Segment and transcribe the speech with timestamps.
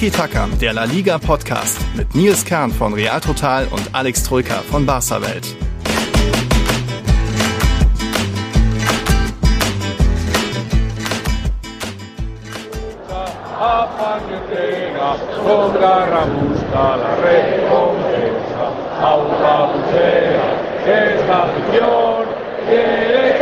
[0.00, 4.62] Tiki Taka, der La Liga Podcast mit Nils Kern von Real Total und Alex Troika
[4.62, 5.54] von Barca Welt.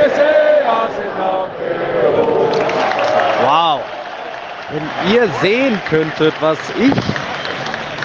[0.09, 0.38] Wow.
[4.71, 6.93] Wenn ihr sehen könntet, was ich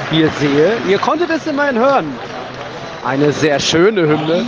[0.10, 2.16] hier sehe, ihr konntet es immerhin hören.
[3.06, 4.46] Eine sehr schöne Hymne.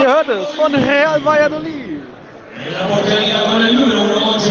[0.00, 2.02] Ihr hört es von Real Valladolid.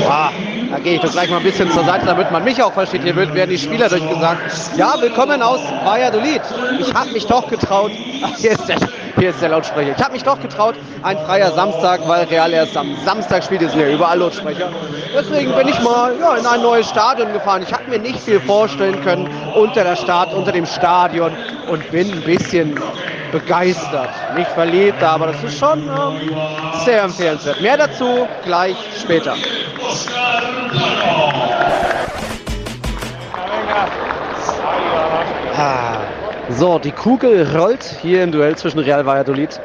[0.08, 0.30] Ah,
[0.72, 3.04] da gehe ich doch gleich mal ein bisschen zur Seite, damit man mich auch versteht.
[3.04, 4.78] Hier werden die Spieler durchgesagt.
[4.78, 6.42] Ja, willkommen aus Valladolid.
[6.80, 7.92] Ich habe mich doch getraut.
[8.24, 8.78] Ach, hier ist der
[9.20, 9.94] hier ist der Lautsprecher.
[9.96, 13.76] Ich habe mich doch getraut, ein freier Samstag, weil Real erst am Samstag spielt, ist
[13.76, 14.70] ja überall Lautsprecher.
[15.14, 17.64] Deswegen bin ich mal ja, in ein neues Stadion gefahren.
[17.68, 21.32] Ich habe mir nicht viel vorstellen können unter der Stadt, unter dem Stadion
[21.70, 22.80] und bin ein bisschen
[23.32, 24.10] begeistert.
[24.36, 26.36] Nicht verliebt, aber das ist schon ähm,
[26.86, 27.62] sehr empfehlenswert.
[27.62, 29.36] Mehr dazu gleich später.
[35.58, 36.19] Ah.
[36.58, 39.60] So, die Kugel rollt hier im Duell zwischen Real Valladolid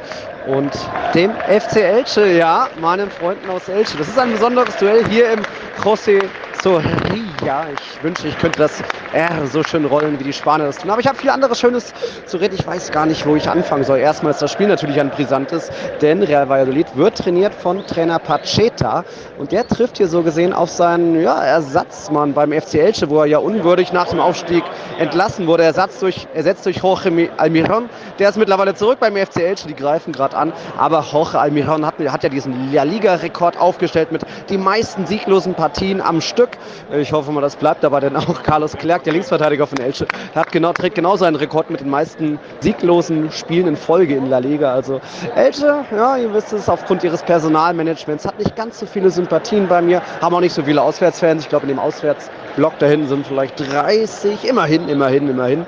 [0.46, 0.70] und
[1.14, 2.26] dem FC Elche.
[2.26, 3.96] Ja, meinen Freunden aus Elche.
[3.96, 5.40] Das ist ein besonderes Duell hier im
[5.82, 6.20] José
[6.62, 7.66] Zorrilla.
[7.74, 10.90] Ich wünsche, ich könnte das R so schön rollen, wie die Spanier das tun.
[10.90, 11.92] Aber ich habe viel anderes Schönes
[12.24, 12.54] zu reden.
[12.58, 13.98] Ich weiß gar nicht, wo ich anfangen soll.
[13.98, 19.04] Erstmal ist das Spiel natürlich ein brisantes, denn Real Valladolid wird trainiert von Trainer Pacheta
[19.38, 23.26] und der trifft hier so gesehen auf seinen ja, Ersatzmann beim FC Elche, wo er
[23.26, 24.64] ja unwürdig nach dem Aufstieg
[24.98, 25.64] entlassen wurde.
[25.64, 27.90] Ersatz durch, ersetzt durch Jorge Almiron.
[28.18, 29.68] Der ist mittlerweile zurück beim FC Elche.
[29.68, 30.52] Die greifen gerade an.
[30.78, 35.63] Aber Jorge Almiron hat, hat ja diesen La Liga-Rekord aufgestellt mit die meisten sieglosen Partien
[36.00, 36.50] am Stück.
[36.92, 40.52] Ich hoffe mal, das bleibt dabei, denn auch Carlos Clerc, der Linksverteidiger von Elche, hat
[40.52, 44.72] genau, trägt genau seinen Rekord mit den meisten sieglosen Spielen in Folge in La Liga.
[44.72, 45.00] Also
[45.34, 49.80] Elche, ja, ihr wisst es, aufgrund ihres Personalmanagements hat nicht ganz so viele Sympathien bei
[49.80, 51.42] mir, haben auch nicht so viele Auswärtsfans.
[51.42, 55.66] Ich glaube, in dem Auswärtsblock da hinten sind vielleicht 30, immerhin, immerhin, immerhin.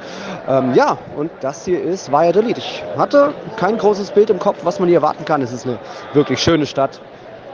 [0.49, 2.59] Ähm, ja, und das hier ist Valladolid.
[2.59, 5.43] Ich hatte kein großes Bild im Kopf, was man hier erwarten kann.
[5.43, 5.79] Es ist eine
[6.13, 7.01] wirklich schöne Stadt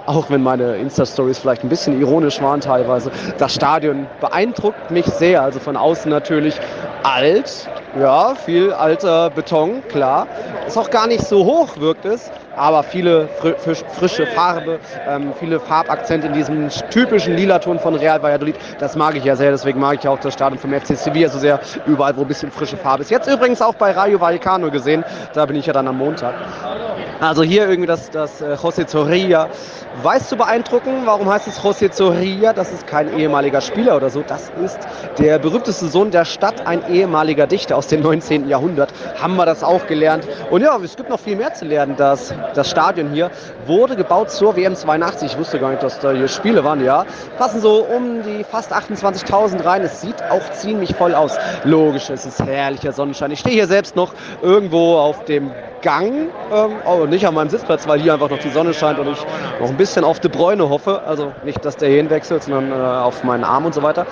[0.06, 3.10] auch wenn meine Insta-Stories vielleicht ein bisschen ironisch waren teilweise.
[3.38, 6.54] Das Stadion beeindruckt mich sehr, also von außen natürlich
[7.02, 10.26] alt, ja, viel alter Beton, klar.
[10.66, 13.54] Ist auch gar nicht so hoch, wirkt es, aber viele fr
[13.98, 18.56] frische Farbe, ähm, viele Farbakzente in diesem typischen Lila-Ton von Real Valladolid.
[18.78, 21.28] Das mag ich ja sehr, deswegen mag ich ja auch das Stadion vom FC Sevilla
[21.28, 23.10] so sehr, überall, wo ein bisschen frische Farbe ist.
[23.10, 25.04] Jetzt übrigens auch bei Rayo Vallecano gesehen,
[25.34, 26.34] da bin ich ja dann am Montag.
[27.20, 29.48] Also hier irgendwie das, das äh, José Zorrilla.
[30.02, 32.52] Weißt du beeindrucken, warum heißt es José Zorrilla?
[32.52, 34.24] Das ist kein ehemaliger Spieler oder so.
[34.26, 34.78] Das ist
[35.18, 38.48] der berühmteste Sohn der Stadt, ein ehemaliger Dichter aus dem 19.
[38.48, 38.92] Jahrhundert.
[39.20, 40.28] Haben wir das auch gelernt.
[40.50, 41.96] Und ja, es gibt noch viel mehr zu lernen.
[41.96, 43.32] Das, das Stadion hier
[43.66, 45.32] wurde gebaut zur WM 82.
[45.32, 46.84] Ich wusste gar nicht, dass da hier Spiele waren.
[46.84, 47.04] Ja,
[47.38, 49.82] passen so um die fast 28.000 rein.
[49.82, 51.36] Es sieht auch ziemlich voll aus.
[51.64, 53.32] Logisch, es ist herrlicher Sonnenschein.
[53.32, 55.50] Ich stehe hier selbst noch irgendwo auf dem
[55.82, 59.08] Gang, ähm, aber nicht an meinem Sitzplatz, weil hier einfach noch die Sonne scheint und
[59.08, 59.18] ich
[59.60, 61.02] noch ein bisschen auf De Bräune hoffe.
[61.06, 64.06] Also nicht, dass der hier hinwechselt, sondern äh, auf meinen Arm und so weiter.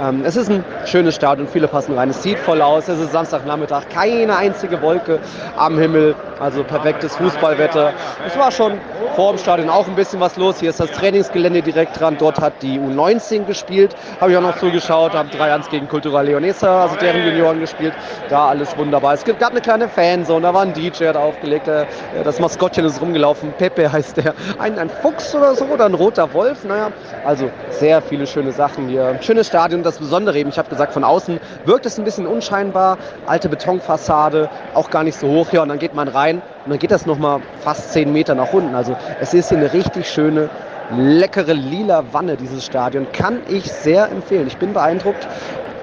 [0.00, 2.10] Ähm, es ist ein schönes Stadion, viele passen rein.
[2.10, 2.88] Es sieht voll aus.
[2.88, 5.18] Es ist Samstagnachmittag, keine einzige Wolke
[5.56, 6.14] am Himmel.
[6.40, 7.92] Also perfektes Fußballwetter.
[8.26, 8.78] Es war schon
[9.14, 10.60] vor dem Stadion auch ein bisschen was los.
[10.60, 12.16] Hier ist das Trainingsgelände direkt dran.
[12.18, 13.94] Dort hat die U19 gespielt.
[14.20, 15.14] Habe ich auch noch zugeschaut.
[15.14, 17.94] Haben 3-1 gegen Cultural Leonesa, also deren Junioren gespielt.
[18.28, 19.14] Da alles wunderbar.
[19.14, 21.68] Es gab eine kleine Fanzone, da war ein DJ, hat aufgelegt.
[21.68, 21.86] Äh,
[22.22, 23.52] das Maskottchen ist rumgelaufen.
[23.56, 24.34] Pepe heißt der.
[24.58, 26.64] Ein, ein Fuchs oder so oder ein roter Wolf.
[26.64, 26.90] Naja,
[27.24, 29.18] also sehr viele schöne Sachen hier.
[29.20, 29.82] Schönes Stadion.
[29.82, 32.98] Das Besondere eben, ich habe gesagt, von außen wirkt es ein bisschen unscheinbar.
[33.26, 35.62] Alte Betonfassade, auch gar nicht so hoch hier.
[35.62, 38.74] Und dann geht man rein und dann geht das nochmal fast 10 Meter nach unten.
[38.74, 40.48] Also es ist hier eine richtig schöne
[40.96, 43.06] leckere lila Wanne, dieses Stadion.
[43.12, 44.46] Kann ich sehr empfehlen.
[44.46, 45.26] Ich bin beeindruckt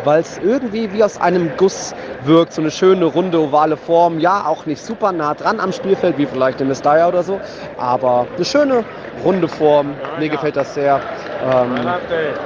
[0.04, 1.94] weil es irgendwie wie aus einem Guss
[2.24, 2.54] wirkt.
[2.54, 4.20] So eine schöne, runde, ovale Form.
[4.20, 7.40] Ja, auch nicht super nah dran am Spielfeld, wie vielleicht in Mestalla oder so.
[7.78, 8.84] Aber eine schöne,
[9.24, 9.94] runde Form.
[10.20, 11.00] Mir gefällt das sehr.
[11.44, 11.76] Ähm,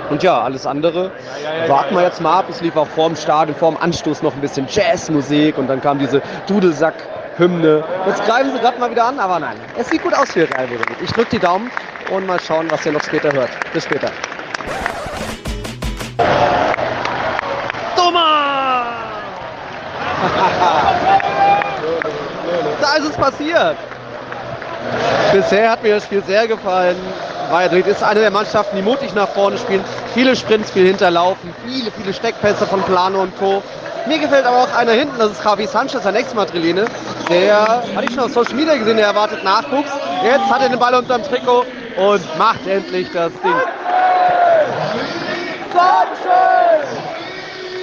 [0.10, 1.12] und ja, alles andere
[1.68, 2.46] warten wir jetzt mal ab.
[2.50, 6.22] Es lief auch vorm Stadion, vorm Anstoß noch ein bisschen Jazzmusik und dann kam diese
[6.48, 6.96] Dudelsack.
[7.38, 7.84] Hymne.
[8.08, 9.58] Jetzt greifen sie gerade mal wieder an, aber nein.
[9.78, 10.98] Es sieht gut aus für Real Madrid.
[11.04, 11.70] Ich drücke die Daumen
[12.10, 13.50] und mal schauen, was ihr noch später hört.
[13.74, 14.10] Bis später.
[22.98, 23.78] Ist es passiert.
[25.32, 26.98] Bisher hat mir das Spiel sehr gefallen.
[27.50, 29.84] Valladolid ist eine der Mannschaften, die mutig nach vorne spielen.
[30.14, 33.62] viele Sprints, viel Hinterlaufen, viele, viele Steckpässe von Plano und Co.
[34.08, 36.86] Mir gefällt aber auch einer hinten, das ist Javi Sanchez, sein Ex-Madrilene.
[37.30, 39.90] Der, hatte ich schon auf Social Media gesehen, der erwartet Nachwuchs.
[40.24, 41.66] Jetzt hat er den Ball unterm Trikot
[41.98, 43.56] und macht endlich das Ding.
[45.74, 47.05] Sanchez!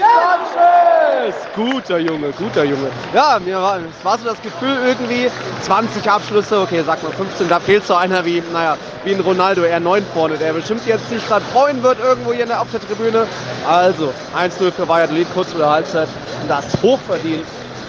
[0.02, 1.34] Sanchez!
[1.54, 2.90] Guter Junge, guter Junge.
[3.14, 5.30] Ja, mir war, es war so das Gefühl irgendwie,
[5.62, 9.62] 20 Abschlüsse, okay, sag mal 15, da fehlt so einer wie, naja, wie ein Ronaldo,
[9.62, 12.70] eher 9 vorne, der bestimmt jetzt sich gerade freuen wird irgendwo hier in der, auf
[12.70, 13.26] der Tribüne.
[13.68, 16.08] Also, 1-0 für Valladolid, kurz vor der Halbzeit.
[16.48, 17.46] Das hochverdient.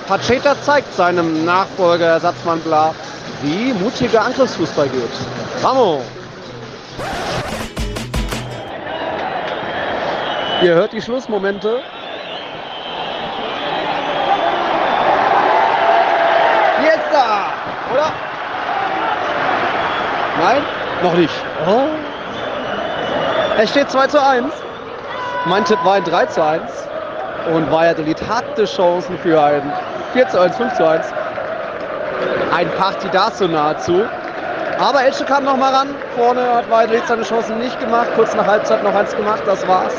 [0.08, 2.94] Pacheta zeigt seinem Nachfolger Ersatzmann Bla,
[3.42, 5.62] wie mutiger Angriffsfußball geht.
[5.62, 6.04] Vamos!
[10.62, 11.82] Ihr hört die Schlussmomente.
[16.84, 17.52] Jetzt da!
[17.94, 18.12] Oder?
[20.42, 20.64] Nein?
[21.04, 21.34] Noch nicht.
[21.68, 21.86] Oh.
[23.62, 24.52] Es steht 2 zu 1.
[25.46, 26.64] Mein Tipp war ein 3 zu 1.
[27.54, 29.62] Und Valladolid hatte Chancen für ein
[30.14, 31.14] 4 zu 1, 5 zu 1.
[32.56, 34.04] Ein Partidazo nahezu.
[34.80, 35.90] Aber Elche kam noch mal ran.
[36.16, 38.08] Vorne hat Valladolid seine Chancen nicht gemacht.
[38.16, 39.44] Kurz nach Halbzeit noch eins gemacht.
[39.46, 39.94] Das war's.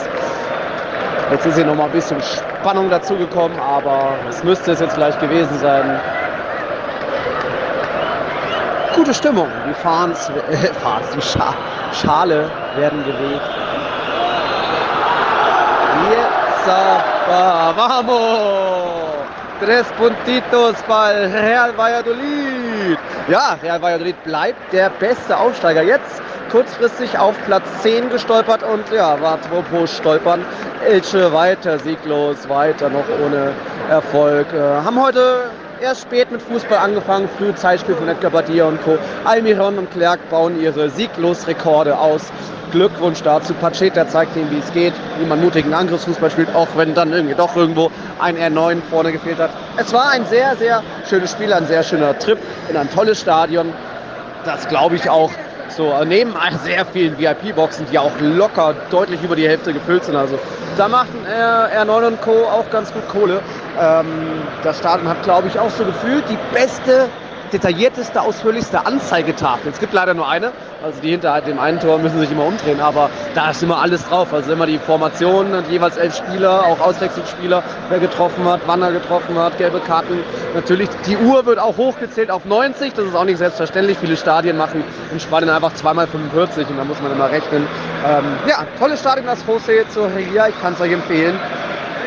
[1.31, 5.21] Jetzt ist hier noch mal ein bisschen Spannung dazugekommen, aber es müsste es jetzt vielleicht
[5.21, 6.01] gewesen sein.
[8.95, 9.49] Gute Stimmung.
[9.69, 10.33] Die Fahns, äh,
[11.17, 11.55] die Scha
[11.93, 13.43] Schale werden bewegt.
[16.11, 16.69] Jetzt
[17.77, 19.15] vamos!
[19.61, 22.99] Tres puntitos bei Real Valladolid.
[23.29, 25.83] Ja, Real Valladolid bleibt der beste Aufsteiger.
[25.83, 30.45] Jetzt kurzfristig auf Platz 10 gestolpert und ja, war apropos stolpern.
[30.87, 33.53] Elche weiter sieglos, weiter noch ohne
[33.89, 34.47] Erfolg.
[34.53, 35.51] Äh, haben heute
[35.85, 38.97] erst spät mit Fußball angefangen, früh Zeitspiel von Edgar Badia und Co.
[39.25, 42.23] Almiron und Clerc bauen ihre Sieglos-Rekorde aus.
[42.73, 43.53] Glückwunsch dazu.
[43.53, 47.35] Pacheta zeigt ihnen, wie es geht, wie man mutigen Angriffsfußball spielt, auch wenn dann irgendwie
[47.35, 49.51] doch irgendwo ein R9 vorne gefehlt hat.
[49.77, 52.39] Es war ein sehr, sehr schönes Spiel, ein sehr schöner Trip
[52.71, 53.73] in ein tolles Stadion.
[54.47, 55.31] Das glaube ich auch
[55.69, 56.35] so neben
[56.65, 60.17] sehr vielen VIP-Boxen, die auch locker deutlich über die Hälfte gefüllt sind.
[60.17, 60.39] Also
[60.77, 62.45] da machten R9 und Co.
[62.45, 63.41] auch ganz gut Kohle.
[63.81, 64.07] Ähm,
[64.63, 67.09] das Stadion hat, glaube ich, auch so gefühlt die beste
[67.53, 69.71] detaillierteste, ausführlichste Anzeigetafel.
[69.71, 70.53] Es gibt leider nur eine,
[70.85, 74.05] also die hinter dem einen Tor müssen sich immer umdrehen, aber da ist immer alles
[74.05, 74.35] drauf.
[74.35, 79.39] Also immer die Formation, jeweils elf Spieler, auch Auswechselspieler, wer getroffen hat, wann er getroffen
[79.39, 80.19] hat, gelbe Karten.
[80.55, 83.97] Natürlich, die Uhr wird auch hochgezählt auf 90, das ist auch nicht selbstverständlich.
[83.99, 87.67] Viele Stadien machen in Spanien einfach zweimal 45 und da muss man immer rechnen.
[88.07, 91.39] Ähm, ja, tolles Stadion, das José Zorrilla, ich kann es euch empfehlen.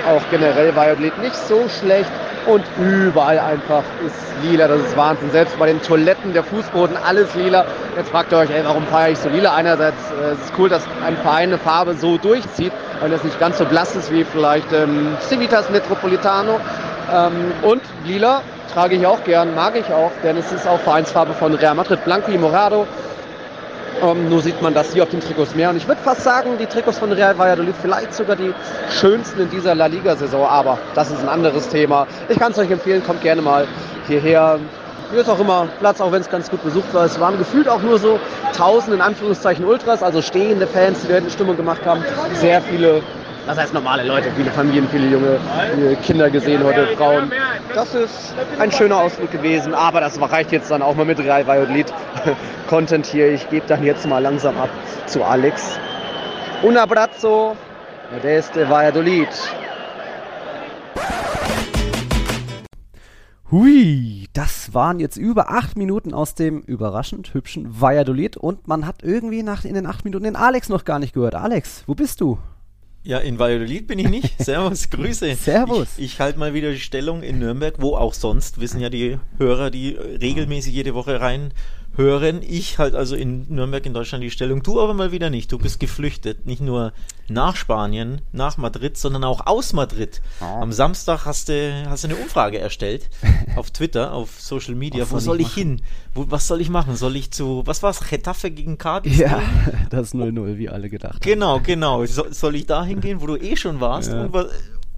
[0.08, 2.12] Auch generell Valladolid nicht so schlecht
[2.48, 5.32] und überall einfach ist lila, das ist Wahnsinn.
[5.32, 7.66] Selbst bei den Toiletten, der Fußboden, alles lila.
[7.96, 9.54] Jetzt fragt ihr euch, ey, warum feiere ich so lila?
[9.54, 13.40] Einerseits äh, es ist cool, dass ein Verein eine Farbe so durchzieht, weil das nicht
[13.40, 16.60] ganz so blass ist wie vielleicht ähm, Civitas Metropolitano.
[17.14, 18.42] Ähm, und lila
[18.74, 22.04] trage ich auch gern, mag ich auch, denn es ist auch Vereinsfarbe von Real Madrid,
[22.06, 22.88] Blanco y Morado.
[24.02, 25.70] Ähm, nur sieht man das hier auf den Trikots mehr.
[25.70, 28.54] Und ich würde fast sagen, die Trikots von Real Valladolid vielleicht sogar die
[28.90, 30.46] schönsten in dieser La Liga-Saison.
[30.46, 32.08] Aber das ist ein anderes Thema.
[32.30, 33.68] Ich kann es euch empfehlen, kommt gerne mal
[34.08, 34.60] hierher.
[35.10, 37.06] Hier ist auch immer Platz, auch wenn es ganz gut besucht war.
[37.06, 38.20] Es waren gefühlt auch nur so
[38.56, 42.04] tausend in Anführungszeichen Ultras, also stehende Fans, die da Stimmung gemacht haben.
[42.34, 43.02] Sehr viele
[43.48, 45.40] das heißt normale Leute, viele Familien, viele junge
[46.04, 47.32] Kinder gesehen heute, Frauen.
[47.74, 51.48] Das ist ein schöner Ausflug gewesen, aber das reicht jetzt dann auch mal mit Real
[51.48, 51.94] Valladolid
[52.68, 53.32] Content hier.
[53.32, 54.70] Ich gebe dann jetzt mal langsam ab
[55.06, 55.80] zu Alex.
[56.62, 57.56] Un abrazo
[58.22, 59.30] desde Valladolid.
[63.50, 69.04] Hui, das waren jetzt über acht Minuten aus dem überraschend hübschen Valladolid und man hat
[69.04, 71.36] irgendwie nach in den acht Minuten den Alex noch gar nicht gehört.
[71.36, 72.38] Alex, wo bist du?
[73.08, 74.38] Ja, in Valladolid bin ich nicht.
[74.44, 75.34] Servus, Grüße.
[75.36, 75.88] Servus.
[75.96, 79.18] Ich, ich halte mal wieder die Stellung in Nürnberg, wo auch sonst, wissen ja die
[79.38, 81.54] Hörer, die regelmäßig jede Woche rein
[81.98, 82.42] hören.
[82.42, 84.64] Ich halt also in Nürnberg in Deutschland die Stellung.
[84.64, 85.52] Du aber mal wieder nicht.
[85.52, 86.46] Du bist geflüchtet.
[86.46, 86.94] Nicht nur
[87.30, 90.22] nach Spanien, nach Madrid, sondern auch aus Madrid.
[90.40, 90.46] Oh.
[90.46, 93.10] Am Samstag hast du, hast du eine Umfrage erstellt
[93.56, 95.04] auf Twitter, auf Social Media.
[95.04, 95.82] Was Wo soll ich, ich hin?
[96.14, 96.96] Wo, was soll ich machen?
[96.96, 99.18] Soll ich zu, was war es, Getafe gegen Cadiz?
[99.18, 99.42] Ja,
[99.90, 101.22] das 0-0, wie alle gedacht haben.
[101.22, 102.06] Genau, genau.
[102.06, 104.12] So, soll ich da hingehen, wo du eh schon warst?
[104.12, 104.22] Ja.
[104.22, 104.48] Und was,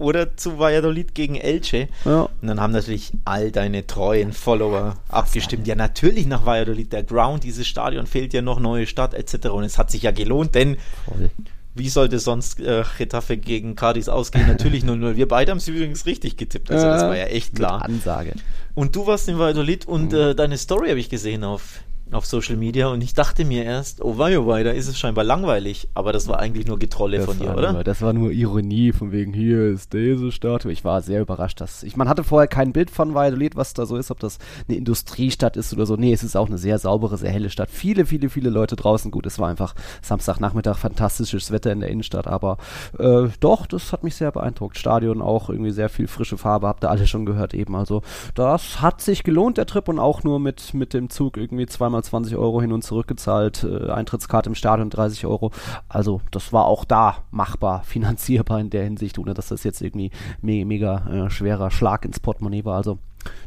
[0.00, 1.88] oder zu Valladolid gegen Elche.
[2.04, 2.22] Ja.
[2.22, 5.66] Und dann haben natürlich all deine treuen Follower abgestimmt.
[5.66, 6.92] Ja, natürlich nach Valladolid.
[6.92, 9.48] Der Ground, dieses Stadion fehlt ja noch, neue Stadt etc.
[9.48, 11.30] Und es hat sich ja gelohnt, denn Voll.
[11.74, 14.46] wie sollte sonst äh, Getafe gegen Cadiz ausgehen?
[14.46, 15.16] Natürlich 0-0.
[15.16, 16.70] Wir beide haben es übrigens richtig getippt.
[16.70, 17.84] Also das war ja echt klar.
[17.84, 18.34] Ansage.
[18.74, 20.18] Und du warst in Valladolid und mhm.
[20.18, 24.02] äh, deine Story habe ich gesehen auf auf Social Media und ich dachte mir erst,
[24.02, 27.18] oh wei, oh wei, da ist es scheinbar langweilig, aber das war eigentlich nur Getrolle
[27.18, 27.72] Das von dir, oder?
[27.72, 30.72] Nur, das war nur Ironie, von wegen, hier ist diese Statue.
[30.72, 33.86] Ich war sehr überrascht, dass ich, man hatte vorher kein Bild von Valladolid, was da
[33.86, 34.38] so ist, ob das
[34.68, 35.96] eine Industriestadt ist oder so.
[35.96, 37.70] Nee, es ist auch eine sehr saubere, sehr helle Stadt.
[37.70, 39.10] Viele, viele, viele Leute draußen.
[39.10, 42.58] Gut, es war einfach Samstagnachmittag fantastisches Wetter in der Innenstadt, aber
[42.98, 44.78] äh, doch, das hat mich sehr beeindruckt.
[44.78, 47.76] Stadion auch irgendwie sehr viel frische Farbe, habt ihr alle schon gehört eben.
[47.76, 48.02] Also
[48.34, 51.99] das hat sich gelohnt, der Trip und auch nur mit, mit dem Zug irgendwie zweimal
[52.02, 53.64] 20 Euro hin und zurück gezahlt.
[53.64, 55.50] Äh, Eintrittskarte im Stadion 30 Euro.
[55.88, 60.10] Also das war auch da machbar, finanzierbar in der Hinsicht, ohne dass das jetzt irgendwie
[60.40, 62.76] me mega äh, schwerer Schlag ins Portemonnaie war.
[62.76, 62.98] Also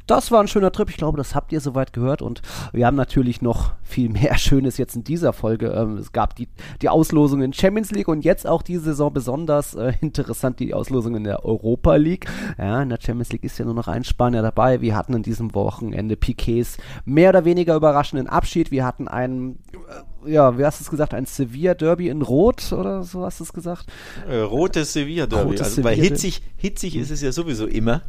[0.08, 0.90] das war ein schöner Trip.
[0.90, 2.22] Ich glaube, das habt ihr soweit gehört.
[2.22, 2.42] Und
[2.74, 5.68] wir haben natürlich noch viel mehr Schönes jetzt in dieser Folge.
[5.68, 6.50] Ähm, es gab die,
[6.82, 11.16] die Auslosung in Champions League und jetzt auch diese Saison besonders äh, interessant die Auslosung
[11.16, 12.28] in der Europa League.
[12.58, 14.82] Ja, in der Champions League ist ja nur noch ein Spanier dabei.
[14.82, 18.72] Wir hatten an diesem Wochenende Piquets mehr oder weniger überraschenden Abschied.
[18.72, 22.72] Wir hatten einen, äh, ja, wie hast du es gesagt, ein Sevilla Derby in Rot
[22.72, 23.86] oder so hast du es gesagt?
[24.30, 25.50] Äh, rotes Sevilla Derby.
[25.50, 28.02] Rotes Also, weil Sevilla hitzig, hitzig ist es ja sowieso immer.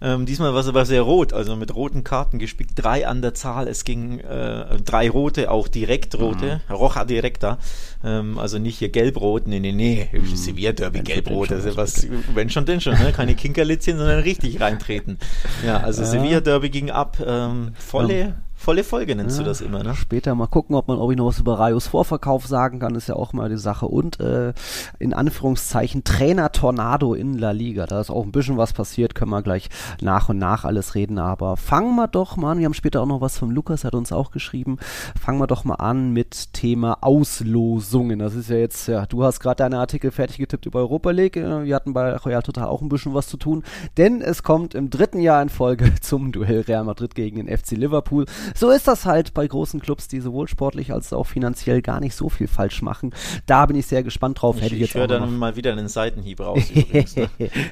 [0.00, 2.72] Ähm, diesmal war es aber sehr rot, also mit roten Karten gespickt.
[2.76, 3.66] Drei an der Zahl.
[3.66, 6.60] Es ging äh, drei rote, auch direkt rote.
[6.70, 7.58] Roja directa.
[8.04, 9.48] Ähm, also nicht hier gelb-rot.
[9.48, 10.08] Nee, nee, nee.
[10.34, 11.52] Sevilla Derby Wenn schon, gelb-rot.
[11.52, 12.92] Also was, wenn schon, denn schon.
[12.92, 13.12] Ne?
[13.12, 15.18] Keine Kinkerlitzchen, sondern richtig reintreten.
[15.66, 16.08] Ja, also Ja.
[16.08, 17.18] Sevilla Derby ging ab.
[17.24, 18.34] Ähm, volle, Ja.
[18.68, 19.94] Volle Folge nennst du Ja, das immer, ne?
[19.94, 23.08] Später mal gucken, ob man, ob ich noch was über Rayos Vorverkauf sagen kann, ist
[23.08, 23.86] ja auch mal die Sache.
[23.86, 24.52] Und äh,
[24.98, 27.86] in Anführungszeichen Trainer Tornado in La Liga.
[27.86, 29.70] Da ist auch ein bisschen was passiert, können wir gleich
[30.02, 31.18] nach und nach alles reden.
[31.18, 32.58] Aber fangen wir doch mal an.
[32.58, 34.76] Wir haben später auch noch was von Lukas, hat uns auch geschrieben.
[35.18, 38.18] Fangen wir doch mal an mit Thema Auslosungen.
[38.18, 41.38] Das ist ja jetzt, ja, du hast gerade deine Artikel fertig getippt über Europa League.
[41.38, 43.62] Äh, Wir hatten bei Royal Total auch ein bisschen was zu tun,
[43.96, 47.70] denn es kommt im dritten Jahr in Folge zum Duell Real Madrid gegen den FC
[47.70, 48.26] Liverpool.
[48.58, 52.16] So ist das halt bei großen Clubs, die sowohl sportlich als auch finanziell gar nicht
[52.16, 53.14] so viel falsch machen.
[53.46, 54.56] Da bin ich sehr gespannt drauf.
[54.56, 56.68] Ich, Hätte ich ich höre dann mal wieder einen Seitenhieb raus.
[56.74, 57.30] übrigens, ne?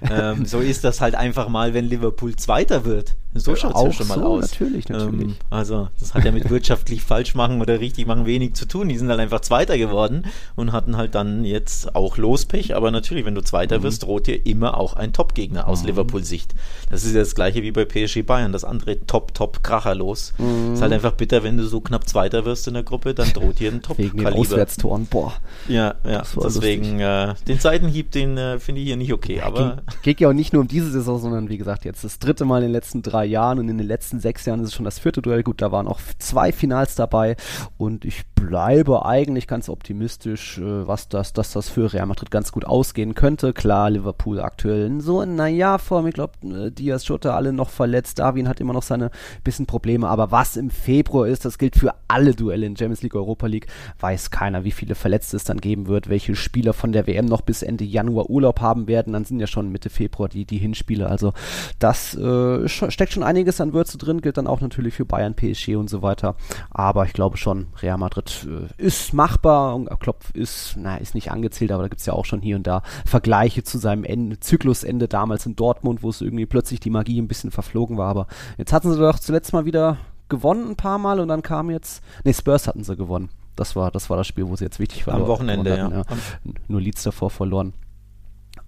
[0.09, 3.17] ähm, so ist das halt einfach mal, wenn Liverpool Zweiter wird.
[3.39, 4.43] So schaut es ja schon mal so, aus.
[4.53, 5.29] natürlich, natürlich.
[5.29, 8.89] Ähm, also, das hat ja mit wirtschaftlich falsch machen oder richtig machen wenig zu tun.
[8.89, 10.25] Die sind halt einfach Zweiter geworden
[10.55, 12.75] und hatten halt dann jetzt auch Lospech.
[12.77, 13.47] Aber natürlich, wenn du Mhm.
[13.47, 16.55] Zweiter wirst, droht dir immer auch ein Top-Gegner aus Liverpool-Sicht.
[16.91, 18.53] Das ist ja das gleiche wie bei PSG Bayern.
[18.53, 20.33] Das andere Top-Top-Kracher los.
[20.39, 20.75] Mhm.
[20.75, 23.61] Ist halt einfach bitter, wenn du so knapp Zweiter wirst in der Gruppe, dann droht
[23.61, 24.37] dir ein Wegen Top-Kaliber.
[24.41, 25.07] Auswärtstoren.
[25.07, 25.35] Boah.
[25.69, 29.41] Ja, ja, deswegen äh, den Seitenhieb, den äh, finde ich hier nicht okay.
[29.43, 32.19] Aber ging, geht ja auch nicht nur um diese Saison, sondern wie gesagt, jetzt das
[32.19, 34.75] dritte Mal in den letzten drei Jahren und in den letzten sechs Jahren ist es
[34.75, 35.43] schon das vierte Duell.
[35.43, 37.37] Gut, da waren auch zwei Finals dabei
[37.79, 42.53] und ich bleibe eigentlich ganz optimistisch, äh, was das, dass das für Real Madrid ganz
[42.53, 43.53] gut ausgehen könnte.
[43.53, 46.07] Klar, Liverpool aktuell in so in einer Jahrform.
[46.07, 48.19] Ich glaube, äh, Diaz, Jota alle noch verletzt.
[48.19, 49.11] Darwin hat immer noch seine
[49.43, 50.09] bisschen Probleme.
[50.09, 53.67] Aber was im Februar ist, das gilt für alle Duelle in Champions League, Europa League,
[54.01, 57.41] weiß keiner, wie viele Verletzte es dann geben wird, welche Spieler von der WM noch
[57.41, 59.13] bis Ende Januar Urlaub haben werden.
[59.13, 61.09] Dann sind ja schon Mitte Februar die, die Hinspiele.
[61.09, 61.33] Also
[61.79, 65.77] das äh, steckt schon einiges an Würze drin, gilt dann auch natürlich für Bayern, PSG
[65.77, 66.37] und so weiter.
[66.71, 69.75] Aber ich glaube schon, Real Madrid äh, ist machbar.
[69.75, 72.57] Und Klopp ist, na, ist nicht angezählt, aber da gibt es ja auch schon hier
[72.57, 76.91] und da Vergleiche zu seinem Ende, Zyklusende damals in Dortmund, wo es irgendwie plötzlich die
[76.91, 78.09] Magie ein bisschen verflogen war.
[78.09, 78.27] Aber
[78.59, 79.97] jetzt hatten sie doch zuletzt mal wieder
[80.29, 83.31] gewonnen ein paar Mal und dann kam jetzt, nee, Spurs hatten sie gewonnen.
[83.55, 85.15] Das war, das war das Spiel, wo sie jetzt wichtig war.
[85.15, 85.99] Am Wochenende, gewonnen ja.
[86.01, 87.73] hatten, Nur Leeds davor verloren.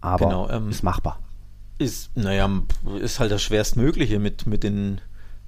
[0.00, 1.18] Aber Genau, ähm, ist machbar.
[1.78, 2.50] Ist, naja,
[3.00, 5.00] ist halt das schwerstmögliche mit, mit den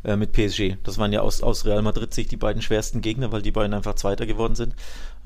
[0.05, 0.77] äh, mit PSG.
[0.83, 3.75] Das waren ja aus, aus Real Madrid sich die beiden schwersten Gegner, weil die beiden
[3.75, 4.75] einfach Zweiter geworden sind.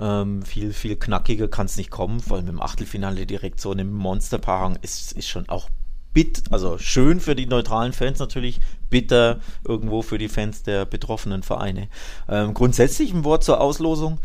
[0.00, 3.84] Ähm, viel, viel knackiger kann es nicht kommen, vor allem im Achtelfinale direkt so eine
[3.84, 5.68] Monsterpaarung ist, ist schon auch
[6.12, 11.42] bit, also schön für die neutralen Fans natürlich, bitter irgendwo für die Fans der betroffenen
[11.42, 11.88] Vereine.
[12.28, 14.18] Ähm, grundsätzlich ein Wort zur Auslosung.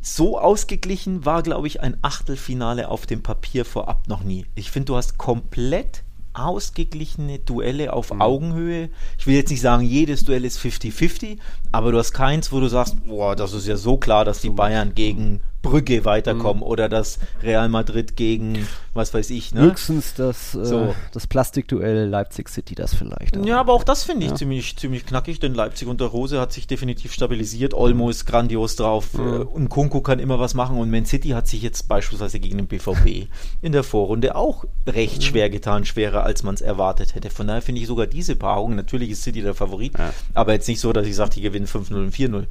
[0.00, 4.46] So ausgeglichen war, glaube ich, ein Achtelfinale auf dem Papier vorab noch nie.
[4.54, 6.02] Ich finde, du hast komplett
[6.38, 8.90] ausgeglichene Duelle auf Augenhöhe.
[9.18, 11.38] Ich will jetzt nicht sagen, jedes Duell ist 50-50,
[11.72, 14.50] aber du hast keins, wo du sagst, boah, das ist ja so klar, dass die
[14.50, 19.62] Bayern gegen Brügge weiterkommen oder dass Real Madrid gegen, was weiß ich, ne?
[19.62, 20.94] Höchstens das, äh, So.
[21.12, 23.36] das Plastikduell Leipzig City, das vielleicht.
[23.44, 24.36] Ja, aber auch das finde ich Ja.
[24.36, 27.74] ziemlich, ziemlich knackig, denn Leipzig unter Rose hat sich definitiv stabilisiert.
[27.74, 31.48] Olmo ist grandios drauf äh, und Kunku kann immer was machen und Man City hat
[31.48, 33.28] sich jetzt beispielsweise gegen den BVB
[33.60, 37.30] in der Vorrunde auch recht schwer getan, schwerer als man es erwartet hätte.
[37.30, 39.92] Von daher finde ich sogar diese Paarung, natürlich ist City der Favorit,
[40.34, 42.46] aber jetzt nicht so, dass ich sage, die gewinnen 5-0 und 4-0.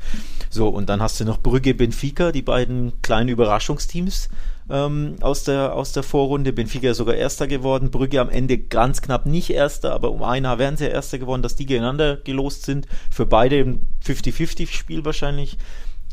[0.57, 4.29] So, und dann hast du noch Brügge, Benfica, die beiden kleinen Überraschungsteams
[4.71, 6.51] ähm, aus, der, aus der Vorrunde.
[6.51, 7.91] Benfica ist sogar Erster geworden.
[7.91, 11.19] Brügge am Ende ganz knapp nicht Erster, aber um ein Haar wären sie ja Erster
[11.19, 12.87] geworden, dass die gegeneinander gelost sind.
[13.11, 15.59] Für beide ein 50-50-Spiel wahrscheinlich.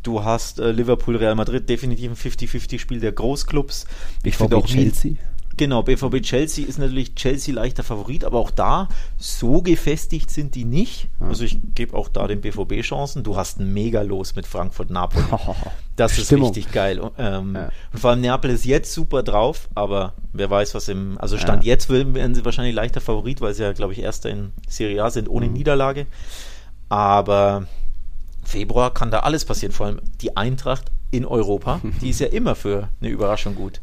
[0.03, 3.87] Du hast äh, Liverpool, Real Madrid, definitiv ein 50-50-Spiel der Großclubs.
[4.25, 5.15] Ich finde auch Chelsea.
[5.57, 10.65] Genau, BVB Chelsea ist natürlich Chelsea leichter Favorit, aber auch da so gefestigt sind die
[10.65, 11.09] nicht.
[11.21, 13.23] Also ich gebe auch da den BVB Chancen.
[13.23, 15.25] Du hast ein mega Los mit Frankfurt Napoli.
[15.97, 16.49] Das ist Stimmung.
[16.49, 17.01] richtig geil.
[17.19, 17.71] Ähm, ja.
[17.93, 21.63] Und vor allem Neapel ist jetzt super drauf, aber wer weiß, was im, also Stand
[21.63, 21.73] ja.
[21.73, 25.11] jetzt werden sie wahrscheinlich leichter Favorit, weil sie ja, glaube ich, Erster in Serie A
[25.11, 25.53] sind ohne mhm.
[25.53, 26.07] Niederlage.
[26.89, 27.69] Aber
[28.43, 32.57] Februar kann da alles passieren, vor allem die Eintracht in Europa, die ist ja immer
[32.57, 33.81] für eine Überraschung gut.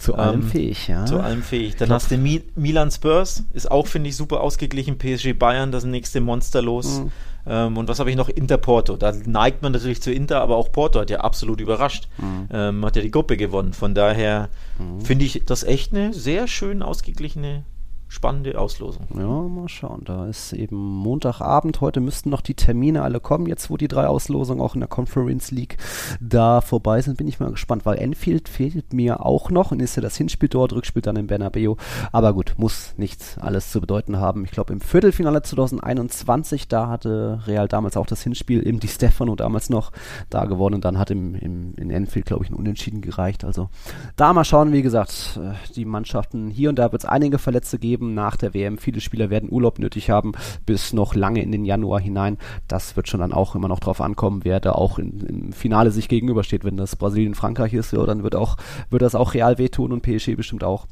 [0.00, 1.04] Zu allem ähm, fähig, ja.
[1.04, 1.76] Zu allem fähig.
[1.76, 4.96] Dann hast du Mi Milan Spurs, ist auch, finde ich, super ausgeglichen.
[4.96, 7.00] PSG Bayern, das nächste Monster los.
[7.00, 7.12] Mhm.
[7.46, 8.30] Ähm, und was habe ich noch?
[8.30, 8.96] Inter Porto.
[8.96, 12.08] Da neigt man natürlich zu Inter, aber auch Porto hat ja absolut überrascht.
[12.16, 12.48] Mhm.
[12.50, 13.74] Ähm, hat ja die Gruppe gewonnen.
[13.74, 15.02] Von daher mhm.
[15.04, 17.64] finde ich das echt eine sehr schön ausgeglichene
[18.10, 19.06] spannende Auslosung.
[19.16, 20.02] Ja, mal schauen.
[20.04, 21.80] Da ist eben Montagabend.
[21.80, 23.46] Heute müssten noch die Termine alle kommen.
[23.46, 25.78] Jetzt, wo die drei Auslosungen auch in der Conference League
[26.20, 29.94] da vorbei sind, bin ich mal gespannt, weil Enfield fehlt mir auch noch und ist
[29.94, 31.76] ja das Hinspiel dort, Rückspiel dann in Bernabeu.
[32.10, 34.44] Aber gut, muss nichts alles zu bedeuten haben.
[34.44, 39.36] Ich glaube, im Viertelfinale 2021, da hatte Real damals auch das Hinspiel im Di Stefano
[39.36, 39.92] damals noch
[40.30, 43.44] da gewonnen und dann hat im, im, in Enfield, glaube ich, ein Unentschieden gereicht.
[43.44, 43.68] Also
[44.16, 47.78] da mal schauen, wie gesagt, äh, die Mannschaften hier und da wird es einige Verletzte
[47.78, 48.78] geben geben nach der WM.
[48.78, 50.32] Viele Spieler werden Urlaub nötig haben
[50.64, 52.38] bis noch lange in den Januar hinein.
[52.66, 55.90] Das wird schon dann auch immer noch drauf ankommen, wer da auch in, im Finale
[55.90, 56.64] sich gegenübersteht.
[56.64, 58.56] Wenn das Brasilien-Frankreich ist, ja, dann wird auch,
[58.88, 60.86] wird das auch real wehtun und PSG bestimmt auch.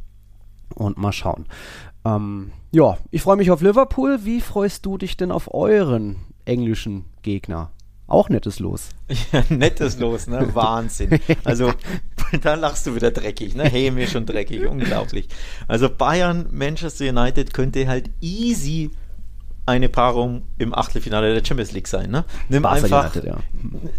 [0.74, 1.46] Und mal schauen.
[2.04, 4.20] Ähm, ja, ich freue mich auf Liverpool.
[4.24, 7.70] Wie freust du dich denn auf euren englischen Gegner?
[8.08, 8.88] Auch nettes Los.
[9.32, 10.48] Ja, nettes Los, ne?
[10.54, 11.20] Wahnsinn.
[11.44, 11.72] Also,
[12.42, 13.64] da lachst du wieder dreckig, ne?
[13.64, 15.28] Hey, mir schon dreckig, unglaublich.
[15.68, 18.90] Also Bayern, Manchester United könnte halt easy
[19.68, 22.10] eine Paarung im Achtelfinale der Champions League sein.
[22.10, 22.24] Ne?
[22.48, 23.38] Nimm Barca einfach, United, ja.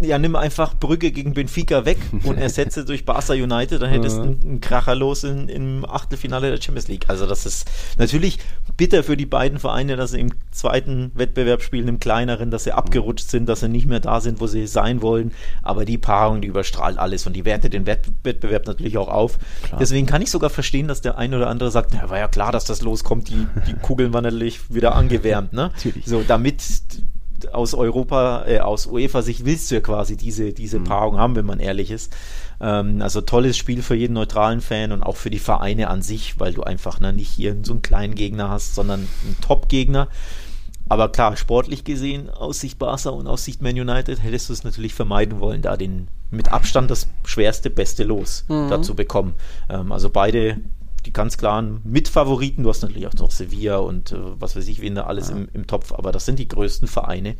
[0.02, 0.18] ja.
[0.18, 4.40] nimm einfach Brügge gegen Benfica weg und ersetze durch Barca United, dann hättest du einen,
[4.42, 7.06] einen Kracher los in, im Achtelfinale der Champions League.
[7.08, 8.40] Also das ist natürlich
[8.78, 12.72] bitter für die beiden Vereine, dass sie im zweiten Wettbewerb spielen, im kleineren, dass sie
[12.72, 15.32] abgerutscht sind, dass sie nicht mehr da sind, wo sie sein wollen.
[15.62, 19.38] Aber die Paarung, die überstrahlt alles und die wertet den Wett Wettbewerb natürlich auch auf.
[19.64, 19.80] Klar.
[19.80, 22.52] Deswegen kann ich sogar verstehen, dass der eine oder andere sagt, na, war ja klar,
[22.52, 25.54] dass das loskommt, die, die Kugeln waren natürlich wieder angewärmt.
[25.54, 25.59] Ne?
[25.60, 25.72] Ne?
[25.76, 26.06] Natürlich.
[26.06, 26.62] So, damit
[27.52, 30.84] aus Europa, äh, aus UEFA-Sicht willst du ja quasi diese, diese mhm.
[30.86, 32.14] Paarung haben, wenn man ehrlich ist.
[32.60, 36.40] Ähm, also tolles Spiel für jeden neutralen Fan und auch für die Vereine an sich,
[36.40, 40.08] weil du einfach ne, nicht hier so einen kleinen Gegner hast, sondern einen Top-Gegner.
[40.90, 44.64] Aber klar, sportlich gesehen, aus Sicht Barca und aus Sicht Man United, hättest du es
[44.64, 48.70] natürlich vermeiden wollen, da den mit Abstand das schwerste, beste Los mhm.
[48.70, 49.36] dazu bekommen.
[49.70, 50.58] Ähm, also beide
[51.02, 52.64] die ganz klaren Mitfavoriten.
[52.64, 55.36] Du hast natürlich auch noch Sevilla und äh, was weiß ich, wen da alles ja.
[55.36, 57.36] im, im Topf, aber das sind die größten Vereine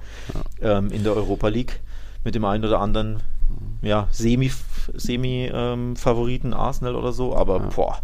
[0.62, 0.78] ja.
[0.78, 1.80] ähm, in der Europa League
[2.24, 3.22] mit dem einen oder anderen
[3.82, 7.70] ja, Semi-Favoriten, Semi, ähm, Arsenal oder so, aber ja.
[7.76, 8.02] boah,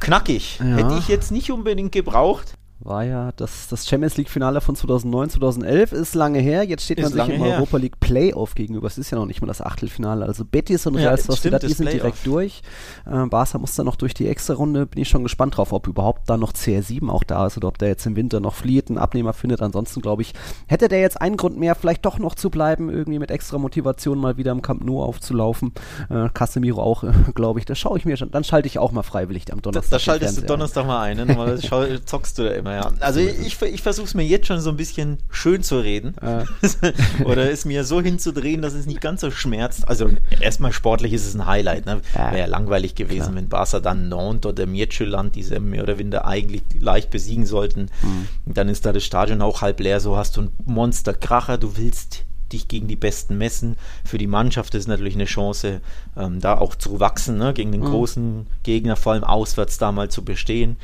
[0.00, 0.60] knackig.
[0.60, 5.92] Hätte ich jetzt nicht unbedingt gebraucht war ja das, das Champions League-Finale von 2009, 2011,
[5.92, 6.62] ist lange her.
[6.62, 7.56] Jetzt steht ist man sich im her.
[7.56, 8.86] Europa League Playoff gegenüber.
[8.86, 10.26] Es ist ja noch nicht mal das Achtelfinale.
[10.26, 12.62] Also Betis und Real ja, Sociedad, die sind direkt durch.
[13.06, 14.86] Äh, Barca muss dann noch durch die extra Runde.
[14.86, 17.78] Bin ich schon gespannt drauf, ob überhaupt da noch CR7 auch da ist oder ob
[17.78, 19.62] der jetzt im Winter noch flieht, einen Abnehmer findet.
[19.62, 20.34] Ansonsten glaube ich,
[20.66, 24.18] hätte der jetzt einen Grund mehr, vielleicht doch noch zu bleiben, irgendwie mit extra Motivation
[24.18, 25.72] mal wieder im Camp Nou aufzulaufen.
[26.10, 27.64] Äh, Casemiro auch, äh, glaube ich.
[27.64, 28.30] Das schaue ich mir schon.
[28.30, 29.90] Dann schalte ich auch mal freiwillig am Donnerstag.
[29.90, 31.26] Da, da schaltest du Donnerstag mal ein, ne?
[31.26, 32.92] Normalerweise zockst du da immer ja.
[33.00, 36.14] Also ich, ich versuche es mir jetzt schon so ein bisschen schön zu reden.
[36.20, 36.44] Ah.
[37.24, 39.88] Oder es mir so hinzudrehen, dass es nicht ganz so schmerzt.
[39.88, 41.86] Also erstmal sportlich ist es ein Highlight.
[41.86, 42.00] Ne?
[42.14, 43.36] Wäre ja langweilig gewesen, Klar.
[43.36, 47.90] wenn Barca dann Nantes oder Midtjylland, diese mehr oder weniger eigentlich leicht besiegen sollten.
[48.02, 48.28] Mhm.
[48.46, 50.00] Dann ist da das Stadion auch halb leer.
[50.00, 51.58] So hast du einen Monsterkracher.
[51.58, 53.76] Du willst dich gegen die Besten messen.
[54.04, 55.80] Für die Mannschaft ist es natürlich eine Chance,
[56.16, 57.52] ähm, da auch zu wachsen, ne?
[57.52, 57.86] gegen den mhm.
[57.86, 60.76] großen Gegner, vor allem auswärts da mal zu bestehen.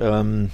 [0.00, 0.50] Ähm,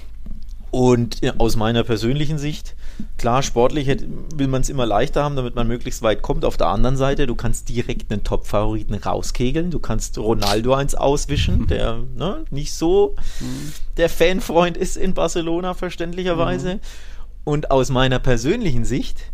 [0.73, 2.75] und aus meiner persönlichen Sicht,
[3.19, 3.95] klar, sportlich
[4.35, 6.43] will man es immer leichter haben, damit man möglichst weit kommt.
[6.45, 9.69] Auf der anderen Seite, du kannst direkt einen Top-Favoriten rauskegeln.
[9.69, 11.67] Du kannst Ronaldo eins auswischen, mhm.
[11.67, 13.71] der ne, nicht so mhm.
[13.97, 16.75] der Fanfreund ist in Barcelona, verständlicherweise.
[16.75, 16.79] Mhm.
[17.43, 19.31] Und aus meiner persönlichen Sicht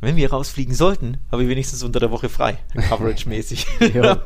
[0.00, 3.66] wenn wir rausfliegen sollten, habe ich wenigstens unter der Woche frei, coverage-mäßig.
[3.94, 4.22] da,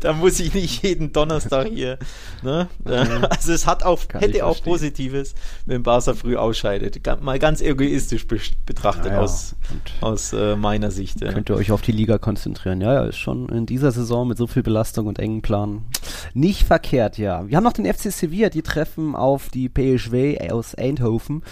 [0.00, 1.98] da, muss ich nicht jeden Donnerstag hier.
[2.42, 2.68] Ne?
[3.30, 5.34] Also es hat auch, hätte auch Positives,
[5.66, 7.00] wenn Barca früh ausscheidet.
[7.22, 9.54] Mal ganz egoistisch betrachtet ja, aus,
[10.00, 11.20] aus äh, meiner Sicht.
[11.20, 12.80] Könnt ihr euch auf die Liga konzentrieren.
[12.80, 15.84] Ja, ja, ist schon in dieser Saison mit so viel Belastung und engen Plan
[16.32, 17.46] Nicht verkehrt, ja.
[17.48, 21.42] Wir haben noch den FC Sevilla, die treffen auf die PSV aus Eindhoven.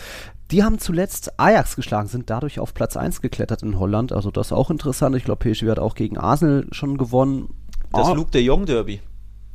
[0.52, 4.12] Die haben zuletzt Ajax geschlagen, sind dadurch auf Platz 1 geklettert in Holland.
[4.12, 5.16] Also das ist auch interessant.
[5.16, 7.54] Ich glaube, PSV hat auch gegen Arsenal schon gewonnen.
[7.90, 9.00] Das Ah, Luke de Jong Derby.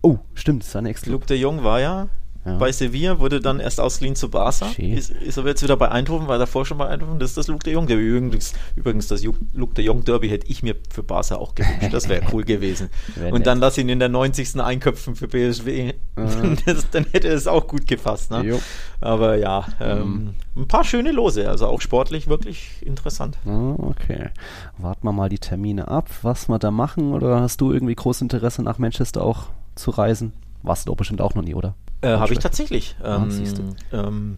[0.01, 0.91] oh, stimmt, das ist ein.
[1.05, 2.07] Luke de Jong war ja,
[2.47, 2.57] Ja.
[2.57, 4.67] bei Sevilla, wurde dann erst ausgeliehen zu Barca.
[4.77, 7.19] Ist, ist aber jetzt wieder bei Eindhoven, war davor schon bei Eindhoven.
[7.19, 7.89] Das ist das Luke de Jong.
[7.89, 11.91] Übrigens, übrigens das Luke de Jong Derby hätte ich mir für Barca auch gewünscht.
[11.91, 12.89] Das wäre cool gewesen.
[13.15, 14.61] Wär Und dann lass ihn in der 90.
[14.61, 15.93] einköpfen für BSW.
[16.65, 18.31] Das, dann hätte es auch gut gepasst.
[18.31, 18.43] Ne?
[18.43, 18.59] Mhm.
[19.01, 21.47] Aber ja, ähm, ein paar schöne Lose.
[21.47, 23.37] Also auch sportlich wirklich interessant.
[23.45, 24.29] Ah, okay.
[24.77, 27.13] Warten wir mal die Termine ab, was wir da machen.
[27.13, 30.33] Oder hast du irgendwie großes Interesse nach Manchester auch zu reisen?
[30.63, 31.75] Warst du doch bestimmt auch noch nie, oder?
[32.01, 32.95] Äh, Habe ich tatsächlich.
[33.01, 34.37] Ah, Ähm, ähm,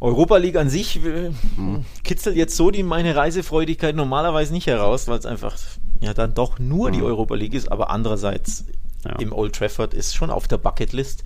[0.00, 1.84] Europa League an sich äh, Hm.
[2.04, 5.56] kitzelt jetzt so die meine Reisefreudigkeit normalerweise nicht heraus, weil es einfach
[6.00, 8.74] ja dann doch nur die Europa League ist, aber andererseits Hm.
[9.12, 9.16] Ja.
[9.18, 11.24] im Old Trafford ist schon auf der Bucketlist.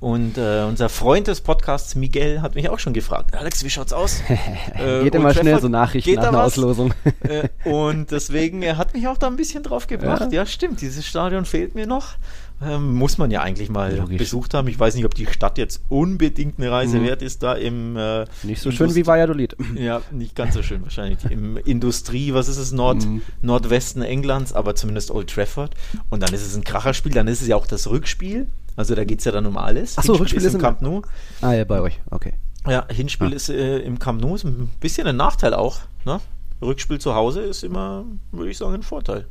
[0.00, 3.92] Und äh, unser Freund des Podcasts, Miguel, hat mich auch schon gefragt, Alex, wie schaut's
[3.92, 4.20] aus?
[4.74, 6.42] Äh, Geht immer schnell so Nachrichten nach einer?
[6.44, 6.92] Auslosung.
[7.22, 10.20] Äh, und deswegen, er hat mich auch da ein bisschen drauf gebracht.
[10.32, 10.40] Ja.
[10.42, 12.16] Ja, stimmt, dieses Stadion fehlt mir noch.
[12.62, 14.18] Ähm, muss man ja eigentlich mal Logisch.
[14.18, 14.68] besucht haben.
[14.68, 17.04] Ich weiß nicht, ob die Stadt jetzt unbedingt eine Reise Mhm.
[17.06, 19.56] wert ist, da im äh, Nicht so Indust- schön wie Valladolid.
[19.74, 21.18] Ja, nicht ganz so schön wahrscheinlich.
[21.30, 23.22] Im Industrie, was ist es, Nord, Mhm.
[23.42, 25.74] Nordwesten Englands, aber zumindest Old Trafford.
[26.10, 28.46] Und dann ist es ein Kracherspiel, dann ist es ja auch das Rückspiel.
[28.76, 29.96] Also da geht es ja dann um alles.
[29.98, 31.02] Ach so, Rückspiel ist im Camp Nou.
[31.40, 32.00] Ah, ja, bei euch.
[32.10, 32.32] Okay.
[32.66, 33.36] Ja, Hinspiel Ah.
[33.36, 35.78] ist äh, im Camp Nou, ist ein bisschen ein Nachteil auch.
[36.04, 36.20] Ne?
[36.62, 39.26] Rückspiel zu Hause ist immer, würde ich sagen, ein Vorteil.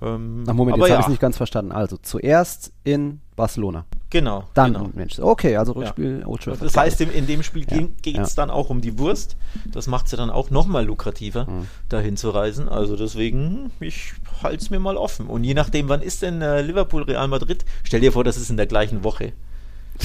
[0.00, 1.72] Ähm, Ach, Moment, jetzt ja, habe ich es nicht ganz verstanden.
[1.72, 4.44] Also zuerst in Barcelona, Genau.
[4.54, 4.88] dann genau.
[4.94, 5.24] Manchester.
[5.26, 6.62] Okay, also Rückspiel Old Trafford.
[6.66, 8.42] Das heißt, in, in dem Spiel Ja, geht es ja.
[8.42, 9.36] dann auch um die Wurst.
[9.66, 11.66] Das macht es ja dann auch nochmal lukrativer, Mhm.
[11.90, 12.68] dahin zu reisen.
[12.68, 15.26] Also deswegen, ich halte es mir mal offen.
[15.26, 17.64] Und je nachdem, wann ist denn äh, Liverpool, Real Madrid?
[17.84, 19.32] Stell dir vor, das ist in der gleichen Woche.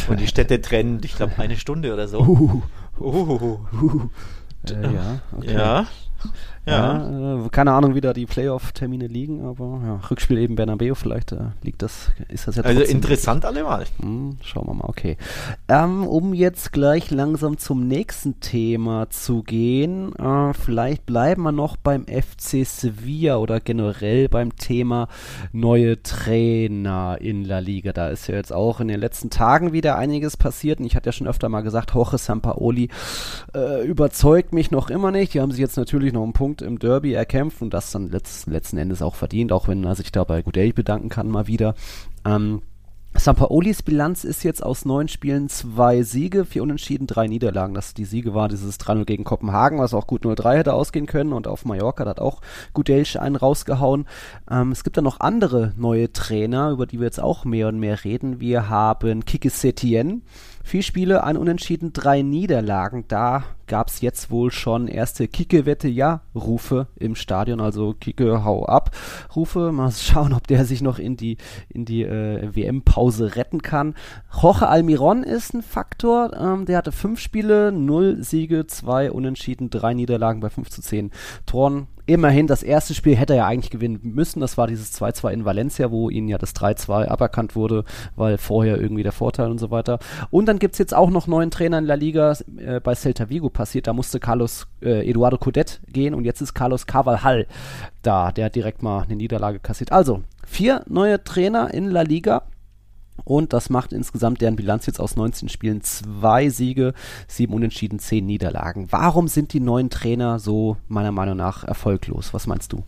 [0.10, 2.20] Und die Städte trennen, ich glaube, eine Stunde oder so.
[2.20, 2.62] Uh,
[3.00, 3.60] Oh.
[3.82, 4.10] uh,
[4.70, 5.54] äh, ja, okay.
[5.54, 5.88] Ja.
[6.66, 7.46] Ja.
[7.46, 11.50] Äh, keine Ahnung, wie da die Playoff-Termine liegen, aber ja, Rückspiel eben Bernabeu, vielleicht äh,
[11.62, 13.86] liegt das, ist das ja Also interessant allemal.
[14.02, 15.18] Hm, schauen wir mal, okay.
[15.68, 21.76] Ähm, um jetzt gleich langsam zum nächsten Thema zu gehen, äh, vielleicht bleiben wir noch
[21.76, 25.10] beim FC Sevilla oder generell beim Thema
[25.52, 27.92] neue Trainer in La Liga.
[27.92, 31.10] Da ist ja jetzt auch in den letzten Tagen wieder einiges passiert und ich hatte
[31.10, 32.88] ja schon öfter mal gesagt, Jorge Sampaoli
[33.54, 35.34] äh, überzeugt mich noch immer nicht.
[35.34, 38.48] Die haben sich jetzt natürlich noch einen Punkt im Derby erkämpft und das dann letzt,
[38.48, 41.76] letzten Endes auch verdient, auch wenn er sich da bei Gudel bedanken kann mal wieder.
[42.26, 42.62] Ähm,
[43.16, 47.76] Sampaolis Bilanz ist jetzt aus neun Spielen zwei Siege, vier Unentschieden, drei Niederlagen.
[47.76, 51.32] Das die Siege war dieses 3-0 gegen Kopenhagen, was auch gut 0-3 hätte ausgehen können.
[51.32, 52.42] Und auf Mallorca hat auch
[52.74, 54.08] Gudelsch einen rausgehauen.
[54.50, 57.80] Ähm, es gibt dann noch andere neue Trainer, über die wir jetzt auch mehr und
[57.80, 58.40] mehr reden.
[58.40, 60.24] Wir haben Kike Setien.
[60.64, 63.06] Vier Spiele, ein Unentschieden, drei Niederlagen.
[63.08, 67.60] Da gab es jetzt wohl schon erste Kike-Wette-Ja-Rufe im Stadion.
[67.60, 68.92] Also Kike, hau ab.
[69.36, 69.72] Rufe.
[69.72, 71.38] Mal schauen, ob der sich noch in die,
[71.70, 73.96] in die äh, WM-Pause retten kann.
[74.32, 76.34] Jorge Almiron ist ein Faktor.
[76.40, 81.10] Ähm, der hatte fünf Spiele, null Siege, zwei Unentschieden, drei Niederlagen bei 5 zu 10
[81.48, 81.88] Toren.
[82.06, 84.42] Immerhin, das erste Spiel hätte er ja eigentlich gewinnen müssen.
[84.42, 87.86] Das war dieses 2-2 in Valencia, wo ihnen ja das 3-2 aberkannt wurde,
[88.18, 90.00] weil vorher irgendwie der Vorteil und so weiter.
[90.30, 93.50] Und dann gibt's jetzt auch noch neuen Trainer in La Liga äh, bei Celta Vigo
[93.64, 93.88] passiert.
[93.88, 97.48] Da musste Carlos äh, Eduardo Codet gehen und jetzt ist Carlos Carvalhal
[98.02, 98.34] da.
[98.34, 99.94] Der hat direkt mal eine Niederlage kassiert.
[99.94, 102.44] Also, vier neue Trainer in La Liga.
[103.24, 106.94] Und das macht insgesamt deren Bilanz jetzt aus 19 Spielen zwei Siege,
[107.28, 108.88] sieben Unentschieden, zehn Niederlagen.
[108.90, 112.34] Warum sind die neuen Trainer so meiner Meinung nach erfolglos?
[112.34, 112.84] Was meinst du?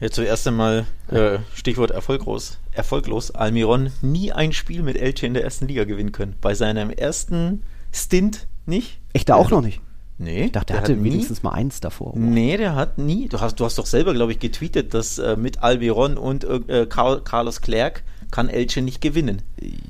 [0.00, 2.58] Ja, zuerst einmal äh, Stichwort erfolglos.
[2.70, 3.32] Erfolglos.
[3.32, 6.36] Almiron nie ein Spiel mit Elche in der ersten Liga gewinnen können.
[6.40, 9.00] Bei seinem ersten Stint nicht.
[9.12, 9.80] Echt da auch noch nicht?
[10.18, 10.46] Nee.
[10.46, 12.12] Ich dachte, der er hatte hat nie- wenigstens mal eins davor.
[12.16, 13.28] Nee, der hat nie.
[13.28, 16.86] Du hast, du hast doch selber, glaube ich, getweetet, dass äh, mit Almiron und äh,
[16.88, 19.42] Carl, Carlos Clerc kann Elche nicht gewinnen.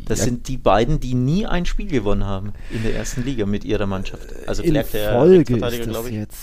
[0.07, 0.27] Das Ja.
[0.27, 3.87] sind die beiden, die nie ein Spiel gewonnen haben in der ersten Liga mit ihrer
[3.87, 4.29] Mannschaft.
[4.47, 6.15] Also In Clerc, der Folge ist das glaube ich.
[6.15, 6.39] jetzt.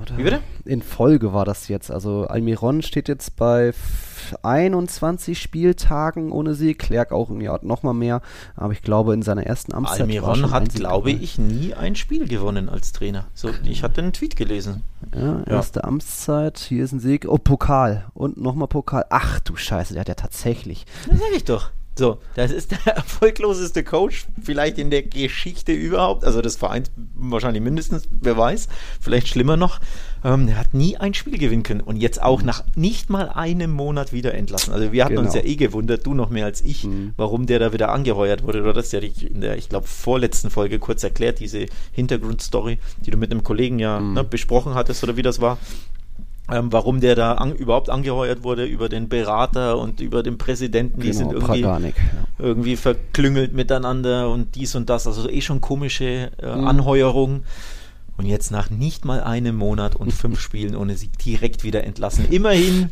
[0.00, 0.16] Oder?
[0.16, 0.40] Wie bitte?
[0.64, 1.90] In Folge war das jetzt.
[1.90, 3.72] Also Almiron steht jetzt bei
[4.42, 6.78] 21 Spieltagen ohne Sieg.
[6.78, 8.22] Klerk auch im Jahr nochmal mehr.
[8.54, 12.68] Aber ich glaube, in seiner ersten Amtszeit Almiron hat, glaube ich, nie ein Spiel gewonnen
[12.68, 13.26] als Trainer.
[13.34, 14.82] So, ich hatte einen Tweet gelesen.
[15.14, 17.26] Ja, erste Amtszeit, hier ist ein Sieg.
[17.28, 18.06] Oh, Pokal.
[18.14, 19.04] Und nochmal Pokal.
[19.10, 20.86] Ach du Scheiße, der hat ja tatsächlich.
[21.08, 21.70] Das sag ich doch.
[21.98, 27.62] So, das ist der erfolgloseste Coach vielleicht in der Geschichte überhaupt, also des Vereins wahrscheinlich
[27.62, 28.68] mindestens, wer weiß,
[29.00, 29.80] vielleicht schlimmer noch.
[30.26, 33.70] Ähm, er hat nie ein Spiel gewinnen können und jetzt auch nach nicht mal einem
[33.70, 34.72] Monat wieder entlassen.
[34.72, 35.26] Also wir hatten Genau.
[35.26, 37.12] uns ja eh gewundert, du noch mehr als ich, Mhm.
[37.16, 38.60] warum der da wieder angeheuert wurde.
[38.62, 43.16] Oder das ja in der, ich glaube, vorletzten Folge kurz erklärt, diese Hintergrundstory, die du
[43.18, 44.14] mit einem Kollegen ja Mhm.
[44.14, 45.58] ne, besprochen hattest oder wie das war.
[46.50, 51.00] Ähm, warum der da an, überhaupt angeheuert wurde über den Berater und über den Präsidenten,
[51.00, 51.94] die sind Genau, irgendwie Praganik.
[52.38, 52.46] Ja.
[52.46, 55.06] irgendwie verklüngelt miteinander und dies und das.
[55.08, 56.66] Also eh schon komische äh, Mhm.
[56.66, 57.42] Anheuerung.
[58.16, 62.30] Und jetzt nach nicht mal einem Monat und fünf Spielen ohne Sieg direkt wieder entlassen.
[62.30, 62.90] Immerhin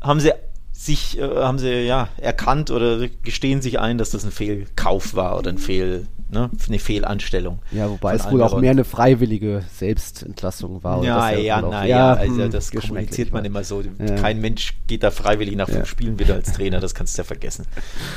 [0.00, 0.32] haben sie
[0.72, 5.38] sich, äh, haben sie ja erkannt oder gestehen sich ein, dass das ein Fehlkauf war
[5.38, 7.58] oder ein Fehl, ne, eine Fehlanstellung.
[7.72, 11.02] Ja, wobei es wohl auch mehr eine freiwillige Selbstentlassung war.
[11.04, 13.82] Ja, ja, wohl auch- na ja, also hm, das kommuniziert man immer so.
[13.82, 14.14] Ja.
[14.16, 15.86] Kein Mensch geht da freiwillig nach fünf Ja.
[15.86, 17.66] Spielen wieder als Trainer, das kannst du ja vergessen.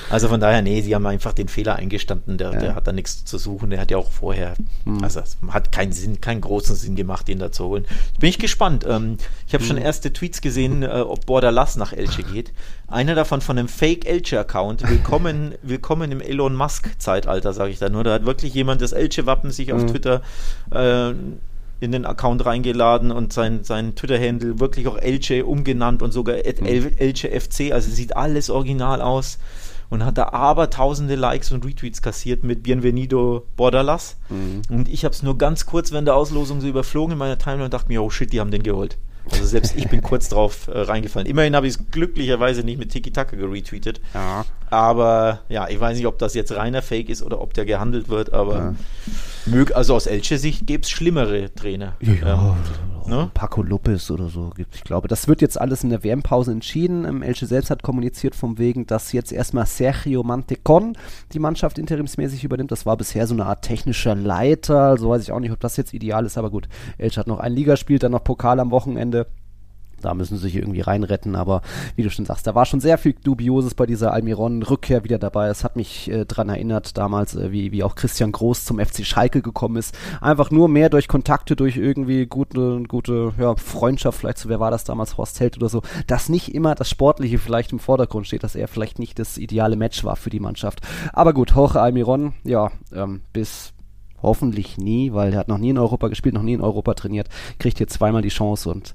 [0.09, 2.59] Also von daher, nee, sie haben einfach den Fehler eingestanden, der, Ja.
[2.59, 4.53] der hat da nichts zu suchen, der hat ja auch vorher,
[4.85, 5.03] Hm.
[5.03, 7.85] also es hat keinen Sinn, keinen großen Sinn gemacht, den da zu holen.
[8.19, 8.85] Bin ich gespannt.
[8.87, 9.83] Ähm, ich habe schon Hm.
[9.83, 12.53] erste Tweets gesehen, äh, ob Borderlass nach Elche geht.
[12.87, 14.87] Einer davon von einem Fake-Elche-Account.
[14.87, 18.02] Willkommen, willkommen im Elon Musk-Zeitalter, sage ich da nur.
[18.03, 19.87] Da hat wirklich jemand das Elche-Wappen sich auf Mhm.
[19.87, 20.21] Twitter
[20.71, 21.11] äh,
[21.79, 26.65] in den Account reingeladen und sein, sein Twitter-Handle wirklich auch Elche umgenannt und sogar Mhm.
[26.65, 27.71] El Elche FC.
[27.73, 29.37] Also sieht alles original aus
[29.89, 34.17] und hat da aber tausende Likes und Retweets kassiert mit Bienvenido Borderlass.
[34.29, 34.61] Mhm.
[34.69, 37.65] Und ich habe es nur ganz kurz während der Auslosung so überflogen in meiner Timeline
[37.65, 38.97] und dachte mir, oh shit, die haben den geholt.
[39.31, 41.27] Also selbst ich bin kurz drauf äh, reingefallen.
[41.27, 44.01] Immerhin habe ich es glücklicherweise nicht mit Tiki-Taka geretweetet.
[44.13, 44.45] Ja.
[44.69, 48.09] Aber ja, ich weiß nicht, ob das jetzt reiner Fake ist oder ob der gehandelt
[48.09, 48.75] wird, aber Ja.
[49.45, 51.93] mög, also aus Elche Sicht gäbe es schlimmere Trainer.
[52.01, 52.55] Ja, Ähm,
[53.07, 53.31] ne?
[53.33, 54.75] Paco Lopez oder so gibt.
[54.75, 57.05] Ich glaube, das wird jetzt alles in der WM-Pause entschieden.
[57.05, 60.97] Ähm, Elche selbst hat kommuniziert vom wegen, dass jetzt erstmal Sergio Mantecon
[61.33, 62.71] die Mannschaft interimsmäßig übernimmt.
[62.71, 64.97] Das war bisher so eine Art technischer Leiter.
[64.97, 66.67] So weiß ich auch nicht, ob das jetzt ideal ist, aber gut.
[66.97, 69.27] Elche hat noch ein Ligaspiel, dann noch Pokal am Wochenende.
[70.03, 71.61] Da müssen sie sich irgendwie reinretten, aber
[71.95, 75.47] wie du schon sagst, da war schon sehr viel Dubioses bei dieser Almiron-Rückkehr wieder dabei.
[75.47, 79.05] Es hat mich äh, dran erinnert, damals, äh, wie, wie auch Christian Groß zum FC
[79.05, 79.97] Schalke gekommen ist.
[80.21, 84.71] Einfach nur mehr durch Kontakte, durch irgendwie gute, gute ja, Freundschaft, vielleicht so, wer war
[84.71, 88.43] das damals, Horst Held oder so, dass nicht immer das Sportliche vielleicht im Vordergrund steht,
[88.43, 90.81] dass er vielleicht nicht das ideale Match war für die Mannschaft.
[91.13, 93.72] Aber gut, Jorge Almiron, ja, ähm, bis
[94.23, 97.27] hoffentlich nie, weil er hat noch nie in Europa gespielt, noch nie in Europa trainiert,
[97.59, 98.93] kriegt hier zweimal die Chance und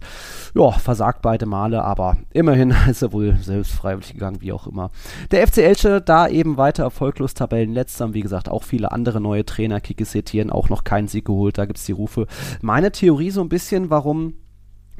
[0.55, 4.91] ja, versagt beide Male, aber immerhin ist er wohl selbst freiwillig gegangen, wie auch immer.
[5.31, 9.81] Der FC Elche da eben weiter erfolglos Tabellenletzter, wie gesagt auch viele andere neue Trainer,
[9.81, 12.27] Kike Setien auch noch keinen Sieg geholt, da gibt's die Rufe.
[12.63, 14.35] Meine Theorie so ein bisschen, warum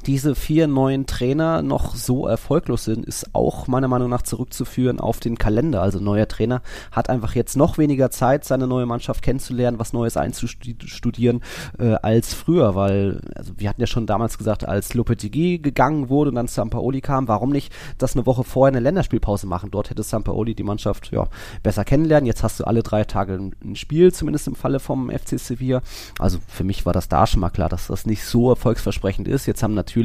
[0.09, 5.21] diese vier neuen Trainer noch so erfolglos sind, ist auch meiner Meinung nach zurückzuführen auf
[5.21, 5.83] den Kalender.
[5.83, 10.17] Also neuer Trainer hat einfach jetzt noch weniger Zeit, seine neue Mannschaft kennenzulernen, was Neues
[10.17, 11.43] einzustudieren
[11.79, 16.31] äh, als früher, weil also wir hatten ja schon damals gesagt, als Lopetegui gegangen wurde
[16.31, 19.71] und dann Sampaoli kam, warum nicht das eine Woche vorher eine Länderspielpause machen?
[19.71, 21.29] Dort hätte Sampaoli die Mannschaft ja
[21.63, 22.27] besser kennenlernen.
[22.27, 25.83] Jetzt hast du alle drei Tage ein, ein Spiel, zumindest im Falle vom FC Sevilla.
[26.19, 29.45] Also für mich war das da schon mal klar, dass das nicht so erfolgsversprechend ist.
[29.45, 29.98] Jetzt haben natürlich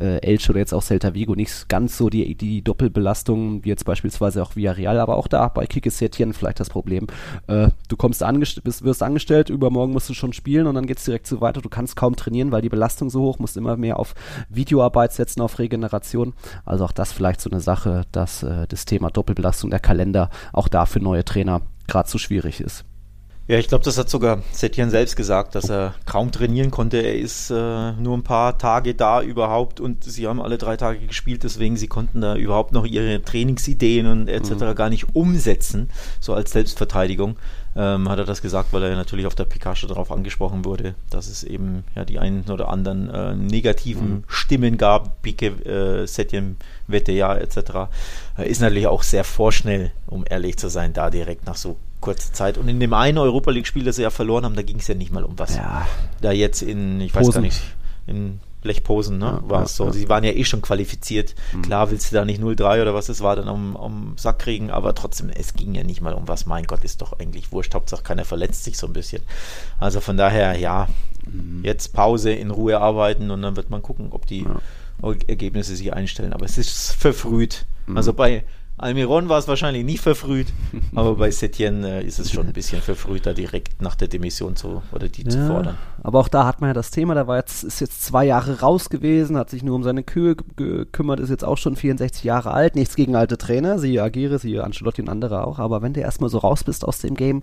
[0.00, 3.84] äh, Elche oder jetzt auch Celta Vigo nicht ganz so die, die Doppelbelastung wie jetzt
[3.84, 7.06] beispielsweise auch Villarreal, aber auch da bei Setien vielleicht das Problem.
[7.46, 11.04] Äh, du kommst angest bist, wirst angestellt, übermorgen musst du schon spielen und dann geht's
[11.04, 11.60] direkt so weiter.
[11.60, 14.14] Du kannst kaum trainieren, weil die Belastung so hoch, musst immer mehr auf
[14.48, 16.34] Videoarbeit setzen, auf Regeneration.
[16.64, 20.68] Also auch das vielleicht so eine Sache, dass äh, das Thema Doppelbelastung der Kalender auch
[20.68, 22.84] da für neue Trainer gerade zu schwierig ist.
[23.48, 26.96] Ja, ich glaube, das hat sogar Setien selbst gesagt, dass er kaum trainieren konnte.
[26.96, 31.06] Er ist äh, nur ein paar Tage da überhaupt und sie haben alle drei Tage
[31.06, 34.50] gespielt, deswegen sie konnten da überhaupt noch ihre Trainingsideen und etc.
[34.50, 34.74] Mhm.
[34.74, 37.36] gar nicht umsetzen, so als Selbstverteidigung.
[37.76, 41.28] Ähm, hat er das gesagt, weil er natürlich auf der Pikachu darauf angesprochen wurde, dass
[41.28, 44.24] es eben ja die einen oder anderen äh, negativen Mhm.
[44.26, 46.56] Stimmen gab, Pike, äh, Setien,
[46.88, 47.58] Wette, ja, etc.
[48.38, 52.32] Äh, ist natürlich auch sehr vorschnell, um ehrlich zu sein, da direkt nach so kurzer
[52.32, 52.56] Zeit.
[52.58, 54.94] Und in dem einen Europa League-Spiel, das sie ja verloren haben, da ging es ja
[54.94, 55.56] nicht mal um was.
[55.56, 55.86] Ja,
[56.20, 57.34] Da jetzt in, ich weiß Posen.
[57.34, 57.60] gar nicht,
[58.06, 59.84] in Lechposen, ne, Ja, war es so.
[59.84, 59.92] ja.
[59.92, 61.34] Sie waren ja eh schon qualifiziert.
[61.52, 61.62] Mhm.
[61.62, 64.70] Klar willst du da nicht 0-3 oder was es war, dann am, am Sack kriegen,
[64.72, 66.46] aber trotzdem, es ging ja nicht mal um was.
[66.46, 67.74] Mein Gott, ist doch eigentlich wurscht.
[67.74, 69.22] Hauptsache keiner verletzt sich so ein bisschen.
[69.78, 70.88] Also von daher, ja,
[71.26, 71.60] Mhm.
[71.64, 74.60] jetzt Pause, in Ruhe arbeiten und dann wird man gucken, ob die Ja.
[75.26, 76.32] Ergebnisse sich einstellen.
[76.32, 77.66] Aber es ist verfrüht.
[77.86, 77.96] Mhm.
[77.96, 78.44] Also bei
[78.78, 80.48] Almiron war es wahrscheinlich nie verfrüht,
[80.94, 84.54] aber bei Setien äh, ist es schon ein bisschen verfrüht, da direkt nach der Demission
[84.54, 85.78] zu oder die zu fordern.
[86.06, 88.60] Aber auch da hat man ja das Thema, da war jetzt, ist jetzt zwei Jahre
[88.60, 92.22] raus gewesen, hat sich nur um seine Kühe ge- gekümmert, ist jetzt auch schon 64
[92.22, 95.94] Jahre alt, nichts gegen alte Trainer, siehe Agire, siehe Ancelotti und andere auch, aber wenn
[95.94, 97.40] du erstmal so raus bist aus dem Game,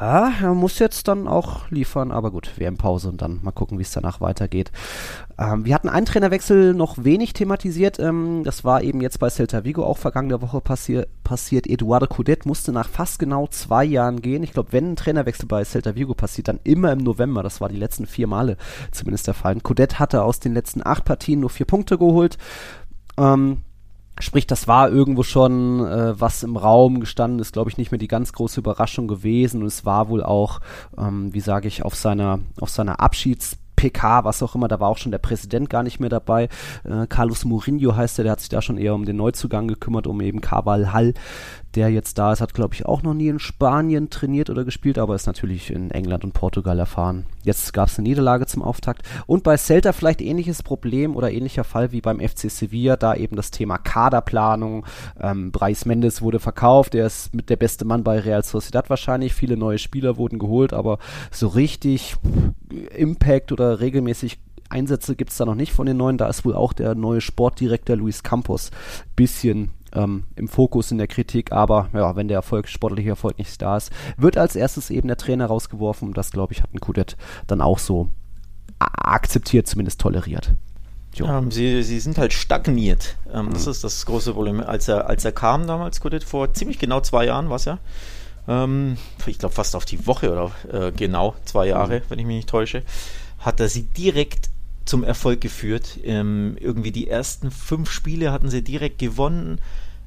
[0.00, 3.82] ja, er muss jetzt dann auch liefern, aber gut, WM-Pause und dann mal gucken, wie
[3.82, 4.72] es danach weitergeht.
[5.38, 7.98] Ähm, wir hatten einen Trainerwechsel noch wenig thematisiert.
[7.98, 11.66] Ähm, das war eben jetzt bei Celta Vigo auch vergangene Woche passi passiert.
[11.66, 14.42] Eduardo Coudet musste nach fast genau zwei Jahren gehen.
[14.42, 17.42] Ich glaube, wenn ein Trainerwechsel bei Celta Vigo passiert, dann immer im November.
[17.42, 18.56] Das war die letzten vier Male
[18.90, 19.60] zumindest der Fall.
[19.60, 22.38] Coudet hatte aus den letzten acht Partien nur vier Punkte geholt.
[23.18, 23.58] Ähm,
[24.18, 27.98] Sprich, das war irgendwo schon, äh, was im Raum gestanden ist, glaube ich, nicht mehr
[27.98, 29.62] die ganz große Überraschung gewesen.
[29.62, 30.60] Und es war wohl auch,
[30.98, 34.90] ähm, wie sage ich, auf seiner, auf seiner Abschieds- PK, was auch immer, da war
[34.90, 36.50] auch schon der Präsident gar nicht mehr dabei.
[36.84, 40.06] Äh, Carlos Mourinho heißt er, der hat sich da schon eher um den Neuzugang gekümmert,
[40.06, 41.14] um eben Cabal Hall,
[41.74, 44.98] der jetzt da ist, hat glaube ich auch noch nie in Spanien trainiert oder gespielt,
[44.98, 47.26] aber ist natürlich in England und Portugal erfahren.
[47.42, 51.64] Jetzt gab es eine Niederlage zum Auftakt und bei Celta vielleicht ähnliches Problem oder ähnlicher
[51.64, 54.84] Fall wie beim FC Sevilla, da eben das Thema Kaderplanung.
[55.20, 59.34] Ähm, Bryce Mendes wurde verkauft, der ist mit der beste Mann bei Real Sociedad wahrscheinlich.
[59.34, 60.98] Viele neue Spieler wurden geholt, aber
[61.30, 62.16] so richtig
[62.96, 64.38] Impact oder regelmäßig
[64.70, 66.16] Einsätze gibt es da noch nicht von den neuen.
[66.16, 68.70] Da ist wohl auch der neue Sportdirektor Luis Campos
[69.16, 73.60] bisschen ähm, im Fokus in der Kritik, aber ja, wenn der Erfolg, sportliche Erfolg nicht
[73.60, 76.80] da ist, wird als erstes eben der Trainer rausgeworfen und das, glaube ich, hat ein
[76.80, 78.08] Kudet dann auch so
[78.78, 80.54] akzeptiert, zumindest toleriert.
[81.18, 83.16] Ähm, sie, sie sind halt stagniert.
[83.32, 83.52] Ähm, mhm.
[83.52, 84.60] Das ist das große Problem.
[84.60, 87.78] Als er, als er kam damals, Kudet, vor ziemlich genau zwei Jahren war es ja,
[88.48, 92.04] ähm, ich glaube fast auf die Woche oder äh, genau zwei Jahre, mhm.
[92.08, 92.82] wenn ich mich nicht täusche,
[93.38, 94.50] hat er sie direkt
[94.84, 95.98] zum Erfolg geführt.
[96.04, 99.60] Ähm, irgendwie die ersten fünf Spiele hatten sie direkt gewonnen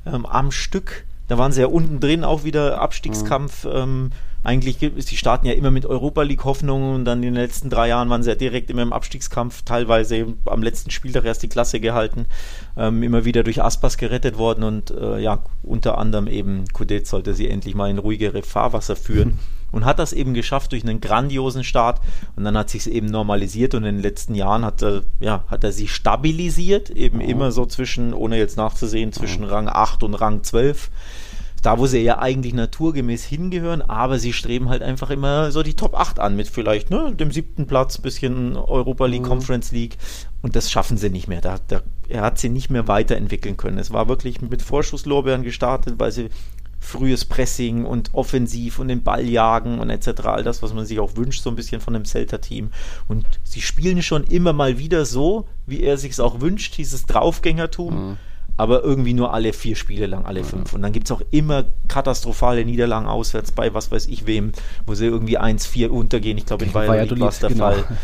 [0.06, 1.06] ähm, am Stück.
[1.28, 3.66] Da waren sie ja unten drin auch wieder Abstiegskampf.
[3.66, 3.72] Mhm.
[3.74, 4.12] Ähm,
[4.44, 7.88] eigentlich, sie starten ja immer mit Europa League Hoffnungen und dann in den letzten drei
[7.88, 11.80] Jahren waren sie ja direkt immer im Abstiegskampf, teilweise am letzten Spieltag erst die Klasse
[11.80, 12.26] gehalten,
[12.76, 17.34] ähm, immer wieder durch Aspas gerettet worden und äh, ja, unter anderem eben Kudet sollte
[17.34, 19.40] sie endlich mal in ruhigere Fahrwasser führen.
[19.74, 22.00] und hat das eben geschafft durch einen grandiosen Start
[22.38, 25.44] und dann hat sich es eben normalisiert und in den letzten Jahren hat er, ja,
[25.48, 27.26] hat er sie stabilisiert, eben oh.
[27.26, 29.48] immer so zwischen, ohne jetzt nachzusehen, zwischen oh.
[29.48, 30.90] Rang 8 und Rang 12
[31.64, 35.76] da wo sie ja eigentlich naturgemäß hingehören, aber sie streben halt einfach immer so die
[35.76, 39.28] Top 8 an mit vielleicht ne, dem siebten Platz, bisschen Europa League, mhm.
[39.28, 39.98] Conference League
[40.42, 41.40] und das schaffen sie nicht mehr.
[41.40, 43.78] Da, da, er hat sie nicht mehr weiterentwickeln können.
[43.78, 46.30] Es war wirklich mit Vorschusslorbeeren gestartet, weil sie
[46.84, 50.26] frühes Pressing und offensiv und den Ball jagen und etc.
[50.26, 52.72] All das, was man sich auch wünscht, so ein bisschen von dem Celta-Team.
[53.08, 57.06] Und sie spielen schon immer mal wieder so, wie er sich es auch wünscht, dieses
[57.06, 58.10] Draufgängertum.
[58.10, 58.18] Mhm
[58.56, 60.74] aber irgendwie nur alle vier Spiele lang, alle fünf.
[60.74, 64.52] Und dann gibt es auch immer katastrophale Niederlagen auswärts bei was weiß ich wem,
[64.86, 66.38] wo sie irgendwie 1-4 untergehen.
[66.38, 67.72] Ich glaube, in Bayern war es der genau.
[67.72, 67.84] Fall.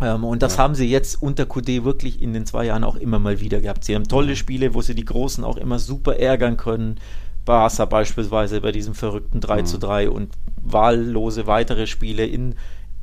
[0.00, 0.64] Ähm, und das ja.
[0.64, 3.84] haben sie jetzt unter QD wirklich in den zwei Jahren auch immer mal wieder gehabt.
[3.84, 6.98] Sie haben tolle Spiele, wo sie die Großen auch immer super ärgern können.
[7.44, 9.66] Barca beispielsweise bei diesem verrückten 3 mhm.
[9.66, 12.54] zu 3 und wahllose weitere Spiele in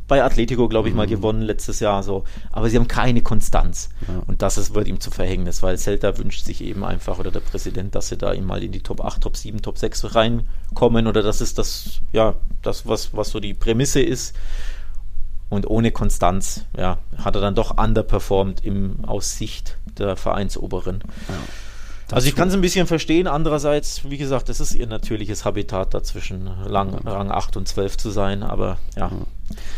[0.09, 1.11] bei Atletico, glaube ich, mal mhm.
[1.11, 2.25] gewonnen letztes Jahr so.
[2.51, 3.89] Aber sie haben keine Konstanz.
[4.07, 4.23] Ja.
[4.27, 7.39] Und das ist, wird ihm zu Verhängnis, weil Celta wünscht sich eben einfach, oder der
[7.39, 11.07] Präsident, dass sie da ihm mal in die Top 8, Top 7, Top 6 reinkommen.
[11.07, 14.35] Oder das ist das, ja, das, was, was so die Prämisse ist.
[15.47, 21.03] Und ohne Konstanz, ja, hat er dann doch underperformed im, aus Sicht der Vereinsoberen.
[21.27, 21.35] Ja.
[22.11, 23.27] Also ich kann es ein bisschen verstehen.
[23.27, 28.09] Andererseits, wie gesagt, das ist ihr natürliches Habitat dazwischen Lang, Rang 8 und 12 zu
[28.09, 28.43] sein.
[28.43, 29.11] Aber ja.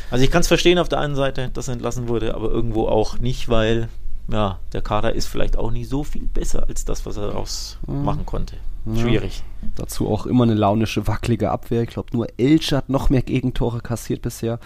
[0.09, 2.87] Also ich kann es verstehen auf der einen Seite, dass er entlassen wurde, aber irgendwo
[2.87, 3.89] auch nicht, weil
[4.29, 7.77] ja, der Kader ist vielleicht auch nicht so viel besser als das, was er daraus
[7.85, 8.55] machen konnte.
[8.95, 9.43] Schwierig.
[9.61, 11.83] Ja, dazu auch immer eine launische, wackelige Abwehr.
[11.83, 14.59] Ich glaube, nur Elche hat noch mehr Gegentore kassiert bisher.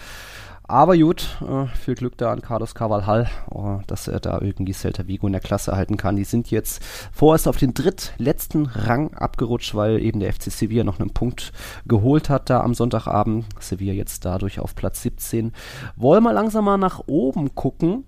[0.68, 5.06] Aber gut, äh, viel Glück da an Carlos Carvalhal, oh, dass er da irgendwie Celta
[5.06, 6.16] Vigo in der Klasse halten kann.
[6.16, 10.98] Die sind jetzt vorerst auf den drittletzten Rang abgerutscht, weil eben der FC Sevilla noch
[10.98, 11.52] einen Punkt
[11.86, 13.44] geholt hat da am Sonntagabend.
[13.60, 15.52] Sevilla jetzt dadurch auf Platz 17.
[15.94, 18.04] Wollen wir langsam mal nach oben gucken.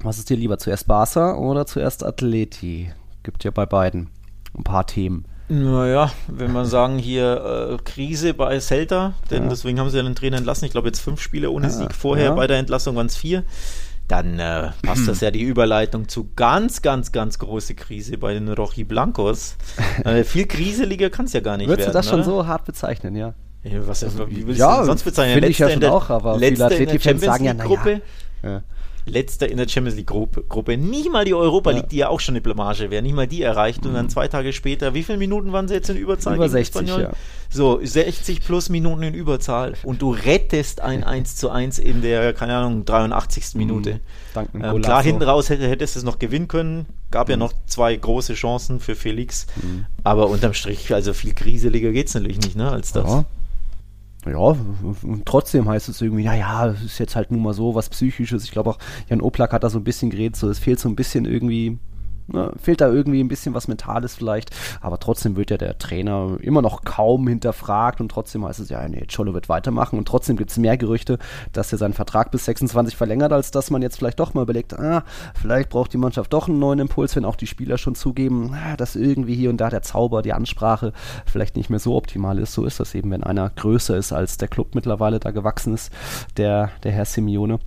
[0.00, 2.90] Was ist dir lieber, zuerst Barca oder zuerst Atleti?
[3.22, 4.08] Gibt ja bei beiden
[4.56, 5.26] ein paar Themen.
[5.48, 9.48] Naja, wenn man sagen, hier äh, Krise bei Celta, denn ja.
[9.48, 10.64] deswegen haben sie ja den Trainer entlassen.
[10.64, 11.70] Ich glaube, jetzt fünf Spiele ohne.
[11.70, 11.94] Sieg.
[11.94, 12.34] Vorher ja.
[12.34, 13.44] bei der Entlassung waren es vier.
[14.08, 18.48] Dann äh, passt das ja die Überleitung zu ganz, ganz, ganz große Krise bei den
[18.48, 19.56] Rochi Blancos.
[20.04, 21.94] äh, viel kriseliger kann es ja gar nicht Würdest werden.
[21.94, 23.34] Würdest du das schon so hart bezeichnen, ja?
[23.84, 25.34] Was, wie willst ja, du sonst bezeichnen?
[25.34, 28.00] Finde ich ja schon auch, aber viele Athletik-Fans sagen ja, naja.
[28.44, 28.62] Ja
[29.06, 30.42] letzter in der Champions League Gruppe.
[30.42, 30.76] Gruppe.
[30.76, 31.88] Nicht mal die Europa League, ja.
[31.88, 33.82] die ja auch schon eine Blamage wäre, nicht mal die erreicht.
[33.82, 33.88] Mhm.
[33.88, 34.10] Und dann mhm.
[34.10, 36.34] zwei Tage später, wie viele Minuten waren sie jetzt in Überzahl?
[36.34, 37.12] Über 60, ja.
[37.48, 39.74] So, 60 plus Minuten in Überzahl.
[39.84, 43.54] Und du rettest ein 1 zu 1 in der, keine Ahnung, 83.
[43.54, 43.58] Mhm.
[43.58, 44.00] Minute.
[44.34, 44.58] Danke.
[44.58, 46.86] Ähm, klar, hinten raus hätte, hättest du es noch gewinnen können.
[47.10, 47.30] Gab mhm.
[47.32, 49.46] ja noch zwei große Chancen für Felix.
[49.62, 49.86] Mhm.
[50.02, 53.08] Aber unterm Strich, also viel kriseliger geht es natürlich nicht, ne, als das.
[53.08, 53.24] Ja.
[54.26, 57.88] Ja, und trotzdem heißt es irgendwie, naja, es ist jetzt halt nun mal so was
[57.88, 58.44] Psychisches.
[58.44, 60.88] Ich glaube auch, Jan Oplak hat da so ein bisschen geredet, so es fehlt so
[60.88, 61.78] ein bisschen irgendwie
[62.28, 64.50] Ne, fehlt da irgendwie ein bisschen was Mentales vielleicht,
[64.80, 68.88] aber trotzdem wird ja der Trainer immer noch kaum hinterfragt und trotzdem heißt es ja,
[68.88, 71.18] nee, Cholo wird weitermachen und trotzdem gibt es mehr Gerüchte,
[71.52, 74.76] dass er seinen Vertrag bis 26 verlängert, als dass man jetzt vielleicht doch mal überlegt,
[74.76, 75.04] ah,
[75.40, 78.76] vielleicht braucht die Mannschaft doch einen neuen Impuls, wenn auch die Spieler schon zugeben, ah,
[78.76, 80.92] dass irgendwie hier und da der Zauber, die Ansprache
[81.26, 82.54] vielleicht nicht mehr so optimal ist.
[82.54, 85.92] So ist das eben, wenn einer größer ist, als der Club mittlerweile da gewachsen ist,
[86.36, 87.60] der, der Herr Simeone.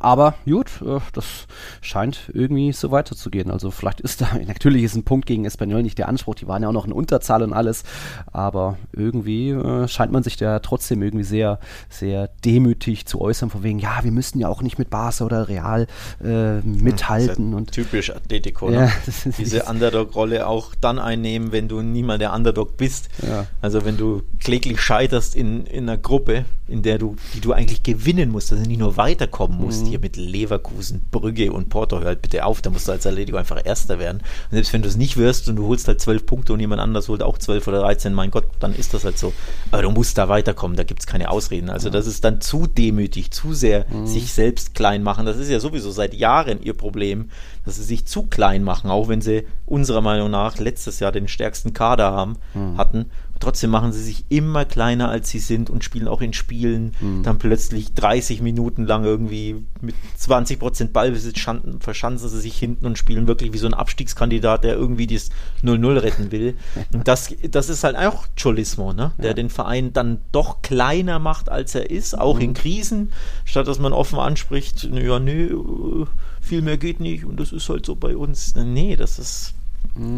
[0.00, 1.46] Aber gut, äh, das
[1.80, 3.50] scheint irgendwie so weiterzugehen.
[3.50, 6.62] Also vielleicht ist da, natürlich ist ein Punkt gegen Espanyol nicht der Anspruch, die waren
[6.62, 7.84] ja auch noch in Unterzahl und alles,
[8.32, 13.62] aber irgendwie äh, scheint man sich da trotzdem irgendwie sehr, sehr demütig zu äußern, von
[13.62, 15.86] wegen, ja, wir müssen ja auch nicht mit Barca oder Real
[16.22, 17.50] äh, mithalten.
[17.50, 18.76] Ja und typisch Atletico, ne?
[18.76, 18.92] ja,
[19.38, 23.08] diese Underdog-Rolle auch dann einnehmen, wenn du niemals der Underdog bist.
[23.26, 23.46] Ja.
[23.60, 27.82] Also wenn du kläglich scheiterst in, in einer Gruppe, in der du, die du eigentlich
[27.82, 29.83] gewinnen musst, also nicht nur weiterkommen musst, mhm.
[29.86, 33.36] Hier mit Leverkusen, Brügge und Porto, hör halt bitte auf, da musst du als Atletico
[33.36, 34.18] einfach Erster werden.
[34.18, 36.80] Und selbst wenn du es nicht wirst und du holst halt zwölf Punkte und jemand
[36.80, 39.32] anders holt auch zwölf oder dreizehn, mein Gott, dann ist das halt so.
[39.70, 41.70] Aber du musst da weiterkommen, da gibt es keine Ausreden.
[41.70, 44.06] Also das ist dann zu demütig, zu sehr mhm.
[44.06, 45.26] sich selbst klein machen.
[45.26, 47.30] Das ist ja sowieso seit Jahren ihr Problem,
[47.64, 51.28] dass sie sich zu klein machen, auch wenn sie unserer Meinung nach letztes Jahr den
[51.28, 52.76] stärksten Kader haben, mhm.
[52.76, 53.10] hatten
[53.40, 57.22] Trotzdem machen sie sich immer kleiner, als sie sind und spielen auch in Spielen mhm.
[57.24, 61.40] dann plötzlich 30 Minuten lang irgendwie mit 20 Prozent Ballbesitz
[61.80, 65.30] verschanzen sie sich hinten und spielen wirklich wie so ein Abstiegskandidat, der irgendwie das
[65.62, 66.56] 0-0 retten will.
[66.92, 69.12] Und das, das ist halt auch Cholismo, ne?
[69.18, 69.34] der ja.
[69.34, 72.42] den Verein dann doch kleiner macht, als er ist, auch mhm.
[72.42, 73.12] in Krisen,
[73.44, 76.06] statt dass man offen anspricht, ja, nee, äh,
[76.40, 78.54] viel mehr geht nicht und das ist halt so bei uns.
[78.54, 79.53] Nee, das ist.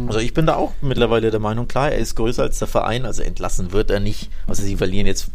[0.07, 3.05] Also ich bin da auch mittlerweile der Meinung, klar, er ist größer als der Verein,
[3.05, 4.29] also entlassen wird er nicht.
[4.47, 5.29] Also sie verlieren jetzt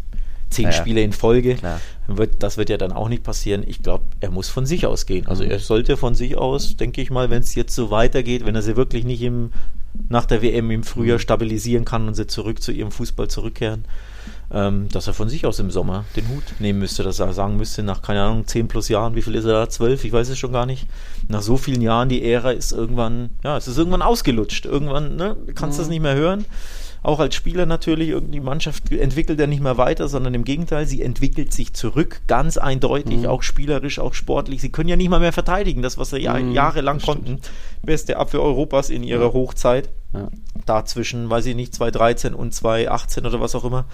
[0.51, 1.57] zehn ja, Spiele in Folge.
[2.07, 3.65] Wird, das wird ja dann auch nicht passieren.
[3.67, 5.27] Ich glaube, er muss von sich aus gehen.
[5.27, 5.51] Also mhm.
[5.51, 8.63] er sollte von sich aus, denke ich mal, wenn es jetzt so weitergeht, wenn er
[8.63, 9.53] sie wirklich nicht im,
[10.09, 11.23] nach der WM im Frühjahr mhm.
[11.23, 13.85] stabilisieren kann und sie zurück zu ihrem Fußball zurückkehren,
[14.53, 17.57] ähm, dass er von sich aus im Sommer den Hut nehmen müsste, dass er sagen
[17.57, 19.69] müsste, nach, keine Ahnung, 10 plus Jahren, wie viel ist er da?
[19.69, 20.05] 12?
[20.05, 20.87] Ich weiß es schon gar nicht.
[21.29, 24.67] Nach so vielen Jahren, die Ära ist irgendwann, ja, es ist irgendwann ausgelutscht.
[24.67, 25.85] Irgendwann, ne, kannst du mhm.
[25.85, 26.45] das nicht mehr hören.
[27.03, 31.03] Auch als Spieler natürlich, die Mannschaft entwickelt ja nicht mehr weiter, sondern im Gegenteil, sie
[31.03, 33.27] entwickelt sich zurück, ganz eindeutig, mhm.
[33.27, 34.61] auch spielerisch, auch sportlich.
[34.61, 37.41] Sie können ja nicht mal mehr verteidigen, das, was sie mhm, jahrelang konnten.
[37.83, 39.33] Beste Abwehr Europas in ihrer ja.
[39.33, 39.89] Hochzeit.
[40.13, 40.29] Ja.
[40.67, 43.87] Dazwischen, weiß ich nicht, 2013 und 2018 oder was auch immer.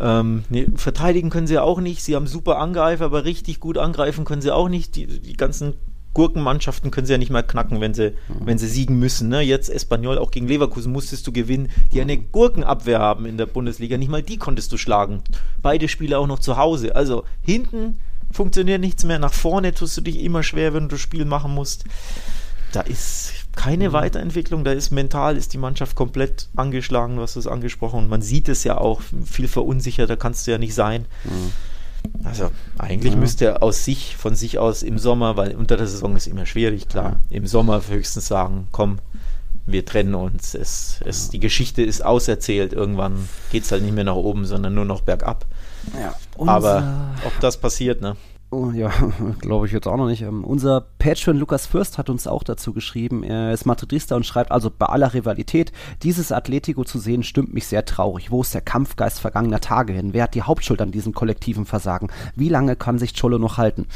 [0.00, 2.02] Ähm, nee, verteidigen können sie auch nicht.
[2.02, 4.96] Sie haben super Angreifer, aber richtig gut angreifen können sie auch nicht.
[4.96, 5.74] Die, die ganzen
[6.14, 8.46] Gurkenmannschaften können sie ja nicht mehr knacken, wenn sie, mhm.
[8.46, 9.28] wenn sie siegen müssen.
[9.28, 9.42] Ne?
[9.42, 13.96] Jetzt Espanyol, auch gegen Leverkusen musstest du gewinnen, die eine Gurkenabwehr haben in der Bundesliga.
[13.96, 15.22] Nicht mal die konntest du schlagen.
[15.62, 16.96] Beide Spiele auch noch zu Hause.
[16.96, 18.00] Also hinten
[18.32, 19.18] funktioniert nichts mehr.
[19.18, 21.84] Nach vorne tust du dich immer schwer, wenn du das Spiel machen musst.
[22.72, 23.92] Da ist keine mhm.
[23.92, 28.00] Weiterentwicklung, da ist mental ist die Mannschaft komplett angeschlagen, du hast es angesprochen.
[28.00, 31.06] Und man sieht es ja auch, viel verunsichert, da kannst du ja nicht sein.
[31.24, 31.52] Mhm.
[32.24, 33.18] Also eigentlich ja.
[33.18, 36.46] müsste er aus sich, von sich aus im Sommer, weil unter der Saison ist immer
[36.46, 37.36] schwierig, klar, ja.
[37.36, 39.00] im Sommer höchstens sagen, komm,
[39.66, 41.32] wir trennen uns, es, es, ja.
[41.32, 45.02] die Geschichte ist auserzählt, irgendwann geht es halt nicht mehr nach oben, sondern nur noch
[45.02, 45.44] bergab.
[46.38, 48.16] Aber ob das passiert, ne?
[48.52, 48.90] Oh, ja,
[49.40, 50.22] glaube ich jetzt auch noch nicht.
[50.22, 53.22] Ähm, unser Patron Lukas Fürst hat uns auch dazu geschrieben.
[53.22, 55.70] Er ist Madridista und schreibt also bei aller Rivalität,
[56.02, 58.32] dieses Atletico zu sehen, stimmt mich sehr traurig.
[58.32, 60.14] Wo ist der Kampfgeist vergangener Tage hin?
[60.14, 62.08] Wer hat die Hauptschuld an diesem kollektiven Versagen?
[62.34, 63.86] Wie lange kann sich Cholo noch halten?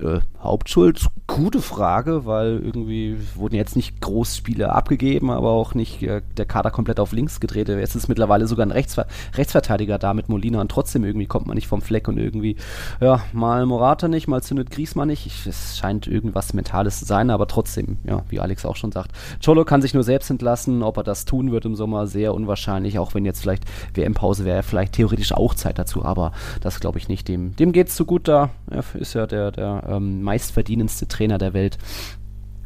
[0.00, 1.06] Äh, Hauptschuld?
[1.26, 6.70] Gute Frage, weil irgendwie wurden jetzt nicht Großspiele abgegeben, aber auch nicht äh, der Kader
[6.70, 7.68] komplett auf links gedreht.
[7.68, 11.56] Es ist mittlerweile sogar ein Rechtsver Rechtsverteidiger da mit Molina und trotzdem irgendwie kommt man
[11.56, 12.56] nicht vom Fleck und irgendwie,
[13.00, 15.26] ja, mal Morata nicht, mal zündet Griesmann nicht.
[15.26, 19.12] Ich, es scheint irgendwas Mentales zu sein, aber trotzdem, ja, wie Alex auch schon sagt,
[19.44, 20.82] Cholo kann sich nur selbst entlassen.
[20.82, 24.62] Ob er das tun wird im Sommer, sehr unwahrscheinlich, auch wenn jetzt vielleicht WM-Pause wäre,
[24.62, 26.32] vielleicht theoretisch auch Zeit dazu, aber
[26.62, 27.28] das glaube ich nicht.
[27.28, 28.50] Dem, dem es zu gut da.
[28.70, 31.78] Er ist ja der, der ähm, meistverdienendste Trainer der Welt.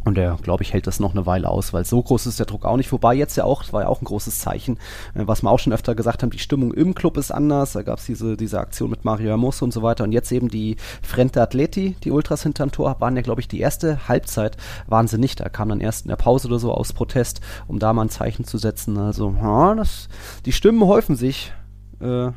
[0.05, 2.45] Und er, glaube ich, hält das noch eine Weile aus, weil so groß ist der
[2.47, 2.93] Druck auch nicht.
[2.93, 4.77] Wobei jetzt ja auch, das war ja auch ein großes Zeichen,
[5.14, 7.72] äh, was wir auch schon öfter gesagt haben, die Stimmung im Club ist anders.
[7.72, 10.05] Da gab es diese, diese Aktion mit Mario Hermoso und so weiter.
[10.05, 13.61] Und jetzt eben die Frente Atleti, die Ultras hinterm Tor, waren ja, glaube ich, die
[13.61, 15.41] erste Halbzeit waren sie nicht.
[15.41, 18.11] Da kam dann erst in der Pause oder so aus Protest, um da mal ein
[18.11, 18.99] Zeichen zu setzen.
[18.99, 20.09] Also, ja, das,
[20.45, 21.53] die Stimmen häufen sich
[22.01, 22.31] äh,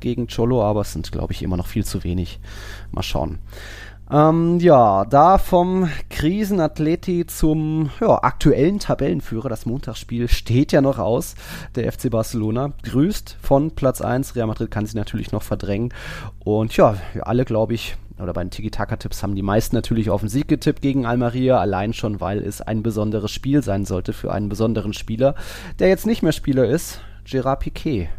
[0.00, 2.40] gegen Cholo, aber es sind, glaube ich, immer noch viel zu wenig.
[2.90, 3.38] Mal schauen.
[4.12, 9.48] Ähm, ja, da vom Krisenathleti zum ja, aktuellen Tabellenführer.
[9.48, 11.34] Das Montagsspiel steht ja noch aus.
[11.76, 14.36] Der FC Barcelona grüßt von Platz 1.
[14.36, 15.94] Real Madrid kann sie natürlich noch verdrängen.
[16.40, 20.28] Und ja, alle, glaube ich, oder bei den Tiki-Taka-Tipps haben die meisten natürlich auf den
[20.28, 24.50] Sieg getippt gegen Almeria, allein schon, weil es ein besonderes Spiel sein sollte für einen
[24.50, 25.34] besonderen Spieler,
[25.78, 27.00] der jetzt nicht mehr Spieler ist.
[27.24, 28.10] Gerard Piquet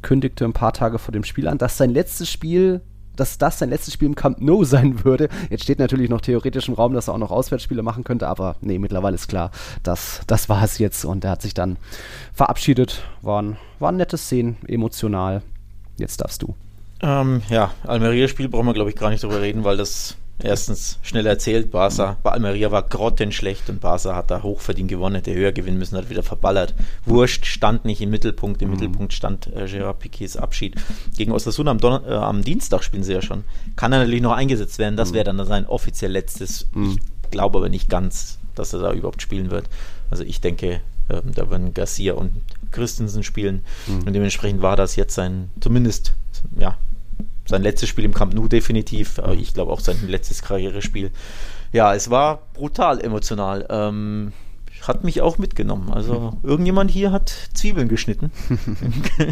[0.00, 2.80] kündigte ein paar Tage vor dem Spiel an, dass sein letztes Spiel
[3.16, 5.28] dass das sein letztes Spiel im Camp Nou sein würde.
[5.50, 8.56] Jetzt steht natürlich noch theoretisch im Raum, dass er auch noch Auswärtsspiele machen könnte, aber
[8.60, 9.50] nee, mittlerweile ist klar,
[9.82, 11.76] dass das war es jetzt und er hat sich dann
[12.32, 13.02] verabschiedet.
[13.22, 15.42] Waren, waren nette Szenen, emotional.
[15.96, 16.54] Jetzt darfst du.
[17.00, 21.26] Ähm, ja, Almeria-Spiel brauchen wir, glaube ich, gar nicht drüber reden, weil das erstens schnell
[21.26, 21.70] erzählt.
[21.70, 25.96] Barca, bei Almeria war grottenschlecht und Barca hat da hochverdient gewonnen, hätte höher gewinnen müssen,
[25.96, 26.74] hat wieder verballert.
[27.04, 28.74] Wurscht stand nicht im Mittelpunkt, im mhm.
[28.74, 30.74] Mittelpunkt stand äh, Gerard Piquets Abschied.
[31.16, 33.44] Gegen Osasuna am, Don äh, am Dienstag spielen sie ja schon.
[33.76, 35.14] Kann er natürlich noch eingesetzt werden, das mhm.
[35.14, 36.66] wäre dann sein offiziell letztes.
[36.74, 36.98] Mhm.
[37.24, 39.66] Ich glaube aber nicht ganz, dass er da überhaupt spielen wird.
[40.10, 42.32] Also ich denke, äh, da werden Garcia und
[42.70, 44.06] Christensen spielen mhm.
[44.06, 46.14] und dementsprechend war das jetzt sein, zumindest,
[46.58, 46.76] ja,
[47.46, 51.10] sein letztes Spiel im Camp Nou definitiv, aber ich glaube auch sein letztes Karrierespiel.
[51.72, 53.66] Ja, es war brutal emotional.
[53.68, 54.32] Ähm,
[54.86, 55.90] hat mich auch mitgenommen.
[55.92, 58.30] Also irgendjemand hier hat Zwiebeln geschnitten.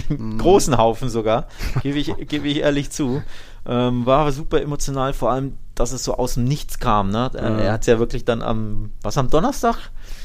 [0.39, 1.47] Großen Haufen sogar,
[1.83, 3.23] gebe ich, gebe ich ehrlich zu.
[3.67, 7.11] Ähm, war super emotional, vor allem, dass es so aus dem Nichts kam.
[7.11, 7.31] Ne?
[7.35, 7.41] Ja.
[7.41, 9.77] Er hat es ja wirklich dann am, was am Donnerstag?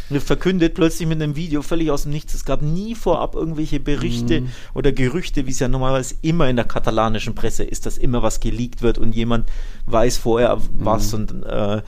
[0.10, 2.34] Verkündet plötzlich mit einem Video völlig aus dem Nichts.
[2.34, 4.49] Es gab nie vorab irgendwelche Berichte mhm.
[4.74, 8.39] oder Gerüchte, wie es ja normalerweise immer in der katalanischen Presse ist, dass immer was
[8.39, 9.49] geleakt wird und jemand
[9.86, 11.20] weiß vorher was mhm.
[11.20, 11.82] und äh,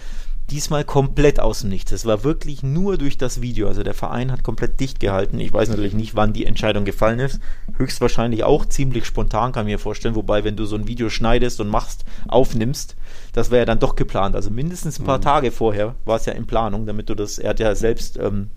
[0.52, 1.92] diesmal komplett aus dem Nichts.
[1.92, 3.68] Es war wirklich nur durch das Video.
[3.68, 5.40] Also der Verein hat komplett dicht gehalten.
[5.40, 7.40] Ich weiß natürlich nicht, wann die Entscheidung gefallen ist.
[7.78, 10.16] Höchstwahrscheinlich auch ziemlich spontan, kann ich mir vorstellen.
[10.16, 12.96] Wobei, wenn du so ein Video schneidest und machst, aufnimmst,
[13.34, 14.36] das wäre ja dann doch geplant.
[14.36, 15.24] Also mindestens ein paar mhm.
[15.24, 18.50] Tage vorher war es ja in Planung, damit du das, er hat ja selbst, ähm,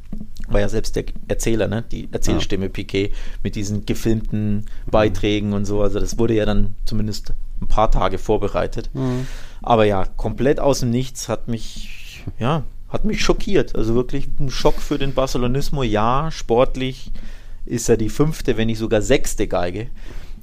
[0.49, 1.85] war ja selbst der Erzähler, ne?
[1.91, 2.70] die Erzählstimme ja.
[2.70, 3.12] Piquet
[3.43, 5.83] mit diesen gefilmten Beiträgen und so.
[5.83, 8.91] Also das wurde ja dann zumindest ein paar Tage vorbereitet.
[8.95, 9.27] Mhm.
[9.62, 13.77] Aber ja, komplett aus dem Nichts hat mich, ja, hat mich schockiert.
[13.77, 15.83] Also wirklich ein Schock für den Barcelonismo.
[15.83, 17.12] Ja, sportlich
[17.64, 19.89] ist er die fünfte, wenn nicht sogar sechste Geige.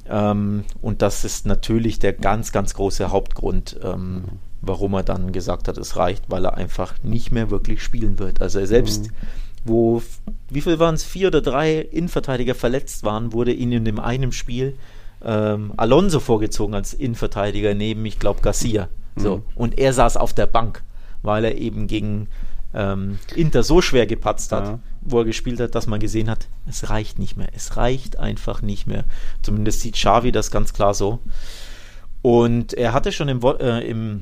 [0.10, 4.24] Ähm, und das ist natürlich der ganz, ganz große Hauptgrund, ähm,
[4.62, 8.41] warum er dann gesagt hat, es reicht, weil er einfach nicht mehr wirklich spielen wird.
[8.41, 9.16] Also er selbst, mhm.
[9.66, 10.01] wo,
[10.49, 14.32] wie viel waren es, vier oder drei Innenverteidiger verletzt waren, wurde ihn in dem einen
[14.32, 14.76] Spiel
[15.24, 18.88] ähm, Alonso vorgezogen als Innenverteidiger neben, ich glaube, Garcia.
[19.16, 19.38] So.
[19.38, 19.43] Mhm.
[19.55, 20.84] Und er saß auf der Bank,
[21.22, 22.28] weil er eben gegen
[22.74, 24.80] ähm, Inter so schwer gepatzt hat, ja.
[25.02, 27.50] wo er gespielt hat, dass man gesehen hat, es reicht nicht mehr.
[27.56, 29.06] Es reicht einfach nicht mehr.
[29.42, 31.20] Zumindest sieht Xavi das ganz klar so.
[32.22, 34.22] Und er hatte schon im, äh, im,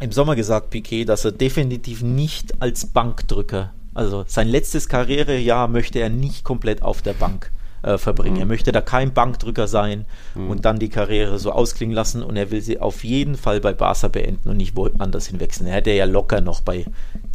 [0.00, 5.98] im Sommer gesagt, Piquet, dass er definitiv nicht als Bankdrücker, also sein letztes Karrierejahr möchte
[5.98, 7.50] er nicht komplett auf der Bank
[7.82, 8.36] äh, verbringen.
[8.36, 8.40] Mhm.
[8.42, 10.04] Er möchte da kein Bankdrücker sein
[10.36, 10.50] mhm.
[10.50, 13.72] und dann die Karriere so ausklingen lassen und er will sie auf jeden Fall bei
[13.72, 15.66] Barca beenden und nicht woanders hinwechseln.
[15.68, 16.86] Er hätte ja locker noch bei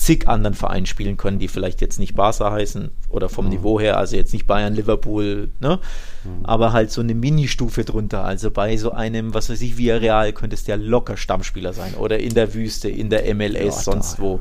[0.04, 3.51] zig anderen Vereinen spielen können, die vielleicht jetzt nicht Barca heißen oder vom mhm.
[3.51, 5.80] Niveau her, also jetzt nicht Bayern, Liverpool, ne?
[6.26, 6.45] Mhm.
[6.45, 8.24] Aber halt so eine Ministufe drunter.
[8.26, 12.20] Also bei so einem, was weiß ich, Villarreal könntest du ja locker Stammspieler sein oder
[12.20, 14.39] in der Wüste, in der MLS, ja, sonst da, wo.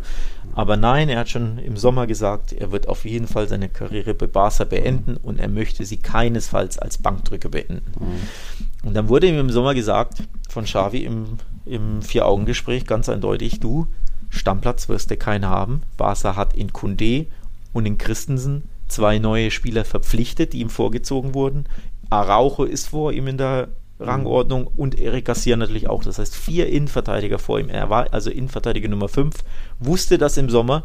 [0.54, 4.14] Aber nein, er hat schon im Sommer gesagt, er wird auf jeden Fall seine Karriere
[4.14, 7.82] bei Barca beenden und er möchte sie keinesfalls als Bankdrücker beenden.
[8.00, 8.88] Mhm.
[8.88, 13.86] Und dann wurde ihm im Sommer gesagt von Xavi im, im Vier-Augen-Gespräch ganz eindeutig, du,
[14.32, 15.82] Stammplatz wirst du keinen haben.
[15.96, 17.26] Barca hat in Kunde
[17.72, 21.66] und in Christensen zwei neue Spieler verpflichtet, die ihm vorgezogen wurden.
[22.08, 23.68] Araujo ist vor ihm in der
[24.00, 26.02] Rangordnung und Eric Garcia natürlich auch.
[26.02, 27.68] Das heißt, vier Innenverteidiger vor ihm.
[27.68, 29.36] Er war also Innenverteidiger Nummer 5,
[29.78, 30.84] wusste das im Sommer,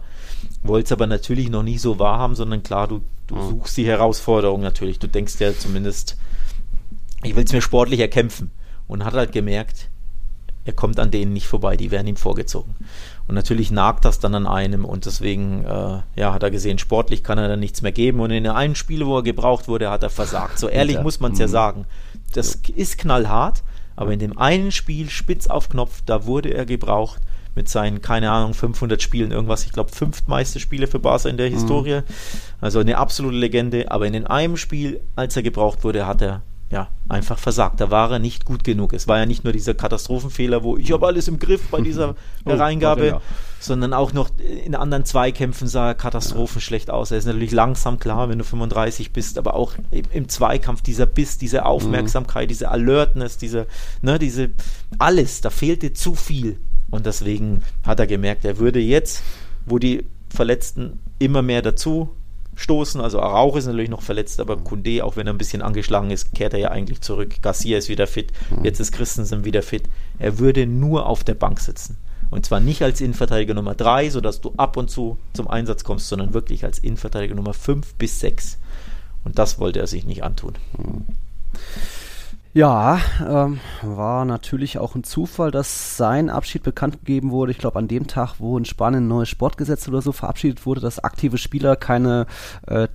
[0.61, 3.49] wollte es aber natürlich noch nicht so wahrhaben, sondern klar, du, du mhm.
[3.49, 4.99] suchst die Herausforderung natürlich.
[4.99, 6.17] Du denkst ja zumindest,
[7.23, 8.51] ich will es mir sportlich erkämpfen.
[8.89, 9.89] Und hat halt gemerkt,
[10.67, 12.75] er kommt an denen nicht vorbei, die werden ihm vorgezogen.
[13.27, 17.23] Und natürlich nagt das dann an einem und deswegen äh, ja, hat er gesehen, sportlich
[17.23, 18.21] kann er dann nichts mehr geben.
[18.21, 20.59] Und in einem Spiel, wo er gebraucht wurde, hat er versagt.
[20.59, 21.51] So ehrlich muss man es ja mhm.
[21.51, 21.85] sagen.
[22.33, 23.63] Das ist knallhart,
[23.95, 27.21] aber in dem einen Spiel, spitz auf Knopf, da wurde er gebraucht
[27.55, 31.49] mit seinen, keine Ahnung, 500 Spielen, irgendwas, ich glaube, fünftmeiste Spiele für Barca in der
[31.49, 31.53] mhm.
[31.55, 32.01] Historie.
[32.61, 33.91] Also eine absolute Legende.
[33.91, 37.79] Aber in dem einen Spiel, als er gebraucht wurde, hat er ja, einfach versagt.
[37.79, 38.91] Da war er nicht gut genug.
[38.91, 42.15] Es war ja nicht nur dieser Katastrophenfehler, wo ich habe alles im Griff bei dieser
[42.45, 43.21] oh, Reingabe, ja.
[43.59, 46.61] sondern auch noch in anderen Zweikämpfen sah er Katastrophen ja.
[46.61, 47.11] schlecht aus.
[47.11, 51.05] Er ist natürlich langsam, klar, wenn du 35 bist, aber auch im, im Zweikampf dieser
[51.05, 52.49] Biss, diese Aufmerksamkeit, mhm.
[52.49, 53.65] diese Alertness, diese,
[54.01, 54.49] ne, diese,
[54.99, 56.59] alles, da fehlte zu viel.
[56.89, 59.23] Und deswegen hat er gemerkt, er würde jetzt,
[59.65, 62.09] wo die Verletzten immer mehr dazu
[62.57, 66.11] stoßen, also Arauch ist natürlich noch verletzt, aber Kunde, auch wenn er ein bisschen angeschlagen
[66.11, 67.41] ist, kehrt er ja eigentlich zurück.
[67.41, 68.33] Garcia ist wieder fit,
[68.63, 69.83] jetzt ist Christensen wieder fit.
[70.19, 71.97] Er würde nur auf der Bank sitzen.
[72.29, 76.09] Und zwar nicht als Innenverteidiger Nummer 3, sodass du ab und zu zum Einsatz kommst,
[76.09, 78.57] sondern wirklich als Innenverteidiger Nummer 5 bis 6.
[79.23, 80.53] Und das wollte er sich nicht antun.
[82.57, 87.51] Ja, ähm, war natürlich auch ein Zufall, dass sein Abschied bekannt gegeben wurde.
[87.51, 90.81] Ich glaube, an dem Tag, wo in Spanien ein neues Sportgesetz oder so verabschiedet wurde,
[90.81, 92.25] dass aktive Spieler keine
[92.65, 92.87] äh,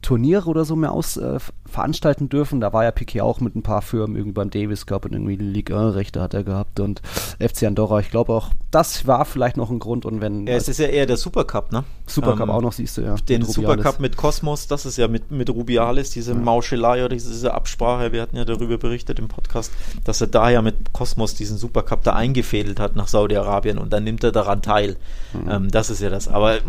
[0.00, 2.62] Turniere oder so mehr aus äh, veranstalten dürfen.
[2.62, 5.36] Da war ja Piquet auch mit ein paar Firmen, irgendwie beim Davis Cup und irgendwie
[5.36, 7.02] Ligue 1 Rechte hat er gehabt und
[7.38, 8.00] FC Andorra.
[8.00, 10.06] Ich glaube auch, das war vielleicht noch ein Grund.
[10.06, 11.84] Und wenn ja, es ist ja eher der Supercup, ne?
[12.06, 13.16] Supercup ähm, auch noch, siehst du ja.
[13.16, 16.38] Den Supercup mit Cosmos, das ist ja mit, mit Rubiales, diese ja.
[16.38, 18.12] Mauschelei oder diese Absprache.
[18.12, 19.72] Wir hatten ja darüber berichtet berichtet im Podcast,
[20.04, 24.04] dass er da ja mit Cosmos diesen Supercup da eingefädelt hat nach Saudi-Arabien und dann
[24.04, 24.96] nimmt er daran teil.
[25.32, 25.50] Mhm.
[25.50, 26.28] Ähm, das ist ja das.
[26.28, 26.62] Aber das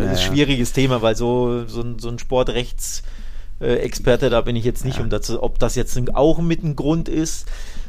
[0.00, 3.02] ja, ist ein schwieriges Thema, weil so, so, so ein Sportrechts-
[3.60, 5.04] Experte, da bin ich jetzt nicht, ja.
[5.04, 7.46] um dazu, ob das jetzt auch mit ein Grund ist.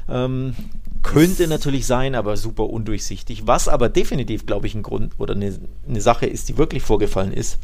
[0.07, 0.53] Ähm,
[1.01, 3.47] könnte natürlich sein, aber super undurchsichtig.
[3.47, 5.51] Was aber definitiv, glaube ich, ein Grund oder eine,
[5.89, 7.57] eine Sache ist, die wirklich vorgefallen ist,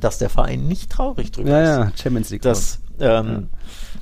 [0.00, 1.68] dass der Verein nicht traurig drüber ja, ist.
[1.68, 2.42] Ja, Champions League.
[2.42, 3.42] Dass, ähm, ja.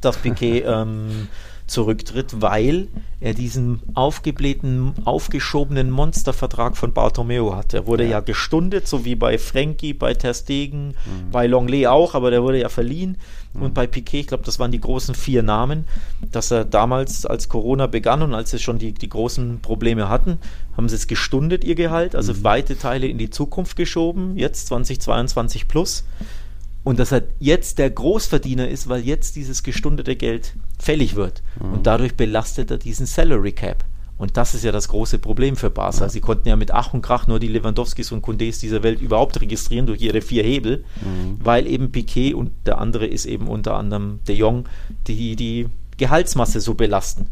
[0.01, 1.29] Dass Piquet ähm,
[1.67, 2.89] zurücktritt, weil
[3.21, 7.75] er diesen aufgeblähten, aufgeschobenen Monstervertrag von Bartomeu hat.
[7.75, 11.31] Er wurde ja, ja gestundet, so wie bei Frankie, bei Ter Stegen, mhm.
[11.33, 13.19] bei Longley auch, aber der wurde ja verliehen.
[13.53, 13.63] Mhm.
[13.63, 15.87] Und bei Piquet, ich glaube, das waren die großen vier Namen,
[16.31, 20.39] dass er damals, als Corona begann und als sie schon die, die großen Probleme hatten,
[20.77, 22.45] haben sie es gestundet, ihr Gehalt, also mhm.
[22.45, 26.05] weite Teile in die Zukunft geschoben, jetzt 2022 plus
[26.87, 31.43] und dass er jetzt der Großverdiener ist, weil jetzt dieses gestundete Geld fällig wird.
[31.61, 31.73] Mhm.
[31.73, 33.85] Und dadurch belastet er diesen Salary Cap.
[34.19, 36.05] Und das ist ja das große Problem für Barca.
[36.05, 36.09] Ja.
[36.09, 39.41] Sie konnten ja mit Ach und Krach nur die Lewandowskis und Kundés dieser Welt überhaupt
[39.41, 41.41] registrieren durch ihre vier Hebel, mhm.
[41.43, 44.69] weil eben Piquet und der andere ist eben unter anderem De Jong,
[45.09, 45.67] die die
[45.97, 47.27] Gehaltsmasse so belasten.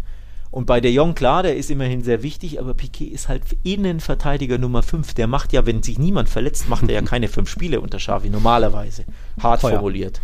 [0.54, 4.56] Und bei De Jong, klar, der ist immerhin sehr wichtig, aber Piquet ist halt Innenverteidiger
[4.56, 5.12] Nummer 5.
[5.14, 8.30] Der macht ja, wenn sich niemand verletzt, macht er ja keine fünf Spiele unter Xavi,
[8.30, 9.04] normalerweise.
[9.42, 9.72] Hart Feuer.
[9.72, 10.20] formuliert.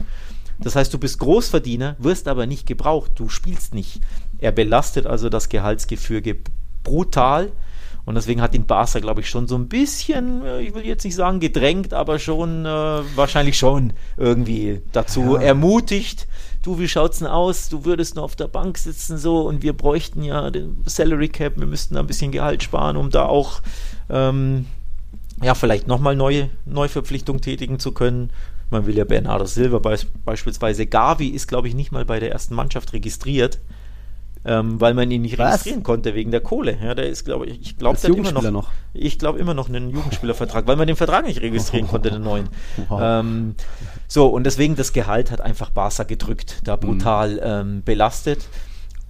[0.61, 4.03] Das heißt, du bist Großverdiener, wirst aber nicht gebraucht, du spielst nicht.
[4.39, 6.37] Er belastet also das Gehaltsgefüge
[6.85, 7.51] brutal.
[8.05, 11.05] Und deswegen hat ihn Barca, glaube ich, schon so ein bisschen, äh, ich will jetzt
[11.05, 15.43] nicht sagen gedrängt, aber schon, äh, wahrscheinlich schon irgendwie dazu ja.
[15.43, 16.28] ermutigt,
[16.62, 17.68] du, wie schaut's denn aus?
[17.68, 21.54] Du würdest nur auf der Bank sitzen so und wir bräuchten ja den Salary Cap,
[21.56, 23.61] wir müssten da ein bisschen Gehalt sparen, um da auch
[24.08, 24.66] ähm,
[25.42, 28.30] ja, vielleicht nochmal neue Neuverpflichtungen tätigen zu können.
[28.70, 30.86] Man will ja Bernardo Silva be beispielsweise.
[30.86, 33.58] Gavi ist, glaube ich, nicht mal bei der ersten Mannschaft registriert
[34.45, 35.53] ähm, weil man ihn nicht Was?
[35.53, 36.78] registrieren konnte wegen der Kohle.
[36.82, 38.70] Ja, der ist, glaube ich, ich glaube, der hat immer noch, noch.
[38.95, 42.49] ich glaube immer noch einen Jugendspielervertrag, weil man den Vertrag nicht registrieren konnte, den neuen.
[42.88, 43.01] Wow.
[43.03, 43.55] Ähm,
[44.09, 47.41] so, und deswegen das Gehalt hat einfach Barca gedrückt, da brutal mhm.
[47.43, 48.49] ähm, belastet.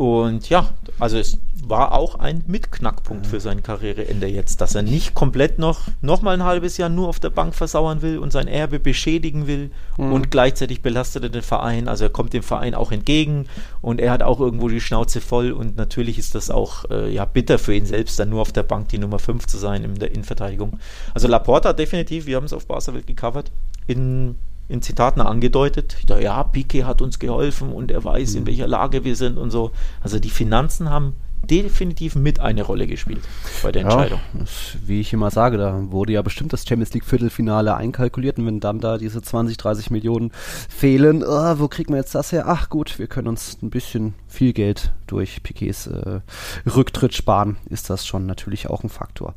[0.01, 0.67] Und ja,
[0.99, 5.89] also es war auch ein Mitknackpunkt für sein Karriereende jetzt, dass er nicht komplett noch,
[6.01, 9.47] noch mal ein halbes Jahr nur auf der Bank versauern will und sein Erbe beschädigen
[9.47, 10.11] will mhm.
[10.11, 11.87] und gleichzeitig belastet er den Verein.
[11.87, 13.45] Also er kommt dem Verein auch entgegen
[13.83, 17.27] und er hat auch irgendwo die Schnauze voll und natürlich ist das auch äh, ja,
[17.27, 19.97] bitter für ihn selbst, dann nur auf der Bank die Nummer 5 zu sein in
[19.97, 20.81] der Innenverteidigung.
[21.13, 23.53] Also Laporta definitiv, wir haben es auf Barca gecovert,
[23.87, 24.37] in
[24.71, 25.97] in Zitaten angedeutet.
[26.07, 28.47] Dachte, ja, Piquet hat uns geholfen und er weiß, in mhm.
[28.47, 29.73] welcher Lage wir sind und so.
[30.01, 31.15] Also die Finanzen haben
[31.49, 33.23] definitiv mit eine Rolle gespielt
[33.63, 34.21] bei der Entscheidung.
[34.35, 34.45] Ja,
[34.87, 38.61] wie ich immer sage, da wurde ja bestimmt das Champions League Viertelfinale einkalkuliert und wenn
[38.61, 40.31] dann da diese 20, 30 Millionen
[40.69, 42.45] fehlen, oh, wo kriegen wir jetzt das her?
[42.47, 46.21] Ach gut, wir können uns ein bisschen viel Geld durch Piquets äh,
[46.67, 49.35] Rücktritt sparen, ist das schon natürlich auch ein Faktor.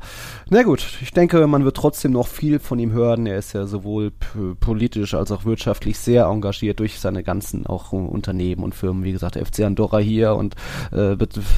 [0.48, 3.26] Na gut, ich denke, man wird trotzdem noch viel von ihm hören.
[3.26, 4.12] Er ist ja sowohl
[4.60, 9.04] politisch als auch wirtschaftlich sehr engagiert durch seine ganzen auch Unternehmen und Firmen.
[9.04, 10.54] Wie gesagt, FC Andorra hier und
[10.92, 11.16] äh,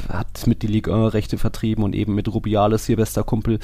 [0.08, 3.58] hat mit die Ligue 1 Rechte vertrieben und eben mit Rubiales hier bester Kumpel.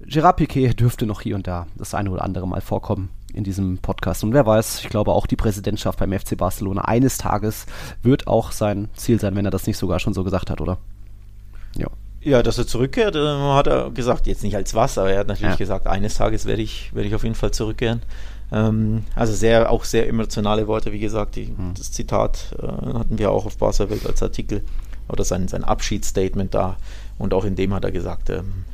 [0.00, 3.78] Gerard Piquet dürfte noch hier und da das eine oder andere Mal vorkommen in diesem
[3.78, 4.24] Podcast.
[4.24, 7.66] Und wer weiß, ich glaube auch die Präsidentschaft beim FC Barcelona eines Tages
[8.02, 10.78] wird auch sein Ziel sein, wenn er das nicht sogar schon so gesagt hat, oder?
[11.76, 11.88] Ja.
[12.20, 15.28] Ja, dass er zurückkehrt, äh, hat er gesagt, jetzt nicht als was, aber er hat
[15.28, 15.56] natürlich ja.
[15.56, 18.02] gesagt, eines Tages werde ich, werde ich auf jeden Fall zurückkehren.
[18.50, 21.74] Ähm, also sehr, auch sehr emotionale Worte, wie gesagt, die, mhm.
[21.76, 24.62] das Zitat äh, hatten wir auch auf Welt als Artikel
[25.08, 26.76] oder sein, sein Abschiedsstatement da
[27.18, 28.64] und auch in dem hat er gesagt, ähm,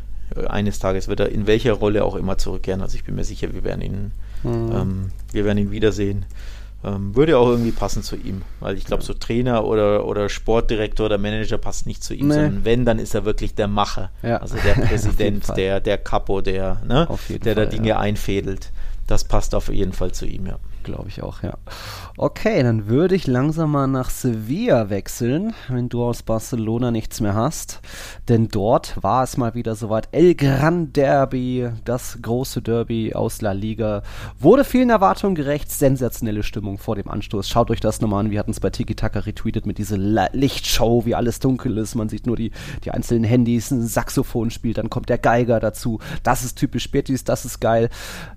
[0.46, 2.80] eines Tages wird er in welcher Rolle auch immer zurückkehren.
[2.80, 4.12] Also ich bin mir sicher, wir werden ihn,
[4.44, 4.72] mhm.
[4.72, 6.26] ähm, wir werden ihn wiedersehen.
[6.84, 11.06] Ähm, würde auch irgendwie passen zu ihm, weil ich glaube, so Trainer oder, oder Sportdirektor
[11.06, 12.34] oder Manager passt nicht zu ihm, Nee.
[12.34, 14.10] sondern wenn, dann ist er wirklich der Macher.
[14.22, 14.36] Ja.
[14.36, 17.98] Also der Präsident, der, der Capo, der, ne, der da Fall, Dinge ja.
[17.98, 18.70] einfädelt.
[19.06, 20.58] Das passt auf jeden Fall zu ihm, ja.
[20.84, 21.54] Glaube ich auch, ja.
[22.16, 27.34] Okay, dann würde ich langsam mal nach Sevilla wechseln, wenn du aus Barcelona nichts mehr
[27.34, 27.80] hast.
[28.28, 30.08] Denn dort war es mal wieder soweit.
[30.12, 34.02] El Gran Derby, das große Derby aus La Liga.
[34.38, 35.72] Wurde vielen Erwartungen gerecht.
[35.72, 37.48] Sensationelle Stimmung vor dem Anstoß.
[37.48, 38.30] Schaut euch das nochmal an.
[38.30, 41.94] Wir hatten es bei Tiki Taka retweetet mit dieser Lichtshow, wie alles dunkel ist.
[41.94, 42.52] Man sieht nur die,
[42.84, 45.98] die einzelnen Handys, ein Saxophon spielt, dann kommt der Geiger dazu.
[46.22, 47.88] Das ist typisch Betis, das ist geil.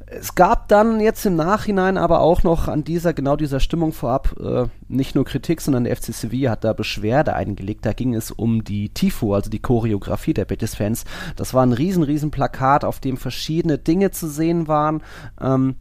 [0.05, 4.35] Es gab dann jetzt im Nachhinein aber auch noch an dieser, genau dieser Stimmung vorab,
[4.39, 7.85] äh, nicht nur Kritik, sondern der FC Sevilla hat da Beschwerde eingelegt.
[7.85, 11.05] Da ging es um die Tifo, also die Choreografie der Betis-Fans.
[11.35, 15.01] Das war ein riesen, riesen Plakat, auf dem verschiedene Dinge zu sehen waren.
[15.39, 15.75] Ähm,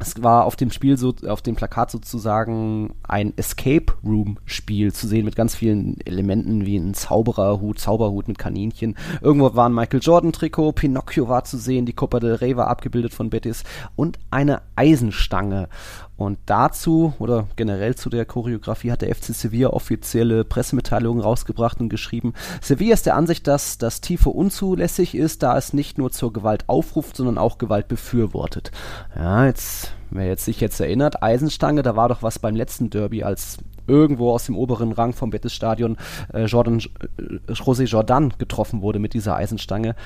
[0.00, 5.06] es war auf dem Spiel so, auf dem Plakat sozusagen ein Escape Room Spiel zu
[5.06, 8.96] sehen mit ganz vielen Elementen wie ein Zaubererhut, Zauberhut mit Kaninchen.
[9.20, 12.68] Irgendwo war ein Michael Jordan Trikot, Pinocchio war zu sehen, die Copa del Rey war
[12.68, 13.62] abgebildet von Betis
[13.94, 15.68] und eine Eisenstange.
[16.20, 21.88] Und dazu oder generell zu der Choreografie hat der FC Sevilla offizielle Pressemitteilungen rausgebracht und
[21.88, 26.30] geschrieben, Sevilla ist der Ansicht, dass das Tifo unzulässig ist, da es nicht nur zur
[26.30, 28.70] Gewalt aufruft, sondern auch Gewalt befürwortet.
[29.16, 33.22] Ja, jetzt, wer jetzt sich jetzt erinnert, Eisenstange, da war doch was beim letzten Derby,
[33.22, 33.56] als
[33.86, 35.96] irgendwo aus dem oberen Rang vom Betis-Stadion
[36.34, 39.96] äh, Jordan, äh, José Jordan getroffen wurde mit dieser Eisenstange.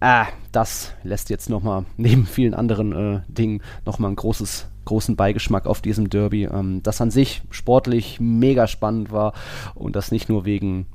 [0.00, 5.66] Ah, das lässt jetzt nochmal neben vielen anderen äh, Dingen nochmal ein großes großen Beigeschmack
[5.66, 9.34] auf diesem Derby, ähm, das an sich sportlich mega spannend war
[9.76, 10.86] und das nicht nur wegen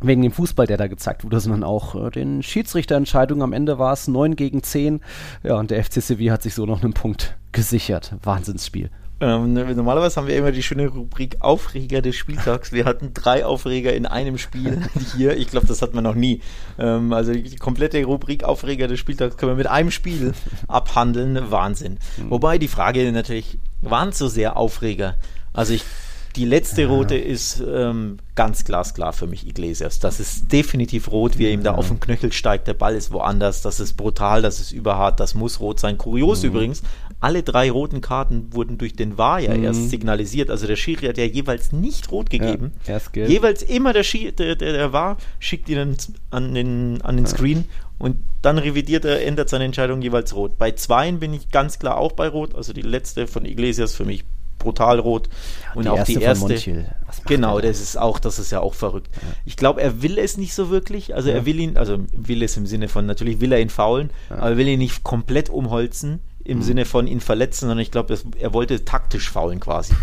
[0.00, 3.42] wegen dem Fußball, der da gezeigt wurde, sondern auch äh, den Schiedsrichterentscheidungen.
[3.42, 5.00] Am Ende war es 9 gegen 10.
[5.42, 8.14] Ja, und der FC Sevilla hat sich so noch einen Punkt gesichert.
[8.22, 8.90] Wahnsinnsspiel.
[9.20, 12.72] Ähm, normalerweise haben wir immer die schöne Rubrik Aufreger des Spieltags.
[12.72, 14.82] Wir hatten drei Aufreger in einem Spiel
[15.16, 15.36] hier.
[15.36, 16.40] Ich glaube, das hat man noch nie.
[16.78, 20.34] Ähm, also die, komplette Rubrik Aufreger des Spieltags können wir mit einem Spiel
[20.68, 21.50] abhandeln.
[21.50, 21.98] Wahnsinn.
[22.28, 25.16] Wobei die Frage natürlich, waren es so sehr Aufreger?
[25.52, 25.84] Also ich
[26.36, 30.00] die letzte rote ist ähm, ganz glasklar für mich Iglesias.
[30.00, 32.66] Das ist definitiv rot, wie er ihm da auf den Knöchel steigt.
[32.66, 33.62] Der Ball ist woanders.
[33.62, 35.96] Das ist brutal, das ist überhart, das muss rot sein.
[35.96, 36.82] Kurios übrigens,
[37.24, 40.50] alle drei roten Karten wurden durch den VAR ja erst signalisiert.
[40.50, 42.72] Also der Schiri hat ja jeweils nicht rot gegeben.
[42.86, 43.30] erst gelb.
[43.30, 45.96] Jeweils immer der, Schi der, der, der VAR schickt ihn
[46.30, 47.64] an den, an den Screen
[47.98, 50.58] und dann revidiert er, ändert seine Entscheidung jeweils rot.
[50.58, 52.54] Bei zweien bin ich ganz klar auch bei rot.
[52.54, 54.24] Also die letzte von Iglesias für mich
[54.58, 55.30] brutal rot.
[55.74, 56.86] und die auch erste die erste.
[57.26, 59.08] Genau, das ist auch, das ist ja auch verrückt.
[59.46, 61.14] Ich glaube, er will es nicht so wirklich.
[61.14, 64.10] Also er will ihn, also will es im Sinne von, natürlich will er ihn faulen,
[64.28, 68.16] aber er will ihn nicht komplett umholzen im Sinne von ihn verletzen, sondern ich glaube,
[68.38, 69.94] er wollte taktisch faulen quasi.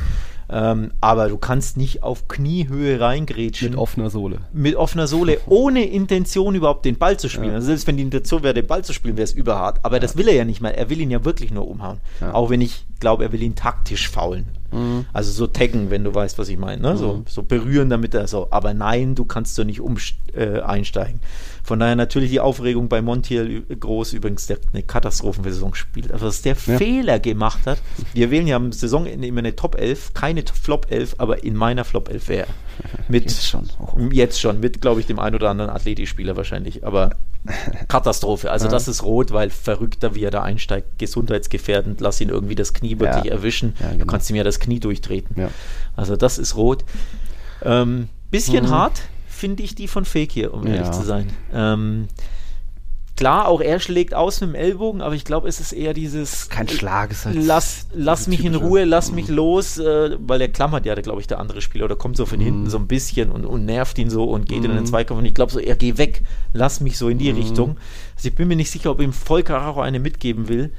[0.53, 4.39] Ähm, aber du kannst nicht auf Kniehöhe reingrätschen Mit offener Sohle.
[4.51, 7.53] mit offener Sohle, ohne Intention überhaupt den Ball zu spielen.
[7.53, 9.79] Also selbst wenn die Intention wäre, den Ball zu spielen, wäre es überhart.
[9.83, 10.71] Aber das will er ja nicht mal.
[10.71, 11.99] Er will ihn ja wirklich nur umhauen.
[12.33, 14.45] Auch wenn ich glaube, er will ihn taktisch faulen.
[14.71, 15.05] Mhm.
[15.13, 16.81] Also so taggen, wenn du weißt, was ich meine.
[16.81, 16.97] Ne?
[16.97, 18.47] So, so berühren, damit er so.
[18.51, 19.97] Aber nein, du kannst so nicht um,
[20.33, 21.21] äh, einsteigen.
[21.63, 24.13] Von daher natürlich die Aufregung bei Montiel groß.
[24.13, 26.11] Übrigens, der eine Katastrophensaison spielt.
[26.11, 26.77] Also, dass der Ja.
[26.77, 27.81] Fehler gemacht hat.
[28.13, 31.85] Wir wählen ja am Saisonende immer eine Top 11, keine Flop 11, aber in meiner
[31.85, 32.47] Flop 11 wäre.
[33.07, 33.69] Mit Jetzt schon.
[33.79, 33.97] Oh.
[34.11, 36.83] Jetzt schon, mit, glaube ich, dem ein oder anderen Athletikspieler wahrscheinlich.
[36.85, 37.11] Aber
[37.87, 38.49] Katastrophe.
[38.51, 42.73] Also das ist rot, weil verrückter, wie er da einsteigt, gesundheitsgefährdend, lass ihn irgendwie das
[42.73, 43.31] Knie wirklich Ja.
[43.31, 43.75] erwischen.
[43.79, 44.05] Ja, Du genau.
[44.11, 45.35] kannst ihm ja das Knie durchtreten.
[45.39, 45.49] Ja.
[45.95, 46.83] Also das ist rot.
[47.63, 48.69] Ähm, bisschen Mhm.
[48.69, 49.01] hart
[49.41, 50.91] finde ich die von Fake hier, um ehrlich Ja.
[50.91, 51.27] zu sein.
[51.53, 52.07] Ähm,
[53.17, 56.49] klar, auch er schlägt aus mit dem Ellbogen, aber ich glaube, es ist eher dieses
[56.49, 59.15] Kein Schlag, ist halt lass, lass mich in typische- Ruhe, lass Mhm.
[59.15, 62.25] mich los, äh, weil der klammert ja, glaube ich, der andere Spieler oder kommt so
[62.25, 64.85] von hinten so ein bisschen und, und nervt ihn so und geht in den Mhm.
[64.85, 66.23] Zweikampf und ich glaube so, er geh weg,
[66.53, 67.77] lass mich so in die Richtung.
[68.15, 70.71] Also ich bin mir nicht sicher, ob ihm Volker eine mitgeben will.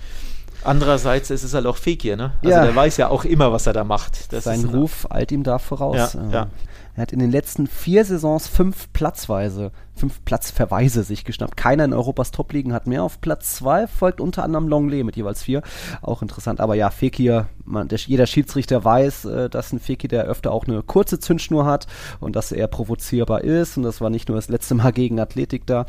[0.64, 2.32] Andererseits, es ist halt auch Fekir, ne?
[2.40, 2.64] Also Ja.
[2.64, 4.32] der weiß ja auch immer, was er da macht.
[4.32, 6.14] Das Sein Ruf eilt ihm da voraus.
[6.14, 6.46] Ja, ja.
[6.94, 11.56] Er hat in den letzten vier Saisons fünf Platzweise, fünf Platzverweise sich geschnappt.
[11.56, 13.02] Keiner in Europas Top-Ligen hat mehr.
[13.02, 15.62] Auf Platz zwei folgt unter anderem Longley mit jeweils vier.
[16.02, 16.60] Auch interessant.
[16.60, 20.66] Aber ja, Fekir, man, der, jeder Schiedsrichter weiß, äh, dass ein Fekir, der öfter auch
[20.66, 21.86] eine kurze Zündschnur hat
[22.20, 23.78] und dass er provozierbar ist.
[23.78, 25.86] Und das war nicht nur das letzte Mal gegen Athletik da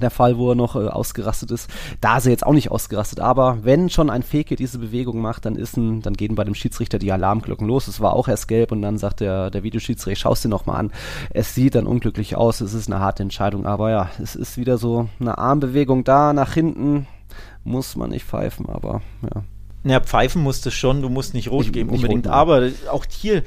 [0.00, 1.70] der Fall, wo er noch äh, ausgerastet ist.
[2.00, 5.44] Da ist er jetzt auch nicht ausgerastet, aber wenn schon ein Feke diese Bewegung macht,
[5.44, 7.88] dann ist ein, dann gehen bei dem Schiedsrichter die Alarmglocken los.
[7.88, 10.78] Es war auch erst gelb und dann sagt der, der Videoschiedsrichter, schau es dir nochmal
[10.78, 10.92] an.
[11.30, 14.78] Es sieht dann unglücklich aus, es ist eine harte Entscheidung, aber ja, es ist wieder
[14.78, 17.06] so eine Armbewegung da, nach hinten
[17.64, 19.42] muss man nicht pfeifen, aber ja.
[19.84, 22.26] Naja, pfeifen musst du schon, du musst nicht rot Nicht- geben nicht unbedingt.
[22.26, 23.42] rot, aber auch hier,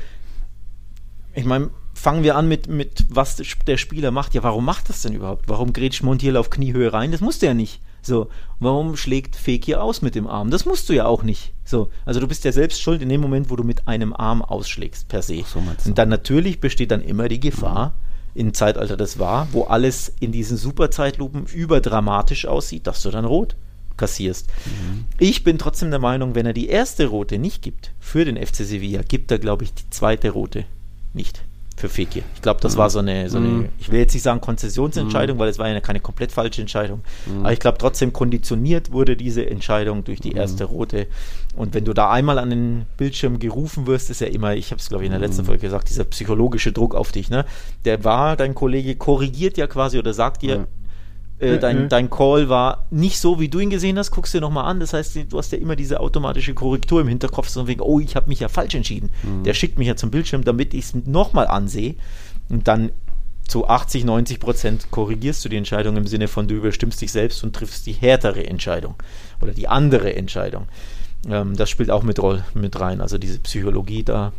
[1.33, 1.69] ich meine,
[2.05, 4.35] fangen wir an mit, mit was der Spieler macht.
[4.35, 5.45] Ja, warum macht das denn überhaupt?
[5.49, 7.11] Warum grätscht Montiel auf Kniehöhe rein?
[7.11, 7.81] Das musst du ja nicht.
[8.03, 8.29] So,
[8.59, 10.51] warum schlägt Fekir aus mit dem Arm?
[10.51, 11.53] Das musst du ja auch nicht.
[11.63, 14.43] So, also du bist ja selbst schuld in dem Moment, wo du mit einem Arm
[14.43, 15.43] ausschlägst, per se.
[15.51, 15.89] so.
[15.89, 17.95] Und dann natürlich besteht dann immer die Gefahr,
[18.35, 23.55] im Zeitalter das war, wo alles in diesen Superzeitlupen überdramatisch aussieht, dass du dann rot
[23.97, 24.47] kassierst.
[25.17, 28.57] Ich bin trotzdem der Meinung, wenn er die erste rote nicht gibt für den FC
[28.57, 30.65] Sevilla, gibt er, glaube ich, die zweite rote
[31.11, 31.43] nicht
[31.77, 32.23] für Fekir.
[32.35, 35.49] Ich glaube, das war so eine, so eine, ich will jetzt nicht sagen Konzessionsentscheidung, weil
[35.49, 37.01] es war ja keine komplett falsche Entscheidung.
[37.39, 41.07] Aber ich glaube trotzdem konditioniert wurde diese Entscheidung durch die erste rote.
[41.55, 44.79] Und wenn du da einmal an den Bildschirm gerufen wirst, ist ja immer, ich habe
[44.79, 47.29] es glaube ich in der letzten Folge gesagt, dieser psychologische Druck auf dich.
[47.29, 47.45] Ne?
[47.83, 50.67] Der war, dein Kollege korrigiert ja quasi oder sagt dir,
[51.39, 54.65] äh, dein, dein Call war nicht so, wie du ihn gesehen hast, guckst dir nochmal
[54.65, 54.79] an.
[54.79, 58.15] Das heißt, du hast ja immer diese automatische Korrektur im Hinterkopf, so wegen, oh, ich
[58.15, 59.11] habe mich ja falsch entschieden.
[59.43, 61.95] Der schickt mich ja zum Bildschirm, damit ich es nochmal ansehe.
[62.49, 62.91] Und dann
[63.47, 67.43] zu 80, 90 Prozent korrigierst du die Entscheidung im Sinne von, du überstimmst dich selbst
[67.43, 68.95] und triffst die härtere Entscheidung
[69.41, 70.67] oder die andere Entscheidung.
[71.29, 72.19] Ähm, das spielt auch mit,
[72.53, 74.31] mit rein, also diese Psychologie da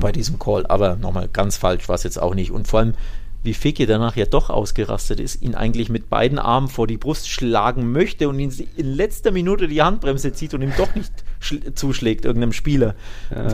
[0.00, 0.66] bei diesem Call.
[0.66, 2.50] Aber nochmal, ganz falsch war es jetzt auch nicht.
[2.50, 2.94] Und vor allem,
[3.42, 7.28] wie Fekir danach ja doch ausgerastet ist, ihn eigentlich mit beiden Armen vor die Brust
[7.28, 11.74] schlagen möchte und ihn in letzter Minute die Handbremse zieht und ihm doch nicht schl-
[11.74, 12.94] zuschlägt, irgendeinem Spieler,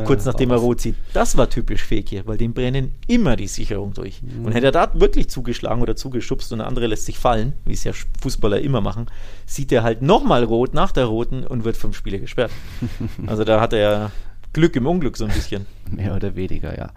[0.05, 0.95] kurz nachdem er rot zieht.
[1.13, 4.21] Das war typisch Fekir, weil dem brennen immer die Sicherung durch.
[4.45, 7.73] Und hätte er da wirklich zugeschlagen oder zugeschubst und der andere lässt sich fallen, wie
[7.73, 9.07] es ja Fußballer immer machen,
[9.47, 12.51] sieht er halt nochmal rot nach der roten und wird vom Spieler gesperrt.
[13.27, 14.11] Also da hat er
[14.59, 15.67] Glück im Unglück so ein bisschen.
[15.93, 16.91] Mehr oder weniger, ja.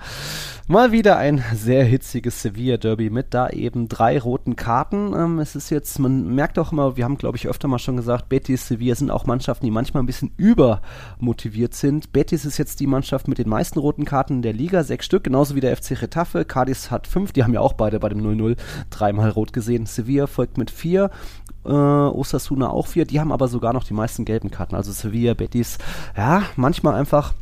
[0.68, 5.14] Mal wieder ein sehr hitziges Sevilla-Derby mit da eben drei roten Karten.
[5.16, 7.98] Ähm, es ist jetzt, man merkt auch immer, wir haben glaube ich öfter mal schon
[7.98, 12.12] gesagt, Betis, Sevilla sind auch Mannschaften, die manchmal ein bisschen übermotiviert sind.
[12.12, 15.24] Betis ist jetzt die Mannschaft mit den meisten roten Karten in der Liga, sechs Stück,
[15.24, 16.46] genauso wie der FC Retafe.
[16.46, 18.58] Cadiz hat fünf, die haben ja auch beide bei dem 0-0
[18.90, 19.86] dreimal rot gesehen.
[19.86, 21.12] Sevilla folgt mit vier.
[21.64, 24.74] Äh, Osasuna auch vier, die haben aber sogar noch die meisten gelben Karten.
[24.74, 25.78] Also Sevilla, Betis,
[26.18, 27.34] ja, manchmal einfach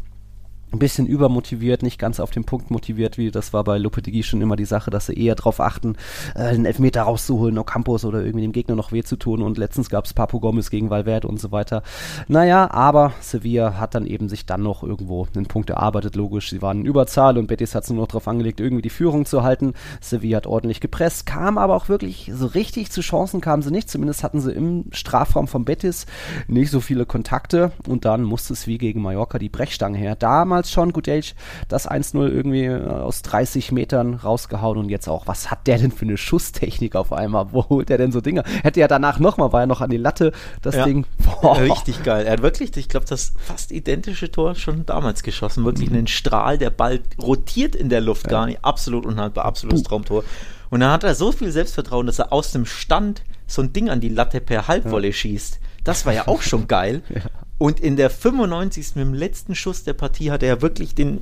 [0.71, 4.41] ein bisschen übermotiviert, nicht ganz auf den Punkt motiviert, wie das war bei Lopetegui schon
[4.41, 5.95] immer die Sache, dass sie eher darauf achten,
[6.35, 9.89] äh, den Elfmeter rauszuholen, Ocampos oder irgendwie dem Gegner noch weh zu tun und letztens
[9.89, 11.81] gab es Papo Gomez gegen Valverde und so weiter.
[12.27, 16.61] Naja, aber Sevilla hat dann eben sich dann noch irgendwo einen Punkt erarbeitet, logisch, sie
[16.61, 19.43] waren in Überzahl und Betis hat es nur noch darauf angelegt, irgendwie die Führung zu
[19.43, 19.73] halten.
[20.01, 23.89] Sevilla hat ordentlich gepresst, kam aber auch wirklich so richtig zu Chancen kamen sie nicht,
[23.89, 26.05] zumindest hatten sie im Strafraum von Betis
[26.47, 30.15] nicht so viele Kontakte und dann musste es wie gegen Mallorca die Brechstange her.
[30.15, 31.35] Damals schon Gutjelch
[31.67, 35.91] das 1-0 irgendwie äh, aus 30 Metern rausgehauen und jetzt auch, was hat der denn
[35.91, 37.53] für eine Schusstechnik auf einmal?
[37.53, 38.43] Wo holt der denn so Dinger?
[38.63, 40.31] Hätte ja danach nochmal, war ja noch an die Latte,
[40.61, 40.85] das Ja.
[40.85, 41.05] Ding.
[41.41, 41.57] Boah.
[41.59, 42.25] Richtig geil.
[42.25, 45.63] Er hat wirklich, ich glaube, das fast identische Tor schon damals geschossen.
[45.65, 48.63] Wirklich einen Strahl, der Ball rotiert in der Luft gar nicht.
[48.65, 50.23] Absolut unhaltbar, absolutes Traumtor.
[50.69, 53.89] Und dann hat er so viel Selbstvertrauen, dass er aus dem Stand so ein Ding
[53.89, 55.59] an die Latte per Halbwolle schießt.
[55.83, 57.01] Das war ja auch schon geil.
[57.59, 58.95] Und in der 95.
[58.95, 61.21] mit dem letzten Schuss der Partie hat er wirklich den,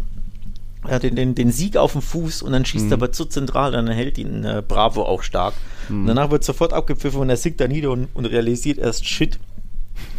[0.88, 3.72] ja, den, den, den Sieg auf dem Fuß und dann schießt er aber zu zentral,
[3.74, 5.56] dann hält ihn äh, Bravo auch stark.
[5.90, 9.40] Und danach wird sofort abgepfiffen und er sinkt da nieder und, und realisiert erst, shit,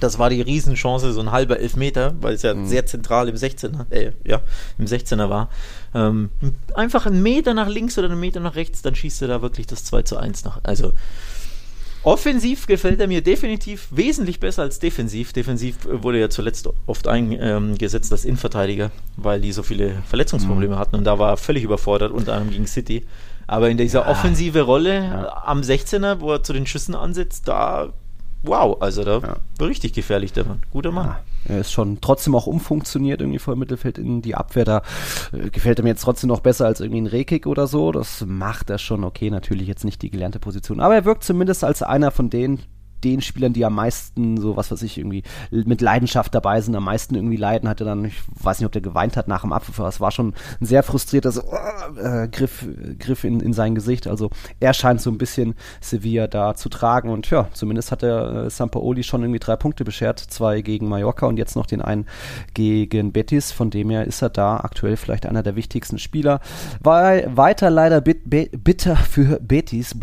[0.01, 3.91] das war die Riesenchance, so ein halber Elfmeter, weil es ja sehr zentral im 16er,
[3.91, 4.41] äh, ja,
[4.77, 5.51] im 16er war.
[5.95, 6.31] Ähm,
[6.75, 9.67] einfach einen Meter nach links oder einen Meter nach rechts, dann schießt er da wirklich
[9.67, 10.61] das 2 zu 1 nach.
[10.65, 10.93] Also
[12.03, 15.33] offensiv gefällt er mir definitiv wesentlich besser als defensiv.
[15.33, 20.97] Defensiv äh, wurde ja zuletzt oft eingesetzt als Innenverteidiger, weil die so viele Verletzungsprobleme hatten
[20.97, 23.07] und da war er völlig überfordert, unter anderem gegen City.
[23.47, 27.95] Aber in dieser offensive Rolle am 16er, wo er zu den Schüssen ansetzt, da
[28.43, 30.63] wow, also da war richtig gefährlich der Mann.
[30.71, 31.07] Guter Mann.
[31.07, 34.65] Ja, er ist schon trotzdem auch umfunktioniert irgendwie vor dem Mittelfeld in die Abwehr.
[34.65, 34.83] Da
[35.33, 37.93] äh, gefällt er mir jetzt trotzdem noch besser als irgendwie ein Rekik oder so.
[37.93, 39.31] Das macht er schon okay.
[39.31, 40.81] Natürlich jetzt nicht die gelernte Position.
[40.81, 42.61] Aber er wirkt zumindest als einer von den
[43.05, 46.85] den Spielern, die am meisten, so was weiß ich, irgendwie mit Leidenschaft dabei sind, am
[46.85, 49.79] meisten irgendwie leiden, hatte dann, ich weiß nicht, ob der geweint hat nach dem Abpfiff,
[49.79, 51.43] aber es war schon ein sehr frustrierter so,
[51.97, 52.67] äh, Griff,
[52.99, 54.07] Griff in, in sein Gesicht.
[54.07, 54.31] Also
[54.61, 58.51] er scheint so ein bisschen Sevilla da zu tragen und ja, zumindest hat der äh,
[58.51, 62.07] Sampaoli schon irgendwie drei Punkte beschert, zwei gegen Mallorca und jetzt noch den einen
[62.55, 66.41] gegen Betis, von dem her ist er da aktuell vielleicht einer der wichtigsten Spieler.
[66.81, 69.95] Weil weiter leider bit, bit, bitter für Betis,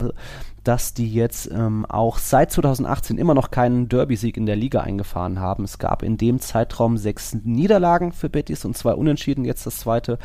[0.65, 5.39] dass die jetzt ähm, auch seit 2018 immer noch keinen Derby-Sieg in der Liga eingefahren
[5.39, 5.63] haben.
[5.63, 10.17] Es gab in dem Zeitraum sechs Niederlagen für Betis und zwei Unentschieden, jetzt das zweite.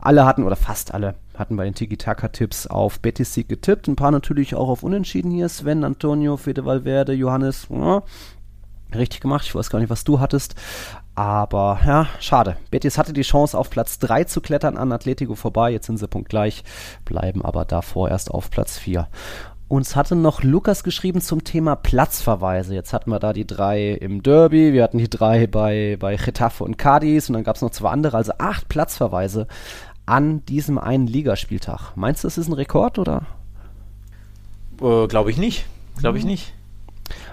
[0.00, 3.88] Alle hatten, oder fast alle, hatten bei den Tiki-Taka-Tipps auf Betis-Sieg getippt.
[3.88, 5.48] Ein paar natürlich auch auf Unentschieden hier.
[5.48, 7.66] Sven, Antonio, Fede Valverde, Johannes.
[7.68, 8.02] Ja,
[8.94, 9.46] richtig gemacht.
[9.46, 10.54] Ich weiß gar nicht, was du hattest.
[11.16, 12.56] Aber ja, schade.
[12.70, 15.72] Betis hatte die Chance, auf Platz 3 zu klettern an Atletico vorbei.
[15.72, 16.62] Jetzt sind sie punktgleich,
[17.04, 19.08] bleiben aber davor erst auf Platz 4.
[19.68, 22.74] Uns hatte noch Lukas geschrieben zum Thema Platzverweise.
[22.74, 26.64] Jetzt hatten wir da die drei im Derby, wir hatten die drei bei, bei Getafe
[26.64, 29.46] und Cadiz und dann gab es noch zwei andere, also acht Platzverweise
[30.06, 31.92] an diesem einen Ligaspieltag.
[31.96, 33.26] Meinst du, das ist ein Rekord oder?
[34.80, 35.66] Äh, Glaube ich nicht.
[35.98, 36.54] Glaube ich nicht.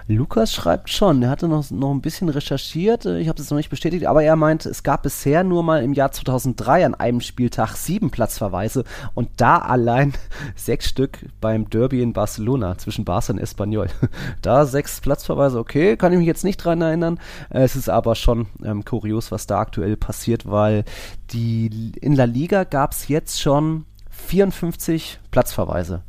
[0.07, 3.57] Lukas schreibt schon, er hatte noch, noch ein bisschen recherchiert, äh, ich habe es noch
[3.57, 7.21] nicht bestätigt, aber er meint, es gab bisher nur mal im Jahr 2003 an einem
[7.21, 8.83] Spieltag sieben Platzverweise
[9.15, 10.13] und da allein
[10.55, 13.87] sechs Stück beim Derby in Barcelona zwischen Barca und Espanyol.
[14.41, 17.19] Da sechs Platzverweise, okay, kann ich mich jetzt nicht dran erinnern.
[17.49, 20.83] Es ist aber schon ähm, kurios, was da aktuell passiert, weil
[21.31, 26.03] die in La Liga gab es jetzt schon 54 Platzverweise.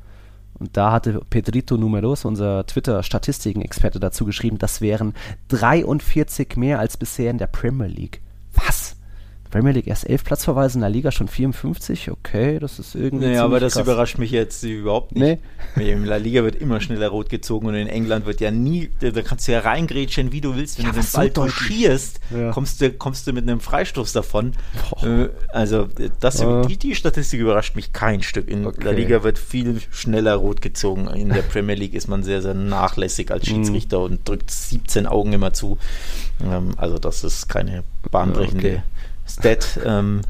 [0.58, 5.14] Und da hatte Pedrito Numeros, unser Twitter-Statistiken-Experte, dazu geschrieben, das wären
[5.48, 8.22] 43 mehr als bisher in der Premier League.
[8.54, 8.95] Was?
[9.56, 12.10] Premier League erst 11 Platzverweise, in der Liga schon 54?
[12.10, 13.26] Okay, das ist irgendwie.
[13.26, 13.82] Naja, aber das krass.
[13.84, 15.40] überrascht mich jetzt überhaupt nicht.
[15.76, 15.92] Nee.
[15.92, 19.10] In La Liga wird immer schneller rot gezogen und in England wird ja nie, da,
[19.22, 20.78] kannst du ja reingrätschen, wie du willst.
[20.78, 22.50] Wenn Ja, du den Ball touchierst, Ja.
[22.52, 24.52] kommst, du, kommst du mit einem Freistoß davon.
[25.00, 25.06] Boah.
[25.06, 25.88] Äh, also,
[26.20, 26.62] das, Ja.
[26.62, 28.48] die, die Statistik überrascht mich kein Stück.
[28.48, 28.92] In La Okay.
[28.94, 31.08] Liga wird viel schneller rot gezogen.
[31.08, 33.32] In der Premier League ist man sehr, sehr nachlässig Mhm.
[33.32, 35.78] als Schiedsrichter und drückt 17 Augen immer zu.
[36.44, 38.82] Ähm, also, das ist keine bahnbrechende Okay.
[39.26, 39.78] Stat.
[39.84, 40.20] Ähm,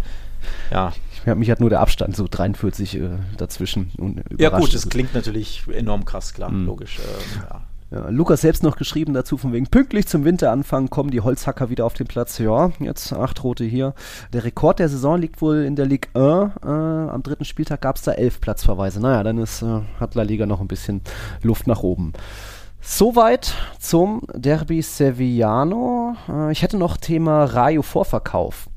[0.70, 0.92] ja,
[1.24, 5.12] Ja, mich hat nur der Abstand so 43 äh, dazwischen und Ja gut, es klingt
[5.14, 6.66] natürlich enorm krass, klar, Mhm.
[6.66, 6.98] logisch.
[7.00, 7.60] Ähm, ja.
[7.92, 11.84] Ja, Lukas selbst noch geschrieben dazu, von wegen pünktlich zum Winteranfang kommen die Holzhacker wieder
[11.86, 12.38] auf den Platz.
[12.38, 13.94] Ja, jetzt acht Rote hier.
[14.32, 16.50] Der Rekord der Saison liegt wohl in der Ligue 1.
[16.64, 19.00] Äh, am dritten Spieltag gab es da elf Platzverweise.
[19.00, 21.00] Naja, dann ist, äh, hat La Liga noch ein bisschen
[21.42, 22.12] Luft nach oben.
[22.80, 26.16] Soweit zum Derby Sevillano.
[26.28, 28.68] Äh, ich hätte noch Thema Rayo Vorverkauf.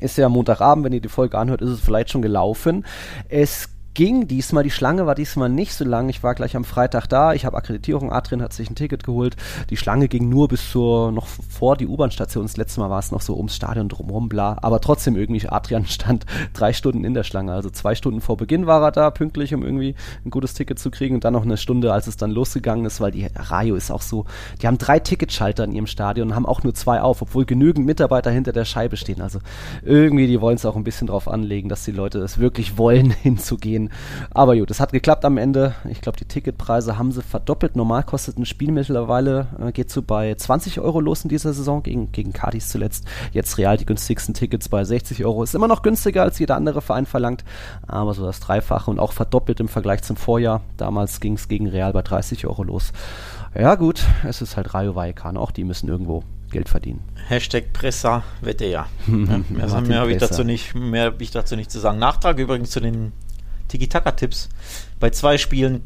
[0.00, 2.84] Ist ja Montagabend, wenn ihr die Folge anhört, ist es vielleicht schon gelaufen.
[3.28, 3.68] Es
[4.00, 6.08] ging diesmal, die Schlange war diesmal nicht so lang.
[6.08, 9.36] Ich war gleich am Freitag da, ich habe Akkreditierung, Adrian hat sich ein Ticket geholt.
[9.68, 12.44] Die Schlange ging nur bis zur, noch vor die U-Bahn-Station.
[12.44, 14.56] Das letzte Mal war es noch so ums Stadion drumherum, bla.
[14.62, 16.24] Aber trotzdem irgendwie, Adrian stand
[16.54, 17.52] drei Stunden in der Schlange.
[17.52, 19.94] Also zwei Stunden vor Beginn war er da, pünktlich, um irgendwie
[20.24, 21.16] ein gutes Ticket zu kriegen.
[21.16, 24.00] Und dann noch eine Stunde, als es dann losgegangen ist, weil die Rayo ist auch
[24.00, 24.24] so,
[24.62, 27.84] die haben drei Ticketschalter in ihrem Stadion und haben auch nur zwei auf, obwohl genügend
[27.84, 29.20] Mitarbeiter hinter der Scheibe stehen.
[29.20, 29.40] Also
[29.84, 33.10] irgendwie, die wollen es auch ein bisschen drauf anlegen, dass die Leute es wirklich wollen,
[33.22, 33.89] hinzugehen.
[34.30, 35.74] Aber gut, es hat geklappt am Ende.
[35.88, 37.76] Ich glaube, die Ticketpreise haben sie verdoppelt.
[37.76, 41.82] Normal kostet ein Spiel mittlerweile, äh, geht so bei 20 Euro los in dieser Saison,
[41.82, 43.06] gegen, gegen Cardis zuletzt.
[43.32, 45.42] Jetzt real die günstigsten Tickets bei 60 Euro.
[45.42, 47.44] Ist immer noch günstiger, als jeder andere Verein verlangt,
[47.86, 50.60] aber so das Dreifache und auch verdoppelt im Vergleich zum Vorjahr.
[50.76, 52.92] Damals ging es gegen Real bei 30 Euro los.
[53.58, 56.22] Ja gut, es ist halt Rayo Vallecano, auch die müssen irgendwo
[56.52, 57.00] Geld verdienen.
[57.28, 58.86] Hashtag Pressa, wette ja.
[59.06, 59.68] mehr mehr
[60.00, 60.28] habe ich, Pressa.
[60.34, 61.98] dazu nicht- mehr hab ich dazu nicht zu sagen.
[61.98, 63.12] Nachtrag übrigens zu den
[63.70, 64.48] Tiki-Taka-Tipps.
[64.98, 65.82] Bei zwei Spielen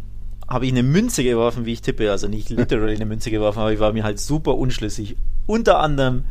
[0.49, 2.11] habe ich eine Münze geworfen, wie ich tippe.
[2.11, 5.17] Also nicht literally eine Münze geworfen, aber ich war mir halt super unschlüssig.
[5.47, 6.25] Unter anderem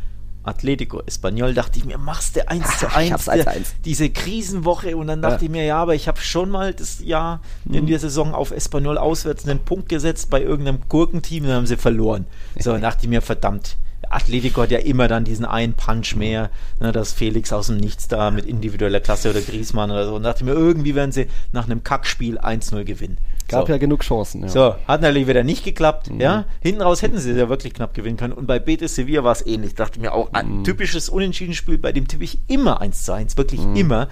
[0.46, 3.66] Atletico Espanyol dachte ich mir, machst du 1 zu Ich 1, hab's der- 1-1.
[3.86, 5.42] diese Krisenwoche und dann dachte Ja.
[5.46, 7.40] ich mir, ja, aber ich habe schon mal das Jahr
[7.70, 11.66] in der Saison auf Espanyol auswärts einen Punkt gesetzt bei irgendeinem Gurkenteam und dann haben
[11.66, 12.26] sie verloren.
[12.58, 13.78] So, dachte ich mir, verdammt,
[14.10, 16.50] Atletico hat ja immer dann diesen einen Punch mehr,
[16.80, 20.22] ne, dass Felix aus dem Nichts da mit individueller Klasse oder Griezmann oder so und
[20.22, 23.18] dachte mir, irgendwie werden sie nach einem Kackspiel 1-0 gewinnen.
[23.48, 23.72] Gab so.
[23.72, 24.42] ja genug Chancen.
[24.42, 24.48] Ja.
[24.48, 26.10] So, hat natürlich wieder nicht geklappt.
[26.18, 28.32] Ja, hinten raus hätten sie ja wirklich knapp gewinnen können.
[28.32, 29.74] Und bei Betis Sevilla war es ähnlich.
[29.74, 33.60] Dachte mir auch, ein typisches Unentschieden-Spiel, bei dem tippe ich immer 1 zu 1, wirklich
[33.74, 34.08] immer.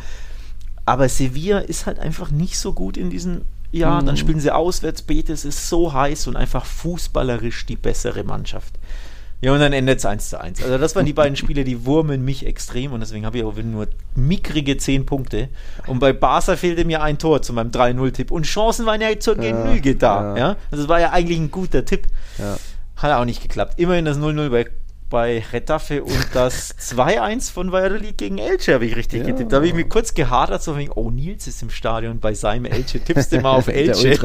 [0.84, 4.02] Aber Sevilla ist halt einfach nicht so gut in diesem Jahr.
[4.02, 5.02] Dann spielen sie auswärts.
[5.02, 8.74] Betis ist so heiß und einfach fußballerisch die bessere Mannschaft.
[9.42, 10.62] Ja, und dann endet es 1 zu 1.
[10.62, 13.56] Also das waren die beiden Spiele, die wurmen mich extrem und deswegen habe ich auch
[13.56, 15.48] nur mickrige 10 Punkte.
[15.88, 18.30] Und bei Barca fehlte mir ein Tor zu meinem 3-0-Tipp.
[18.30, 20.36] Und Chancen waren ja zur Genüge da.
[20.36, 20.38] ja.
[20.38, 20.56] Ja.
[20.70, 22.06] Also es war ja eigentlich ein guter Tipp.
[22.38, 22.56] Ja.
[22.96, 23.80] Hat auch nicht geklappt.
[23.80, 24.66] Immerhin das 0-0 bei,
[25.12, 29.26] bei Retafe und das 2-1 von Valladolid gegen Elche habe ich richtig Ja.
[29.26, 29.52] getippt.
[29.52, 32.64] Da habe ich mir kurz gehadert, so wegen, oh, Nils ist im Stadion bei seinem
[32.64, 32.98] Elche.
[32.98, 34.18] Tippst du mal auf Elche?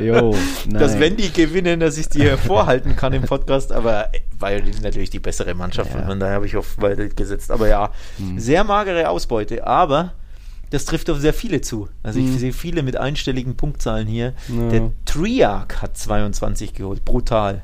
[0.00, 0.34] Jo,
[0.70, 4.08] dass wenn die gewinnen, dass ich die hervorhalten kann im Podcast, aber
[4.38, 6.00] Valladolid ist natürlich die bessere Mannschaft Ja.
[6.00, 7.50] Und von daher habe ich auf Valladolid gesetzt.
[7.50, 7.90] Aber ja,
[8.36, 10.14] sehr magere Ausbeute, aber
[10.70, 11.88] das trifft auf sehr viele zu.
[12.02, 12.38] Also ich Mhm.
[12.38, 14.32] sehe viele mit einstelligen Punktzahlen hier.
[14.48, 14.68] Ja.
[14.70, 17.62] Der Triarch hat 22 geholt, brutal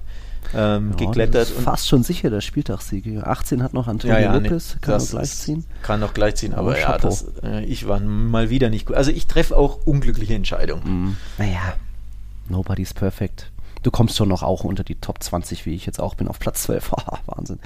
[0.55, 1.49] ähm, Ja, geklettert.
[1.49, 3.23] fast schon sicher der Spieltagssieg.
[3.23, 5.65] 18 hat noch Antonio Ja, ja, nee, Lopez, kann das er gleich ziehen.
[5.83, 8.97] Kann noch gleich ziehen, aber Oh, ja, das, äh, ich war mal wieder nicht gut.
[8.97, 10.83] Also ich treffe auch unglückliche Entscheidungen.
[10.85, 11.17] Mhm.
[11.39, 11.75] Naja,
[12.49, 13.51] nobody's perfect.
[13.83, 16.39] Du kommst schon noch auch unter die Top 20, wie ich jetzt auch bin, auf
[16.39, 16.93] Platz 12.
[17.27, 17.59] Wahnsinn.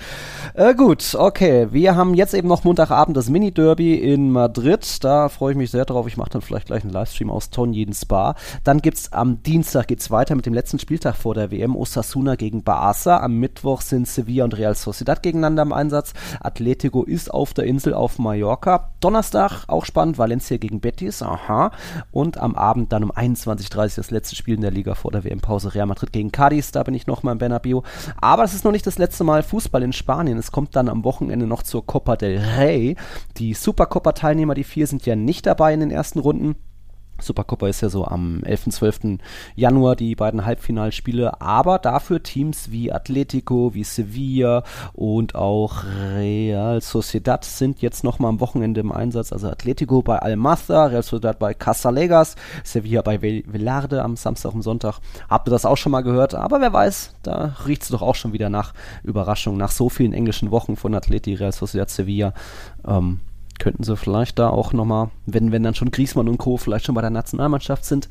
[0.55, 1.69] Äh, gut, okay.
[1.73, 5.03] Wir haben jetzt eben noch Montagabend das Mini-Derby in Madrid.
[5.03, 6.07] Da freue ich mich sehr drauf.
[6.07, 8.35] Ich mache dann vielleicht gleich einen Livestream aus Tonjen Spa.
[8.63, 11.77] Dann gibt es am Dienstag geht's weiter mit dem letzten Spieltag vor der WM.
[11.77, 13.19] Osasuna gegen Barça.
[13.19, 16.15] Am Mittwoch sind Sevilla und Real Sociedad gegeneinander im Einsatz.
[16.41, 18.91] Atletico ist auf der Insel auf Mallorca.
[19.01, 20.19] Donnerstag auch spannend.
[20.19, 21.23] Valencia gegen Betis.
[21.23, 21.73] Aha.
[22.13, 25.25] Und am Abend dann um 21.30 Uhr das letzte Spiel in der Liga vor der
[25.25, 25.75] WM-Pause.
[25.75, 26.73] Real Madrid gegen Cadiz.
[26.73, 27.83] Da bin ich nochmal im Bernabeu.
[28.21, 30.39] Aber es ist noch nicht das letzte Mal Fußball in Spanien.
[30.39, 32.97] Es kommt dann am Wochenende noch zur Copa del Rey.
[33.37, 36.57] Die Supercopa-Teilnehmer, die vier, sind ja nicht dabei in den ersten Runden.
[37.25, 38.71] Supercopa ist ja so am 11.
[38.71, 39.01] 12.
[39.57, 44.63] Januar die beiden Halbfinalspiele, aber dafür Teams wie Atletico, wie Sevilla
[44.93, 49.33] und auch Real Sociedad sind jetzt nochmal am Wochenende im Einsatz.
[49.33, 55.01] Also Atletico bei Almazda, Real Sociedad bei Casalegas, Sevilla bei Velarde am Samstag und Sonntag.
[55.29, 56.35] Habt ihr das auch schon mal gehört?
[56.35, 60.13] Aber wer weiß, da riecht es doch auch schon wieder nach Überraschung, nach so vielen
[60.13, 62.35] englischen Wochen von Atleti, Real Sociedad, Sevilla.
[62.87, 63.21] Ähm,
[63.65, 66.59] könnten sie vielleicht da auch nochmal, wenn, wenn dann schon Griesmann und Co.
[66.59, 68.11] vielleicht schon bei der Nationalmannschaft sind,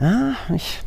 [0.00, 0.80] ja, ich,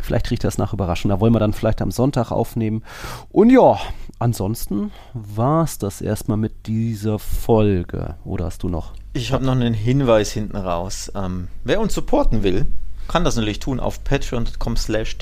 [0.00, 1.08] vielleicht riecht das nach Überraschung.
[1.08, 2.82] Da wollen wir dann vielleicht am Sonntag aufnehmen.
[3.30, 3.78] Und ja,
[4.18, 8.16] ansonsten war es das erstmal mit dieser Folge.
[8.24, 8.92] Oder hast du noch?
[9.12, 11.12] Ich habe noch einen Hinweis hinten raus.
[11.14, 12.66] Ähm, wer uns supporten will,
[13.06, 15.16] kann das natürlich tun auf patreon.com slash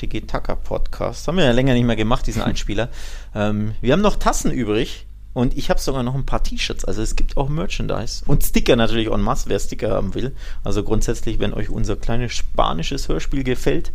[0.63, 1.27] podcast.
[1.27, 2.89] Haben wir ja länger nicht mehr gemacht, diesen Einspieler.
[3.35, 6.85] ähm, wir haben noch Tassen übrig und ich habe sogar noch ein paar T-Shirts.
[6.85, 8.23] Also es gibt auch Merchandise.
[8.27, 10.35] Und Sticker natürlich en masse, wer Sticker haben will.
[10.63, 13.91] Also grundsätzlich, wenn euch unser kleines spanisches Hörspiel gefällt.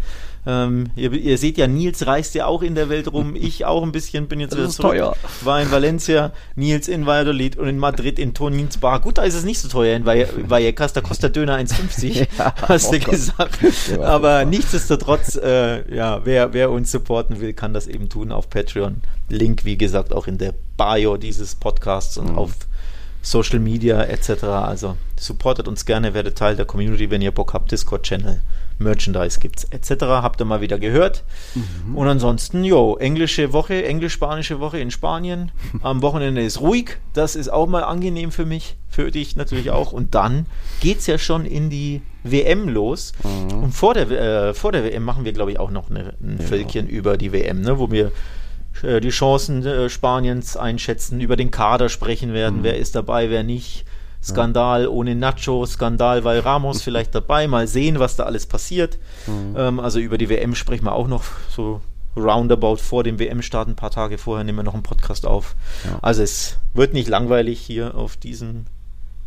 [0.47, 3.37] Ähm, ihr, ihr, seht ja, Nils reist ja auch in der Welt rum.
[3.37, 4.93] Ich auch ein bisschen, bin jetzt wieder zurück.
[4.93, 5.17] Teuer.
[5.43, 9.01] War in Valencia, Nils in Valladolid und in Madrid in Tonins Bar.
[9.01, 10.93] Gut, da ist es nicht so teuer in Vallecas.
[10.93, 12.27] Da kostet der Döner 1,50.
[12.39, 13.11] ja, hast oh du Gott.
[13.11, 13.59] gesagt.
[14.01, 19.03] Aber nichtsdestotrotz, äh, ja, wer, wer uns supporten will, kann das eben tun auf Patreon.
[19.29, 22.39] Link, wie gesagt, auch in der Bio dieses Podcasts und mhm.
[22.39, 22.53] auf
[23.23, 24.45] Social Media etc.
[24.45, 28.41] Also supportet uns gerne, werdet Teil der Community, wenn ihr Bock habt, Discord-Channel,
[28.79, 30.05] Merchandise gibt's etc.
[30.05, 31.25] Habt ihr mal wieder gehört.
[31.55, 31.97] Mhm.
[31.97, 35.51] Und ansonsten, jo, englische Woche, englisch-spanische Woche in Spanien.
[35.83, 36.99] Am Wochenende ist ruhig.
[37.13, 39.93] Das ist auch mal angenehm für mich, für dich natürlich auch.
[39.93, 40.47] Und dann
[40.81, 43.13] geht's ja schon in die WM los.
[43.23, 43.65] Mhm.
[43.65, 46.39] Und vor der, äh, vor der WM machen wir, glaube ich, auch noch eine, ein
[46.41, 46.47] ja.
[46.47, 48.13] Völkchen über die WM, ne, wo wir
[48.83, 52.65] äh, die Chancen äh, Spaniens einschätzen, über den Kader sprechen werden, mhm.
[52.65, 53.85] wer ist dabei, wer nicht.
[54.23, 54.89] Skandal ja.
[54.89, 58.99] ohne Nacho, Skandal, weil Ramos vielleicht dabei, mal sehen, was da alles passiert.
[59.27, 59.55] Mhm.
[59.57, 61.81] Ähm, also über die WM sprechen wir auch noch so
[62.17, 65.55] roundabout vor dem WM-Start, ein paar Tage vorher nehmen wir noch einen Podcast auf.
[65.85, 65.99] Ja.
[66.03, 68.67] Also es wird nicht langweilig hier auf diesem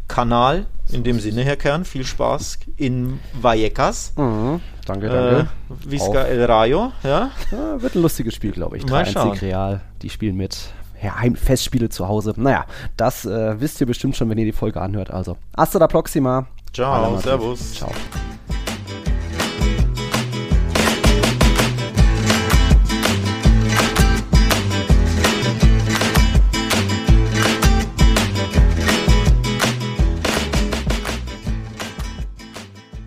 [0.07, 0.65] Kanal.
[0.91, 4.11] In dem Sinne, Herr Kern, viel Spaß in Vallecas.
[4.17, 4.59] Mhm.
[4.85, 5.49] Danke, danke.
[5.69, 7.31] Äh, Visca El Rayo, ja?
[7.51, 7.81] ja?
[7.81, 8.83] Wird ein lustiges Spiel, glaube ich.
[8.83, 10.73] 3-1 Real, die spielen mit.
[11.01, 12.33] Ja, Festspiele zu Hause.
[12.37, 15.11] Naja, das äh, wisst ihr bestimmt schon, wenn ihr die Folge anhört.
[15.11, 16.45] Also, hasta la próxima.
[16.73, 17.73] Ciao, servus.
[17.73, 17.91] Ciao.